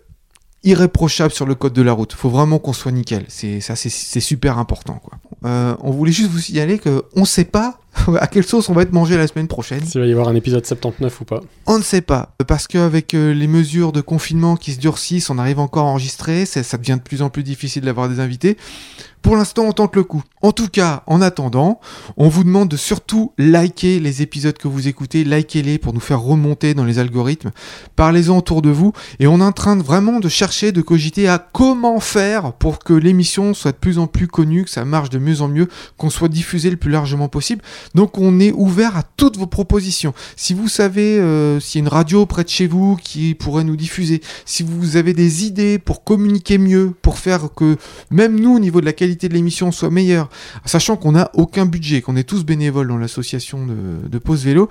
irréprochable 0.64 1.32
sur 1.32 1.46
le 1.46 1.54
code 1.54 1.72
de 1.72 1.82
la 1.82 1.92
route. 1.92 2.12
faut 2.12 2.30
vraiment 2.30 2.58
qu'on 2.58 2.72
soit 2.72 2.92
nickel. 2.92 3.24
C'est 3.28 3.60
ça, 3.60 3.76
c'est- 3.76 4.20
super 4.20 4.58
important. 4.58 5.00
Quoi. 5.04 5.18
Euh, 5.44 5.76
on 5.82 5.90
voulait 5.92 6.12
juste 6.12 6.30
vous 6.30 6.40
signaler 6.40 6.78
que 6.78 7.04
on 7.14 7.24
sait 7.24 7.44
pas 7.44 7.78
à 8.20 8.26
quelle 8.26 8.44
sauce 8.44 8.68
on 8.68 8.72
va 8.72 8.82
être 8.82 8.92
mangé 8.92 9.16
la 9.16 9.26
semaine 9.26 9.48
prochaine. 9.48 9.84
S'il 9.84 10.00
va 10.00 10.06
y 10.06 10.12
avoir 10.12 10.28
un 10.28 10.34
épisode 10.34 10.64
79 10.64 11.20
ou 11.20 11.24
pas. 11.24 11.40
On 11.66 11.78
ne 11.78 11.82
sait 11.82 12.00
pas, 12.00 12.34
parce 12.46 12.66
qu'avec 12.66 13.14
euh, 13.14 13.32
les 13.32 13.46
mesures 13.46 13.92
de 13.92 14.00
confinement 14.00 14.56
qui 14.56 14.72
se 14.72 14.78
durcissent, 14.78 15.30
on 15.30 15.38
arrive 15.38 15.58
encore 15.58 15.86
à 15.86 15.90
enregistrer, 15.90 16.46
ça, 16.46 16.62
ça 16.62 16.78
devient 16.78 16.96
de 16.98 17.02
plus 17.02 17.22
en 17.22 17.30
plus 17.30 17.42
difficile 17.42 17.84
d'avoir 17.84 18.08
des 18.08 18.20
invités. 18.20 18.56
Pour 19.22 19.36
l'instant, 19.36 19.64
on 19.64 19.72
tente 19.72 19.96
le 19.96 20.04
coup. 20.04 20.22
En 20.42 20.52
tout 20.52 20.68
cas, 20.68 21.02
en 21.06 21.20
attendant, 21.20 21.80
on 22.16 22.28
vous 22.28 22.44
demande 22.44 22.68
de 22.68 22.76
surtout 22.76 23.32
liker 23.36 23.98
les 23.98 24.22
épisodes 24.22 24.56
que 24.56 24.68
vous 24.68 24.86
écoutez, 24.86 25.24
likez-les 25.24 25.78
pour 25.78 25.92
nous 25.92 26.00
faire 26.00 26.20
remonter 26.20 26.72
dans 26.72 26.84
les 26.84 27.00
algorithmes. 27.00 27.50
Parlez-en 27.96 28.38
autour 28.38 28.62
de 28.62 28.70
vous, 28.70 28.92
et 29.18 29.26
on 29.26 29.40
est 29.40 29.44
en 29.44 29.52
train 29.52 29.76
de 29.76 29.82
vraiment 29.82 30.20
de 30.20 30.28
chercher, 30.28 30.70
de 30.70 30.82
cogiter 30.82 31.28
à 31.28 31.38
comment 31.38 31.98
faire 31.98 32.52
pour 32.52 32.78
que 32.78 32.92
l'émission 32.92 33.54
soit 33.54 33.72
de 33.72 33.76
plus 33.76 33.98
en 33.98 34.06
plus 34.06 34.28
connue, 34.28 34.64
que 34.64 34.70
ça 34.70 34.84
marche 34.84 35.10
de 35.10 35.18
mieux 35.18 35.40
en 35.42 35.48
mieux, 35.48 35.68
qu'on 35.96 36.10
soit 36.10 36.28
diffusé 36.28 36.70
le 36.70 36.76
plus 36.76 36.90
largement 36.90 37.28
possible. 37.28 37.62
Donc 37.94 38.18
on 38.18 38.40
est 38.40 38.52
ouvert 38.52 38.96
à 38.96 39.02
toutes 39.02 39.36
vos 39.36 39.46
propositions. 39.46 40.14
Si 40.36 40.54
vous 40.54 40.68
savez 40.68 41.18
euh, 41.18 41.60
s'il 41.60 41.80
y 41.80 41.82
a 41.82 41.84
une 41.86 41.88
radio 41.88 42.26
près 42.26 42.44
de 42.44 42.48
chez 42.48 42.66
vous 42.66 42.96
qui 42.96 43.34
pourrait 43.34 43.64
nous 43.64 43.76
diffuser, 43.76 44.20
si 44.44 44.62
vous 44.62 44.96
avez 44.96 45.14
des 45.14 45.44
idées 45.44 45.78
pour 45.78 46.04
communiquer 46.04 46.58
mieux, 46.58 46.92
pour 47.02 47.18
faire 47.18 47.48
que 47.54 47.76
même 48.10 48.38
nous, 48.38 48.56
au 48.56 48.58
niveau 48.58 48.80
de 48.80 48.86
la 48.86 48.92
qualité 48.92 49.28
de 49.28 49.34
l'émission, 49.34 49.72
soit 49.72 49.90
meilleure, 49.90 50.28
sachant 50.64 50.96
qu'on 50.96 51.12
n'a 51.12 51.30
aucun 51.34 51.66
budget, 51.66 52.02
qu'on 52.02 52.16
est 52.16 52.24
tous 52.24 52.44
bénévoles 52.44 52.88
dans 52.88 52.98
l'association 52.98 53.66
de, 53.66 54.08
de 54.08 54.18
Pause 54.18 54.44
Vélo, 54.44 54.68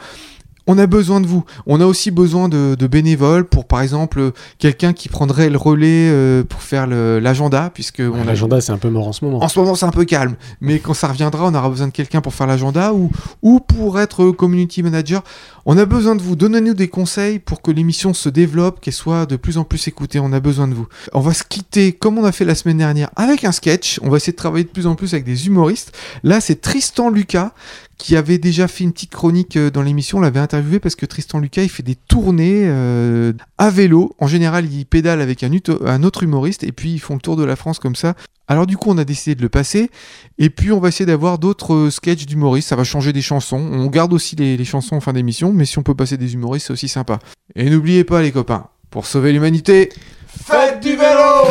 on 0.68 0.78
a 0.78 0.86
besoin 0.86 1.22
de 1.22 1.28
vous. 1.28 1.44
On 1.66 1.82
a 1.82 1.86
aussi 1.86 2.12
besoin 2.12 2.50
de, 2.50 2.76
de 2.76 2.88
bénévoles 2.88 3.46
pour, 3.46 3.66
par 3.66 3.82
exemple, 3.82 4.32
quelqu'un 4.60 4.94
qui 4.94 5.10
prendrait 5.10 5.50
le 5.50 5.58
relais 5.58 6.10
euh, 6.10 6.44
pour 6.44 6.62
faire 6.62 6.88
l'agenda, 6.88 7.72
puisque 7.74 8.02
a 8.02 8.24
L'agenda, 8.26 8.60
c'est 8.62 8.74
un 8.74 8.78
peu 8.78 8.90
mort 8.90 9.08
en 9.08 9.14
ce 9.14 9.24
moment. 9.24 9.42
en 9.44 9.48
ce 9.48 9.58
moment, 9.60 9.76
c'est 9.76 9.86
un 9.86 9.92
peu 9.92 10.06
calme, 10.06 10.36
mais 10.62 10.80
quand 10.80 10.94
ça 10.94 11.08
reviendra, 11.08 11.46
on 11.46 11.56
aura 11.56 11.70
besoin 11.70 11.88
de 11.88 11.92
quelqu'un 11.94 12.22
pour 12.22 12.34
faire 12.34 12.48
l'agenda 12.48 12.94
ou, 12.94 13.10
ou 13.42 13.60
pour 13.60 14.00
être 14.00 14.32
community 14.32 14.84
manager. 14.84 15.24
On 15.70 15.78
a 15.78 15.86
besoin 15.86 16.16
de 16.16 16.22
vous. 16.22 16.38
Donnez-nous 16.38 16.74
des 16.74 16.88
conseils 16.88 17.40
pour 17.40 17.62
que 17.62 17.72
l'émission 17.72 18.14
se 18.14 18.30
développe, 18.30 18.80
qu'elle 18.80 18.94
soit 18.94 19.26
de 19.26 19.36
plus 19.36 19.58
en 19.58 19.66
plus 19.66 19.90
écoutée. 19.90 20.18
On 20.18 20.32
a 20.32 20.40
besoin 20.40 20.66
de 20.70 20.74
vous. 20.74 20.88
On 21.12 21.20
va 21.20 21.34
se 21.34 21.44
quitter 21.44 21.92
comme 21.92 22.18
on 22.18 22.24
a 22.24 22.32
fait 22.32 22.46
la 22.46 22.56
semaine 22.56 22.78
dernière 22.78 23.10
avec 23.18 23.44
un 23.44 23.52
sketch. 23.52 24.00
On 24.02 24.10
va 24.10 24.16
essayer 24.16 24.32
de 24.32 24.38
travailler 24.38 24.64
de 24.64 24.70
plus 24.70 24.88
en 24.88 24.96
plus 24.96 25.14
avec 25.14 25.26
des 25.26 25.48
humoristes. 25.48 25.92
Là, 26.24 26.40
c'est 26.40 26.62
Tristan 26.62 27.10
Lucas 27.10 27.52
qui 27.98 28.16
avait 28.16 28.38
déjà 28.38 28.70
fait 28.70 28.86
une 28.86 28.94
petite 28.94 29.12
chronique 29.12 29.58
euh, 29.58 29.70
dans 29.70 29.82
l'émission. 29.82 30.20
On 30.20 30.22
l'avait 30.22 30.40
interviewé 30.40 30.80
parce 30.80 30.96
que 30.96 31.06
Tristan 31.06 31.40
Lucas, 31.40 31.64
il 31.64 31.70
fait 31.70 31.84
des 31.84 31.96
tournées 31.96 32.62
euh, 32.68 33.34
à 33.58 33.70
vélo. 33.70 34.16
En 34.20 34.28
général, 34.28 34.72
il 34.72 34.86
pédale 34.86 35.20
avec 35.20 35.44
un, 35.44 35.52
un 35.86 36.04
autre 36.04 36.24
humoriste 36.24 36.64
et 36.64 36.72
puis 36.72 36.94
ils 36.94 37.00
font 37.00 37.16
le 37.16 37.20
tour 37.20 37.36
de 37.36 37.44
la 37.44 37.58
France 37.58 37.80
comme 37.80 37.96
ça. 37.98 38.16
Alors 38.50 38.66
du 38.66 38.78
coup, 38.78 38.90
on 38.90 38.98
a 38.98 39.04
décidé 39.04 39.36
de 39.36 39.42
le 39.42 39.50
passer. 39.50 39.92
Et 40.38 40.50
puis, 40.50 40.72
on 40.72 40.80
va 40.80 40.88
essayer 40.88 41.06
d'avoir 41.06 41.38
d'autres 41.38 41.74
euh, 41.74 41.92
sketchs 41.92 42.26
d'humoristes. 42.26 42.70
Ça 42.70 42.78
va 42.78 42.86
changer 42.86 43.12
des 43.12 43.22
chansons. 43.22 43.58
On 43.58 43.88
garde 43.88 44.14
aussi 44.14 44.36
les, 44.38 44.64
chansons 44.64 44.96
en 44.96 45.02
fin 45.02 45.12
d'émission. 45.12 45.52
Mais 45.52 45.66
si 45.66 45.78
on 45.78 45.84
peut 45.84 45.96
passer 45.96 46.16
des 46.18 46.34
humoristes, 46.34 46.68
c'est 46.68 46.74
aussi 46.74 46.88
sympa. 46.88 47.20
Et 47.56 47.70
n'oubliez 47.70 48.06
pas, 48.06 48.22
les 48.22 48.32
copains, 48.32 48.68
pour 48.90 49.06
sauver 49.06 49.34
l'humanité, 49.34 49.90
faites 50.28 50.80
du 50.80 50.96
vélo 50.96 51.50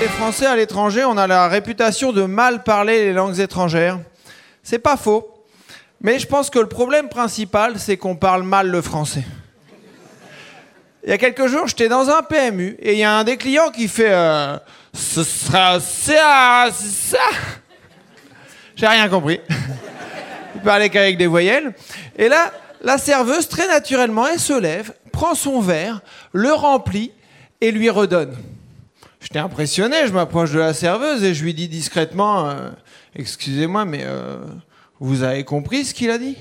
Les 0.00 0.08
Français 0.08 0.46
à 0.46 0.56
l'étranger, 0.56 1.04
on 1.04 1.16
a 1.16 1.28
la 1.28 1.46
réputation 1.46 2.12
de 2.12 2.24
mal 2.24 2.64
parler 2.64 3.04
les 3.04 3.12
langues 3.12 3.38
étrangères. 3.38 4.00
C'est 4.64 4.80
pas 4.80 4.96
faux. 4.96 5.28
Mais 6.00 6.18
je 6.18 6.26
pense 6.26 6.50
que 6.50 6.58
le 6.58 6.66
problème 6.66 7.08
principal, 7.08 7.78
c'est 7.78 7.96
qu'on 7.96 8.16
parle 8.16 8.42
mal 8.42 8.68
le 8.68 8.82
français. 8.82 9.24
Il 11.04 11.10
y 11.10 11.12
a 11.12 11.18
quelques 11.18 11.48
jours, 11.48 11.66
j'étais 11.66 11.88
dans 11.88 12.08
un 12.08 12.22
PMU 12.22 12.76
et 12.80 12.92
il 12.92 12.98
y 12.98 13.02
a 13.02 13.18
un 13.18 13.24
des 13.24 13.36
clients 13.36 13.70
qui 13.70 13.88
fait 13.88 14.12
euh, 14.12 14.56
Ce 14.94 15.24
sera 15.24 15.80
ça, 15.80 16.68
ça. 16.72 17.18
J'ai 18.76 18.86
rien 18.86 19.08
compris. 19.08 19.40
Il 20.54 20.60
parlait 20.60 20.90
qu'avec 20.90 21.18
des 21.18 21.26
voyelles. 21.26 21.74
Et 22.16 22.28
là, 22.28 22.52
la 22.82 22.98
serveuse, 22.98 23.48
très 23.48 23.66
naturellement, 23.66 24.28
elle 24.28 24.38
se 24.38 24.58
lève, 24.58 24.92
prend 25.12 25.34
son 25.34 25.60
verre, 25.60 26.02
le 26.32 26.52
remplit 26.52 27.12
et 27.60 27.72
lui 27.72 27.90
redonne. 27.90 28.36
J'étais 29.20 29.38
impressionné, 29.38 30.06
je 30.06 30.12
m'approche 30.12 30.52
de 30.52 30.58
la 30.58 30.74
serveuse 30.74 31.24
et 31.24 31.34
je 31.34 31.42
lui 31.42 31.54
dis 31.54 31.68
discrètement 31.68 32.48
euh, 32.48 32.70
Excusez-moi, 33.14 33.84
mais 33.84 34.02
euh, 34.04 34.38
vous 35.00 35.22
avez 35.22 35.44
compris 35.44 35.84
ce 35.84 35.94
qu'il 35.94 36.10
a 36.10 36.18
dit? 36.18 36.36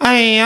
Aïe. 0.00 0.42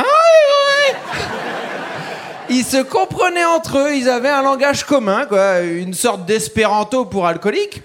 Ils 2.50 2.64
se 2.64 2.82
comprenaient 2.82 3.44
entre 3.44 3.78
eux, 3.78 3.94
ils 3.94 4.08
avaient 4.08 4.28
un 4.28 4.42
langage 4.42 4.84
commun, 4.84 5.24
quoi, 5.26 5.60
une 5.60 5.94
sorte 5.94 6.26
d'espéranto 6.26 7.04
pour 7.04 7.26
alcooliques. 7.26 7.80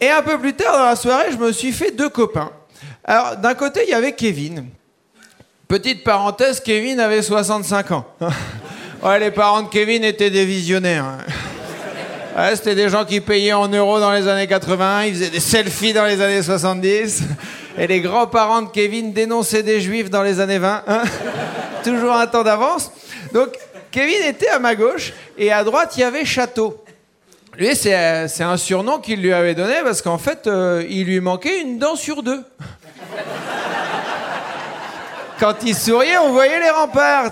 Et 0.00 0.10
un 0.10 0.22
peu 0.22 0.38
plus 0.38 0.52
tard 0.52 0.76
dans 0.76 0.84
la 0.84 0.96
soirée, 0.96 1.28
je 1.32 1.38
me 1.38 1.50
suis 1.50 1.72
fait 1.72 1.90
deux 1.90 2.10
copains. 2.10 2.50
Alors, 3.02 3.36
d'un 3.36 3.54
côté, 3.54 3.80
il 3.86 3.90
y 3.90 3.94
avait 3.94 4.12
Kevin. 4.12 4.66
Petite 5.66 6.04
parenthèse, 6.04 6.60
Kevin 6.60 7.00
avait 7.00 7.22
65 7.22 7.90
ans. 7.92 8.04
Ouais, 9.02 9.20
les 9.20 9.30
parents 9.30 9.60
de 9.62 9.68
Kevin 9.68 10.02
étaient 10.04 10.30
des 10.30 10.46
visionnaires. 10.46 11.04
hein. 11.04 11.18
Ouais, 12.36 12.56
c'était 12.56 12.74
des 12.74 12.88
gens 12.88 13.04
qui 13.04 13.20
payaient 13.20 13.52
en 13.52 13.68
euros 13.68 14.00
dans 14.00 14.10
les 14.10 14.26
années 14.26 14.46
80, 14.46 15.04
ils 15.04 15.14
faisaient 15.14 15.30
des 15.30 15.38
selfies 15.38 15.92
dans 15.92 16.06
les 16.06 16.20
années 16.20 16.42
70. 16.42 17.22
Et 17.78 17.86
les 17.86 18.00
grands-parents 18.00 18.62
de 18.62 18.68
Kevin 18.68 19.12
dénonçaient 19.12 19.62
des 19.62 19.80
juifs 19.80 20.08
dans 20.08 20.22
les 20.22 20.40
années 20.40 20.58
20. 20.58 20.84
hein. 20.86 21.02
Toujours 21.84 22.12
un 22.12 22.26
temps 22.26 22.42
d'avance. 22.42 22.90
Donc, 23.32 23.48
Kevin 23.90 24.22
était 24.26 24.48
à 24.48 24.58
ma 24.58 24.74
gauche 24.74 25.12
et 25.36 25.52
à 25.52 25.62
droite, 25.62 25.92
il 25.96 26.00
y 26.00 26.04
avait 26.04 26.24
Château. 26.24 26.82
Lui, 27.56 27.74
c'est 27.76 27.94
euh, 27.94 28.26
un 28.40 28.56
surnom 28.56 28.98
qu'il 28.98 29.20
lui 29.20 29.32
avait 29.32 29.54
donné 29.54 29.74
parce 29.82 30.02
qu'en 30.02 30.18
fait, 30.18 30.46
euh, 30.46 30.84
il 30.88 31.04
lui 31.04 31.20
manquait 31.20 31.60
une 31.60 31.78
dent 31.78 31.96
sur 31.96 32.22
deux. 32.22 32.42
Quand 35.38 35.54
il 35.64 35.74
souriait, 35.74 36.18
on 36.18 36.32
voyait 36.32 36.60
les 36.60 36.70
remparts. 36.70 37.30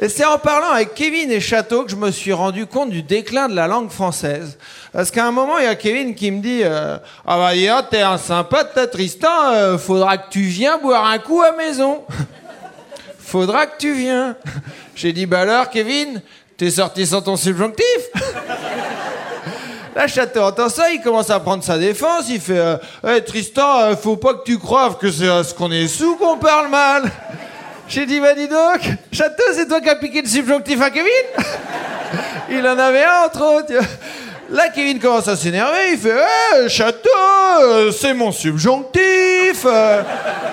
Et 0.00 0.08
c'est 0.08 0.24
en 0.24 0.38
parlant 0.38 0.70
avec 0.70 0.94
Kevin 0.94 1.30
et 1.32 1.40
Château 1.40 1.84
que 1.84 1.90
je 1.90 1.96
me 1.96 2.10
suis 2.10 2.32
rendu 2.32 2.66
compte 2.66 2.90
du 2.90 3.02
déclin 3.02 3.48
de 3.48 3.54
la 3.54 3.66
langue 3.66 3.90
française. 3.90 4.58
Parce 4.92 5.10
qu'à 5.10 5.26
un 5.26 5.30
moment, 5.30 5.58
il 5.58 5.64
y 5.64 5.68
a 5.68 5.74
Kevin 5.74 6.14
qui 6.14 6.30
me 6.30 6.40
dit 6.40 6.60
euh, 6.64 6.96
Ah 7.26 7.36
bah 7.36 7.54
donc, 7.54 7.90
t'es 7.90 8.02
un 8.02 8.18
sympa, 8.18 8.64
t'as 8.64 8.86
Tristan, 8.86 9.52
euh, 9.52 9.78
faudra 9.78 10.18
que 10.18 10.30
tu 10.30 10.40
viennes 10.40 10.80
boire 10.82 11.06
un 11.06 11.18
coup 11.18 11.42
à 11.42 11.52
maison. 11.52 12.04
faudra 13.18 13.66
que 13.66 13.78
tu 13.78 13.92
viennes. 13.92 14.34
J'ai 14.94 15.12
dit 15.12 15.26
Bah 15.26 15.40
alors, 15.40 15.70
Kevin, 15.70 16.22
t'es 16.56 16.70
sorti 16.70 17.06
sans 17.06 17.22
ton 17.22 17.36
subjonctif? 17.36 17.84
Là, 19.98 20.06
Château 20.06 20.42
entend 20.42 20.68
ça, 20.68 20.92
il 20.92 21.00
commence 21.00 21.28
à 21.28 21.40
prendre 21.40 21.64
sa 21.64 21.76
défense, 21.76 22.26
il 22.28 22.40
fait 22.40 22.56
euh, 22.56 22.76
Hey, 23.04 23.24
Tristan, 23.24 23.80
euh, 23.80 23.96
faut 23.96 24.16
pas 24.16 24.34
que 24.34 24.44
tu 24.44 24.56
croives 24.56 24.96
que 24.96 25.10
c'est 25.10 25.26
parce 25.26 25.52
qu'on 25.52 25.72
est 25.72 25.88
sous 25.88 26.14
qu'on 26.14 26.36
parle 26.36 26.68
mal. 26.68 27.10
J'ai 27.88 28.06
dit, 28.06 28.20
bah 28.20 28.32
dis 28.34 28.46
donc, 28.46 28.80
Château, 29.10 29.42
c'est 29.54 29.66
toi 29.66 29.80
qui 29.80 29.88
as 29.88 29.96
piqué 29.96 30.22
le 30.22 30.28
subjonctif 30.28 30.80
à 30.80 30.90
Kevin? 30.90 31.08
Il 32.50 32.64
en 32.64 32.78
avait 32.78 33.02
un, 33.02 33.26
entre 33.26 33.42
autres. 33.42 33.72
Là, 34.50 34.70
Kevin 34.70 34.98
commence 34.98 35.28
à 35.28 35.36
s'énerver. 35.36 35.92
Il 35.92 35.98
fait 35.98 36.16
hey, 36.16 36.68
Château, 36.70 37.92
c'est 37.92 38.14
mon 38.14 38.32
subjonctif. 38.32 39.66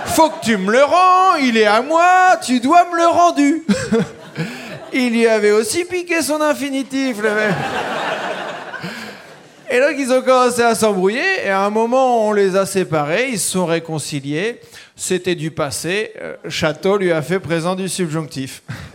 Faut 0.07 0.29
que 0.29 0.43
tu 0.43 0.57
me 0.57 0.71
le 0.71 0.83
rends. 0.83 1.35
Il 1.41 1.57
est 1.57 1.65
à 1.65 1.81
moi. 1.81 2.37
Tu 2.45 2.59
dois 2.59 2.85
me 2.91 2.97
le 2.97 3.07
rendu. 3.07 3.63
il 4.93 5.11
lui 5.11 5.27
avait 5.27 5.51
aussi 5.51 5.85
piqué 5.85 6.21
son 6.21 6.41
infinitif, 6.41 7.17
le 7.21 7.33
mec. 7.33 7.53
Et 9.71 9.79
donc, 9.79 9.95
ils 9.97 10.11
ont 10.11 10.21
commencé 10.21 10.61
à 10.61 10.75
s'embrouiller. 10.75 11.45
Et 11.45 11.49
à 11.49 11.61
un 11.61 11.69
moment, 11.69 12.27
on 12.27 12.33
les 12.33 12.57
a 12.57 12.65
séparés. 12.65 13.29
Ils 13.31 13.39
se 13.39 13.51
sont 13.51 13.65
réconciliés. 13.65 14.59
C'était 14.97 15.35
du 15.35 15.51
passé. 15.51 16.11
Euh, 16.21 16.35
château 16.49 16.97
lui 16.97 17.13
a 17.13 17.21
fait 17.21 17.39
présent 17.39 17.75
du 17.75 17.87
subjonctif. 17.87 18.61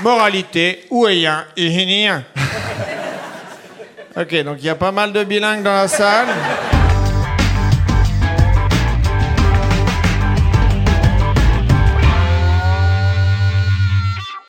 Moralité, 0.00 0.86
ouayen, 0.90 1.44
ihinien. 1.56 2.24
Ok, 4.16 4.34
donc 4.42 4.56
il 4.58 4.64
y 4.64 4.68
a 4.68 4.74
pas 4.74 4.90
mal 4.90 5.12
de 5.12 5.22
bilingues 5.22 5.62
dans 5.62 5.74
la 5.74 5.86
salle. 5.86 6.26